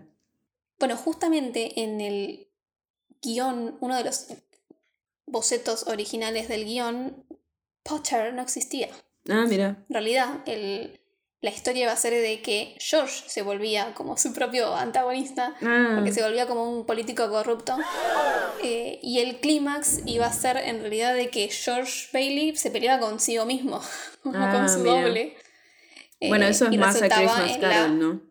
[0.79, 2.47] Bueno, justamente en el
[3.23, 4.27] guion, uno de los
[5.25, 7.25] bocetos originales del guion,
[7.83, 8.89] Potter no existía.
[9.29, 9.83] Ah, mira.
[9.89, 10.99] En realidad, el,
[11.41, 15.93] la historia va a ser de que George se volvía como su propio antagonista, Ah,
[15.95, 17.77] porque se volvía como un político corrupto.
[18.63, 22.99] Eh, y el clímax iba a ser en realidad de que George Bailey se peleaba
[23.07, 23.79] consigo mismo,
[24.25, 25.01] Ah, con su mira.
[25.03, 25.37] doble.
[26.21, 28.21] bueno, Eh, eso es más a Christmas la- ¿no?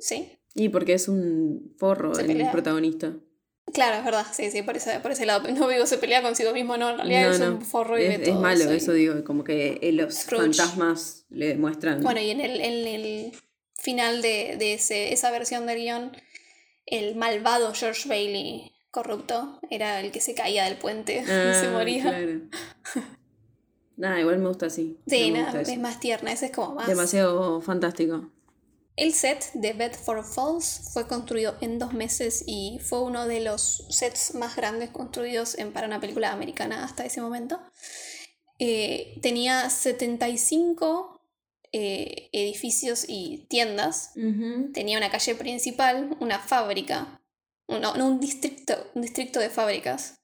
[0.00, 2.52] Sí, Y porque es un forro Se el pelea.
[2.52, 3.14] protagonista.
[3.72, 5.48] Claro, es verdad, sí, sí, por ese, por ese lado.
[5.52, 7.46] No digo se pelea consigo mismo, no, en realidad No, es no.
[7.56, 10.44] un forro y es, ve es todo malo, eso digo, como que eh, los Scrooge.
[10.54, 12.00] fantasmas le muestran.
[12.02, 13.32] Bueno, y en el, en el
[13.74, 16.12] final de, de ese, esa versión del guion,
[16.86, 21.70] el malvado George Bailey corrupto era el que se caía del puente y se Ah,
[21.72, 22.02] moría.
[22.02, 22.40] Claro.
[23.96, 24.96] Nada, igual me gusta así.
[25.08, 25.72] Sí, nada, eso.
[25.72, 26.86] es más tierna, ese es como más...
[26.86, 28.30] Demasiado fantástico.
[28.98, 33.86] El set de Bedford Falls fue construido en dos meses y fue uno de los
[33.90, 37.60] sets más grandes construidos en, para una película americana hasta ese momento.
[38.58, 41.20] Eh, tenía 75
[41.70, 44.14] eh, edificios y tiendas.
[44.74, 47.22] Tenía una calle principal, una fábrica,
[47.68, 50.18] no, no, un distrito, un distrito de fábricas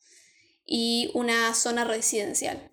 [0.66, 2.72] y una zona residencial.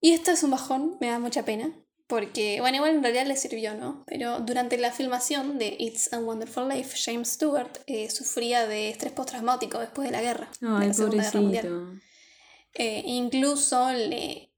[0.00, 1.74] Y esto es un bajón, me da mucha pena.
[2.10, 4.02] Porque, bueno, igual en realidad le sirvió, ¿no?
[4.06, 9.12] Pero durante la filmación de It's a Wonderful Life, James Stewart eh, sufría de estrés
[9.12, 10.50] postraumático después de la guerra.
[10.60, 12.02] de Ay, la Segunda Guerra Mundial.
[12.74, 14.52] Eh, incluso le.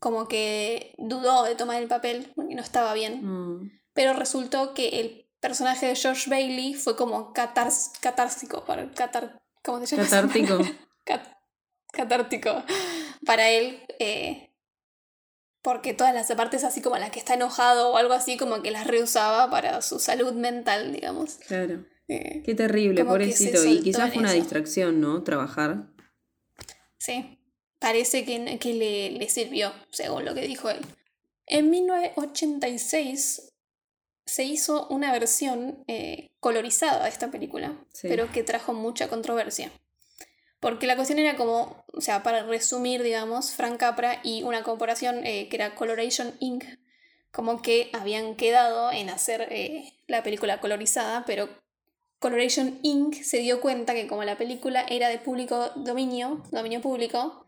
[0.00, 3.24] como que dudó de tomar el papel porque no estaba bien.
[3.26, 3.72] Mm.
[3.92, 9.84] Pero resultó que el personaje de George Bailey fue como catars catársico para catar ¿cómo
[9.84, 10.08] se llama?
[10.08, 10.58] Catártico.
[11.04, 11.36] Cat-
[11.92, 12.62] catártico
[13.26, 14.47] para él eh,
[15.68, 18.70] porque todas las partes así como las que está enojado o algo así como que
[18.70, 21.84] las reusaba para su salud mental digamos Claro.
[22.08, 23.62] Eh, Qué terrible, pobrecito.
[23.66, 24.38] Y quizás fue una eso.
[24.40, 25.22] distracción, ¿no?
[25.24, 25.90] Trabajar.
[26.96, 27.38] sí
[27.78, 30.80] parece que, que le, le sirvió, según lo que dijo él.
[31.46, 33.52] En 1986
[34.26, 38.08] se hizo una versión eh, colorizada de esta película, Sí.
[38.08, 39.70] pero que trajo mucha controversia.
[40.60, 45.24] Porque la cuestión era como, o sea, para resumir, digamos, Frank Capra y una corporación
[45.24, 46.64] eh, que era Coloration Inc.,
[47.30, 51.48] como que habían quedado en hacer eh, la película colorizada, pero
[52.18, 53.14] Coloration Inc.
[53.22, 57.46] se dio cuenta que como la película era de público dominio, dominio público,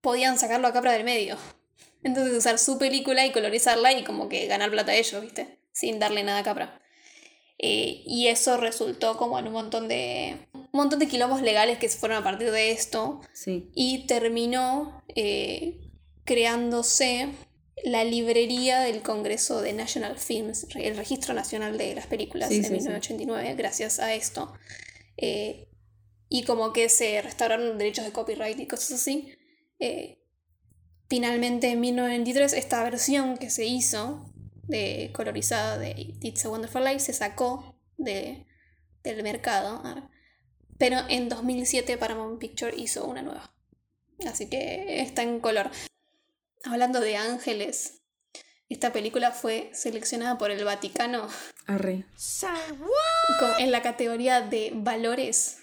[0.00, 1.36] podían sacarlo a Capra del medio.
[2.02, 5.60] Entonces usar su película y colorizarla y como que ganar plata a ellos, ¿viste?
[5.72, 6.80] Sin darle nada a Capra.
[7.58, 10.36] Eh, y eso resultó como en un montón de.
[10.74, 13.20] Un montón de quilombos legales que se fueron a partir de esto.
[13.32, 13.70] Sí.
[13.76, 15.78] Y terminó eh,
[16.24, 17.28] creándose
[17.84, 22.62] la librería del Congreso de National Films, el Registro Nacional de las Películas Sí, en
[22.64, 22.72] sí, sí.
[22.72, 24.52] 1989, gracias a esto.
[25.16, 25.68] Eh,
[26.28, 29.32] y como que se restauraron derechos de copyright y cosas así.
[29.78, 30.18] Eh,
[31.08, 34.28] finalmente en 1993 esta versión que se hizo
[34.64, 38.44] de colorizada de It's a Wonderful Life se sacó de,
[39.04, 39.80] del mercado.
[40.78, 43.54] Pero en 2007 Paramount Picture hizo una nueva.
[44.26, 45.70] Así que está en color.
[46.64, 48.02] Hablando de ángeles,
[48.68, 51.28] esta película fue seleccionada por el Vaticano
[51.66, 52.06] Arre.
[53.58, 55.58] en la categoría de valores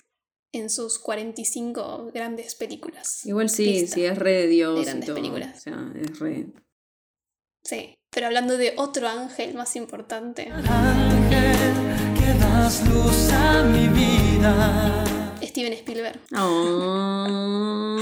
[0.54, 3.26] en sus 45 grandes películas.
[3.26, 3.96] Igual sí, Lista.
[3.96, 4.76] sí, es re de Dios.
[4.76, 5.16] de y grandes todo.
[5.16, 5.58] películas.
[5.58, 6.48] O sea, es re.
[7.64, 15.04] Sí, pero hablando de otro ángel más importante, Ángel, que das luz a mi vida.
[15.44, 16.20] Steven Spielberg.
[16.38, 17.98] Oh.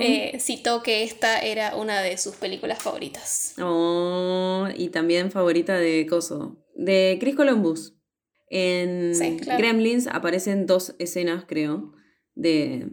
[0.00, 3.54] eh, citó que esta era una de sus películas favoritas.
[3.60, 6.56] Oh, y también favorita de Coso.
[6.74, 7.94] De Chris Columbus.
[8.50, 9.58] En Sí, claro.
[9.58, 11.92] Gremlins aparecen dos escenas, creo.
[12.34, 12.88] De.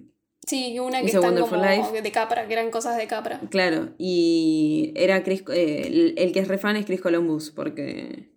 [0.45, 2.01] Sí, una que están Wonderful como Life.
[2.01, 3.39] de Capra, que eran cosas de Capra.
[3.49, 3.93] Claro.
[3.97, 5.43] Y era Chris.
[5.53, 7.51] eh, el, el que es refan es Chris Columbus.
[7.51, 8.31] Porque.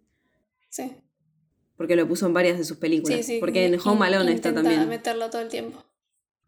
[0.71, 0.93] Sí,
[1.79, 3.25] Porque lo puso en varias de sus películas.
[3.25, 3.41] sí, sí.
[3.41, 4.87] porque en Home Alone está también.
[4.89, 5.83] meterlo todo el tiempo.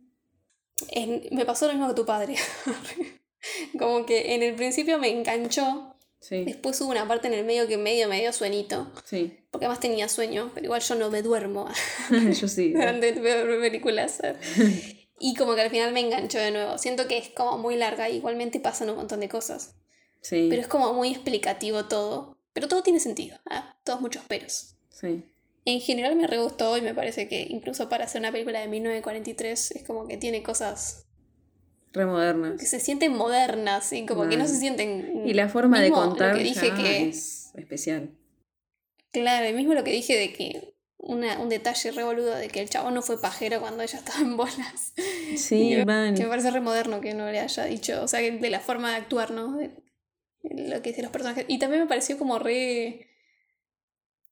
[0.89, 2.35] En- me pasó lo mismo que tu padre.
[3.79, 5.90] como que en el principio me enganchó.
[6.21, 8.91] Sí, Después hubo una parte en el medio que medio me dio sueñito.
[9.05, 9.39] sí.
[9.49, 11.67] Porque además tenía sueño, pero igual yo no me duermo.
[12.39, 12.71] Yo sí.
[12.73, 14.19] durante ver películas.
[15.19, 16.77] Y como que al final me enganchó de nuevo.
[16.77, 19.75] Siento que es como muy larga, igualmente pasan un montón de cosas.
[20.21, 22.37] Sí, Pero es como muy explicativo todo.
[22.53, 23.75] Pero todo tiene sentido, ¿ah?
[23.83, 24.75] todos muchos peros.
[24.89, 25.25] sí.
[25.63, 28.67] En general me re gustó y me parece que incluso para hacer una película de
[28.67, 31.05] 1943 es como que tiene cosas
[31.93, 32.59] Re modernas.
[32.59, 35.23] que se sienten modernas y como que no se sienten...
[35.25, 38.11] Y la forma de mismo lo contar que dije ya que- es especial.
[39.11, 42.69] Claro, y mismo lo que dije de que una- un detalle revoludo de que el
[42.69, 44.93] chavo no fue pajero cuando ella estaba en bolas.
[45.35, 46.15] Sí, Que- man.
[46.15, 48.59] Que me parece re moderno que no le haya dicho, o sea, que de la
[48.61, 49.57] forma de actuar, ¿no?
[49.57, 49.71] De,
[50.43, 51.43] de lo que dicen los personajes.
[51.49, 53.07] Y también me pareció como re.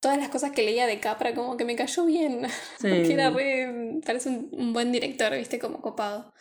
[0.00, 2.46] todas las cosas que leía de Capra, como que me cayó bien.
[2.80, 2.88] Sí.
[2.88, 4.00] que era re.
[4.06, 6.32] Parece un, un buen director, viste, como copado.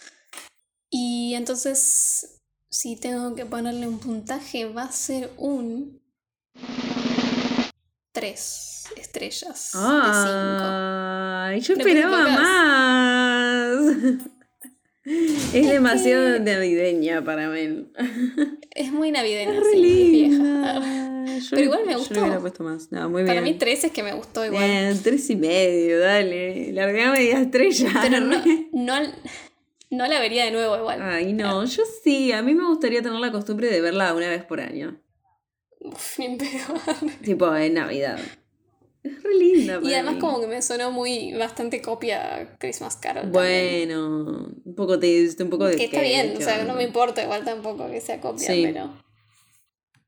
[0.89, 2.39] Y entonces,
[2.69, 5.99] si tengo que ponerle un puntaje, va a ser un.
[8.11, 9.81] 3 estrellas de 5.
[9.81, 13.95] Ay, yo esperaba más.
[15.53, 17.91] Es demasiado navideña para Mel.
[18.75, 20.81] Es muy navideña, Es sí, vieja.
[21.39, 22.13] Yo Pero igual me Yo gustó.
[22.15, 22.91] le hubiera puesto más.
[22.91, 23.53] No, muy Para bien.
[23.55, 24.63] mí 3 es que me gustó igual.
[24.63, 26.71] Bien, tres y medio, dale.
[26.73, 27.89] Largá media estrella.
[28.03, 28.43] Pero no,
[28.73, 28.93] no,
[29.89, 31.01] no la vería de nuevo igual.
[31.01, 32.31] Ay, no, yo sí.
[32.31, 35.01] A mí me gustaría tener la costumbre de verla una vez por año.
[35.79, 36.73] Uf, ni pedo.
[37.23, 38.19] Tipo en Navidad.
[39.01, 39.77] Es re linda.
[39.77, 40.19] Y para además mí.
[40.19, 43.31] como que me sonó muy bastante copia Christmas Carol.
[43.31, 43.87] también.
[43.87, 47.23] Bueno, un poco de un poco de Que está bien, o sea, no me importa
[47.23, 48.63] igual tampoco que sea copia, Sí.
[48.65, 48.91] pero...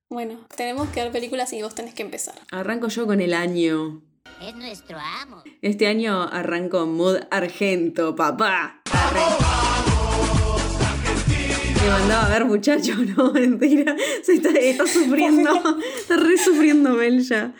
[0.09, 2.35] Bueno, tenemos que ver películas y vos tenés que empezar.
[2.51, 4.03] Arranco yo con el año.
[4.41, 5.41] Es nuestro amo.
[5.61, 8.81] Este año arranco Mood Argento, papá.
[8.91, 9.60] Arre.
[11.81, 13.95] Me mandaba a ver muchacho, no, mentira.
[14.23, 15.51] Se está, está sufriendo.
[15.97, 17.53] Está re sufriendo Mel ya.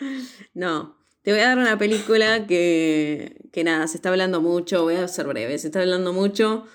[0.54, 0.96] No.
[1.22, 5.06] Te voy a dar una película que, que nada, se está hablando mucho, voy a
[5.06, 6.66] ser breve, se está hablando mucho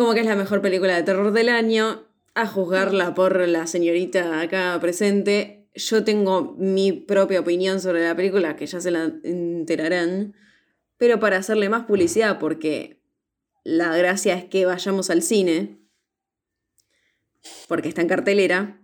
[0.00, 4.40] como que es la mejor película de terror del año, a juzgarla por la señorita
[4.40, 5.68] acá presente.
[5.74, 10.34] Yo tengo mi propia opinión sobre la película, que ya se la enterarán,
[10.96, 13.02] pero para hacerle más publicidad, porque
[13.62, 15.79] la gracia es que vayamos al cine,
[17.68, 18.80] porque está en cartelera,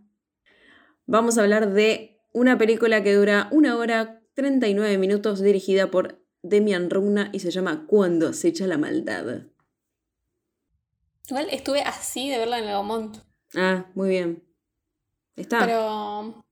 [1.06, 6.90] vamos a hablar de una película que dura una hora 39 minutos, dirigida por Demian
[6.90, 9.44] Rugna y se llama Cuando se echa la maldad.
[11.28, 13.18] Igual estuve así de verla en el Gaumont,
[13.54, 14.44] Ah, muy bien.
[15.34, 15.60] Está.
[15.60, 16.45] pero...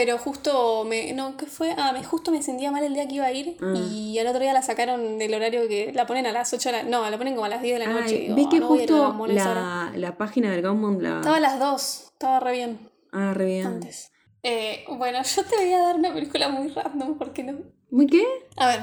[0.00, 1.12] Pero justo me...
[1.12, 1.74] No, ¿qué fue?
[1.76, 3.74] Ah, me, justo me sentía mal el día que iba a ir Ah.
[3.90, 5.92] y al otro día la sacaron del horario que...
[5.92, 6.82] La ponen a las 8 de la...
[6.84, 8.28] No, la ponen como a las 10 de la noche.
[8.28, 9.60] Ay, "Ah, que no voy a ir al justo Gaumont a esa hora".
[9.60, 11.16] la, la página del Gaumont la.
[11.16, 12.78] Estaba a las 2, estaba re bien.
[13.10, 13.66] Ah, re bien.
[13.66, 14.12] antes.
[14.44, 17.58] Eh, bueno, yo te voy a dar una película muy random, porque no?
[17.90, 18.24] ¿Muy qué?
[18.56, 18.80] A ver.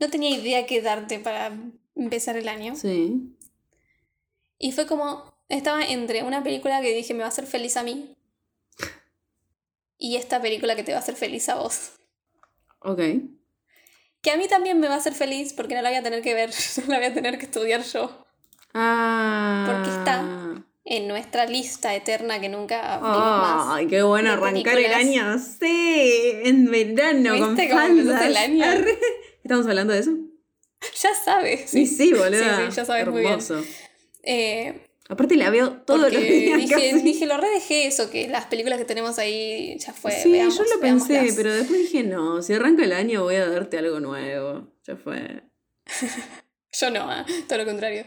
[0.00, 1.52] No tenía idea qué darte para
[1.94, 2.74] empezar el año.
[2.74, 3.36] Sí.
[4.58, 5.32] Y fue como.
[5.48, 8.13] Estaba entre una película que dije me va a hacer feliz a mí.
[10.04, 11.92] Y esta película que te va a hacer feliz a vos.
[12.80, 13.00] Ok.
[14.20, 16.20] Que a mí también me va a hacer feliz porque no la voy a tener
[16.20, 16.50] que ver,
[16.86, 18.26] no la voy a tener que estudiar yo.
[18.74, 19.64] Ah.
[19.66, 23.66] Porque está en nuestra lista eterna que nunca abrimos más.
[23.70, 25.38] Ay, qué bueno arrancar el año.
[25.38, 28.44] Sí, en verano con ¿Viste cómo empezaste faldas.
[28.44, 28.84] el año?
[29.42, 30.10] ¿Estamos hablando de eso?
[31.00, 31.70] Ya sabes.
[31.70, 32.42] Sí, sí, boludo.
[32.42, 33.32] Sí, sí, ya sabes muy bien.
[33.32, 33.64] Hermoso.
[34.22, 37.02] Eh, Aparte la veo todos los porque días dije, casi.
[37.02, 40.12] dije, lo redejé eso, que las películas que tenemos ahí ya fue.
[40.12, 41.36] sí, veamos, yo lo pensé, veámoslas.
[41.36, 44.72] pero después dije, no, si arranca el año voy a darte algo nuevo.
[44.86, 45.42] Ya fue.
[46.72, 48.04] Yo no, ah, todo lo contrario.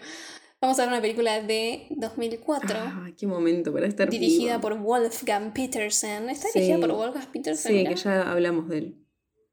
[0.59, 4.61] Vamos a ver una película de 2004, Ah, qué momento para estar dirigida vivo.
[4.61, 6.29] por Wolfgang Petersen.
[6.29, 6.59] ¿Está Sí.
[6.59, 7.71] dirigida por Wolfgang Petersen?
[7.71, 7.89] Sí, Mirá.
[7.91, 9.05] que ya hablamos de él.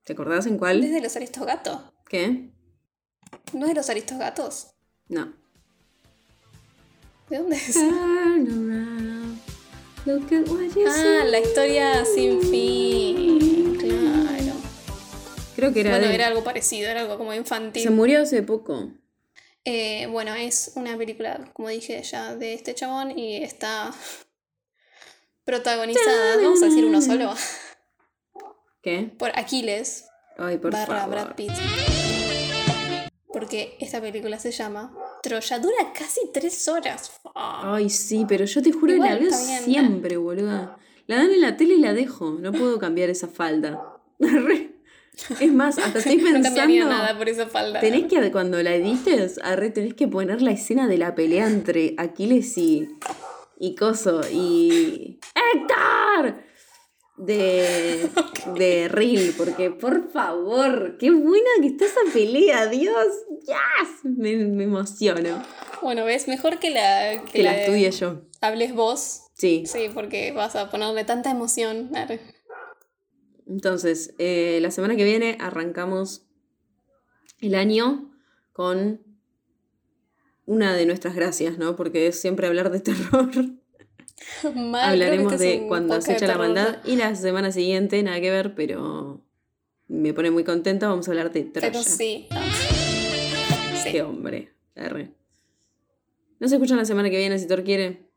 [0.04, 0.80] ¿Te acordás en cuál?
[0.80, 1.78] ¿No es de los Aristogatos?
[2.08, 2.50] ¿Qué?
[3.52, 4.68] ¿No es de los Aristogatos?
[5.08, 5.32] No.
[7.34, 7.72] ¿De dónde es?
[7.74, 7.90] Turn
[8.70, 9.40] around,
[10.06, 10.92] look at what you Ah,
[11.24, 11.30] see.
[11.32, 13.76] la historia sin fin.
[13.76, 14.52] Claro.
[15.56, 17.82] Creo que era Bueno, de- era algo parecido, era algo como infantil.
[17.82, 18.92] Se murió hace poco.
[19.64, 23.92] Eh, bueno, es una película, como dije ya, de este chabón y está
[25.44, 27.34] protagonizada, vamos a decir uno solo,
[28.80, 29.10] ¿Qué?
[29.18, 30.04] por Aquiles
[30.38, 31.10] Ay, por barra favor.
[31.16, 31.50] Brad Pitt.
[33.32, 35.58] Porque esta película se llama Troya.
[35.58, 37.10] Dura casi tres horas.
[37.34, 40.76] Ay, sí, pero yo te juro que la veo siempre, boluda.
[41.06, 42.36] La dan en la tele y la dejo.
[42.40, 43.80] No puedo cambiar esa falda.
[45.40, 46.48] Es más, hasta estoy No pensando.
[46.56, 47.78] cambiaría nada por esa falda.
[47.78, 51.94] Tenés que, cuando la edites, arre, tenés que poner la escena de la pelea entre
[51.98, 52.88] Aquiles y.
[53.60, 54.22] y Coso.
[54.32, 55.20] y.
[55.54, 55.76] ¡Héctor!
[57.16, 58.10] De.
[58.58, 63.06] de Reel, porque por favor, qué buena que está esa pelea, Dios.
[63.46, 64.04] ¡Yes!
[64.04, 65.42] Me, me emociono.
[65.82, 68.22] Bueno, ves, mejor que la Que la estudie yo.
[68.40, 69.22] hables vos.
[69.34, 69.64] Sí.
[69.66, 71.90] Sí, porque vas a ponerle tanta emoción.
[73.46, 76.26] Entonces, eh, la semana que viene arrancamos
[77.40, 78.10] el año
[78.52, 79.02] con
[80.46, 81.76] una de nuestras gracias, ¿no?
[81.76, 83.30] Porque es siempre hablar de terror.
[84.54, 86.78] Mal, Hablaremos este es de cuando podcast se de echa la maldad.
[86.84, 89.20] Y la semana siguiente, nada que ver, pero
[89.88, 90.88] me pone muy contenta.
[90.88, 91.72] Vamos a hablar de Troya.
[91.72, 92.28] Pero sí.
[93.82, 93.90] Sí.
[93.92, 94.52] Qué hombre.
[94.76, 95.12] R.
[96.40, 98.08] ¿No se escuchan la semana que viene si Thor quiere?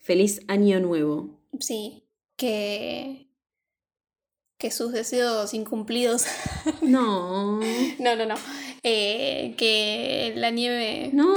[0.00, 1.38] Feliz año nuevo.
[1.58, 2.04] Sí.
[2.36, 3.26] Que
[4.58, 6.24] que sus deseos incumplidos.
[6.82, 7.60] No.
[7.98, 8.34] no, no, no.
[8.88, 11.10] Eh, que la nieve.
[11.12, 11.34] No.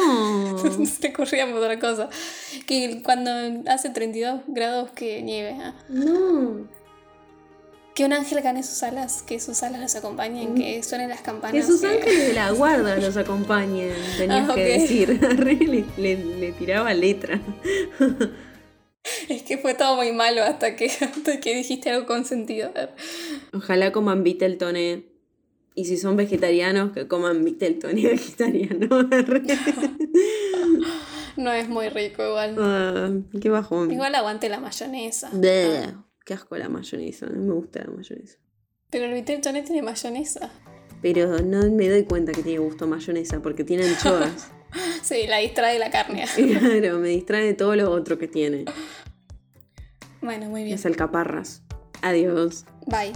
[0.86, 2.10] Se te ocurría otra cosa.
[2.68, 3.32] Que cuando
[3.72, 5.56] hace 32 grados que nieve.
[5.60, 5.74] ah.
[5.90, 6.68] No.
[7.96, 11.54] Que un ángel gane sus alas, que sus alas los acompañen, que suenen las campanas.
[11.54, 15.10] Que sus que- ángeles de la guarda los acompañen, tenías Ah, que decir.
[15.40, 17.42] Le, le- le tiraba letra.
[19.28, 22.72] Es que fue todo muy malo hasta que, hasta que dijiste algo con sentido.
[23.54, 25.09] Ojalá coman Beatletone.
[25.76, 29.04] Y si son vegetarianos, que coman Beatletone vegetariano.
[29.10, 29.44] Re.
[31.38, 32.56] No es muy rico igual.
[32.60, 33.92] Ah, qué bajón.
[33.92, 35.30] Igual aguante la mayonesa.
[35.32, 35.94] Bleh.
[36.26, 37.28] Qué asco la mayonesa.
[37.28, 38.38] No me gusta la mayonesa.
[38.90, 40.52] Pero el Viteltoné tiene mayonesa.
[41.02, 44.52] Pero no me doy cuenta que tiene gusto a mayonesa porque tiene anchoas.
[45.02, 46.26] Sí, la distrae la carne.
[46.36, 48.66] claro, me distrae de todo lo otro que tiene.
[50.22, 50.76] Bueno, muy bien.
[50.76, 51.64] Las alcaparras.
[52.04, 52.66] Adiós.
[52.86, 53.14] Bye.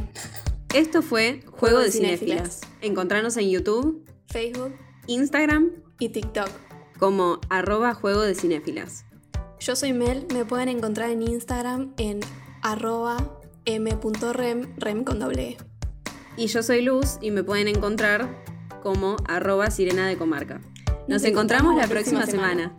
[0.74, 2.62] Esto fue Juego de de Cinéfilas.
[2.82, 4.74] Encontrarnos en YouTube, Facebook
[5.06, 5.70] Instagram,
[6.00, 6.50] y TikTok.
[6.98, 9.06] como arroba Juego de Cinéfilas.
[9.60, 12.22] Yo soy Mel, me pueden encontrar en Instagram en
[12.64, 15.58] arroba m.rem, rem con doble E.
[16.38, 18.44] Y yo soy Luz y me pueden encontrar
[18.82, 20.60] como arroba Sirena de Comarca.
[21.08, 22.76] Nos, encontramos, la próxima, semana.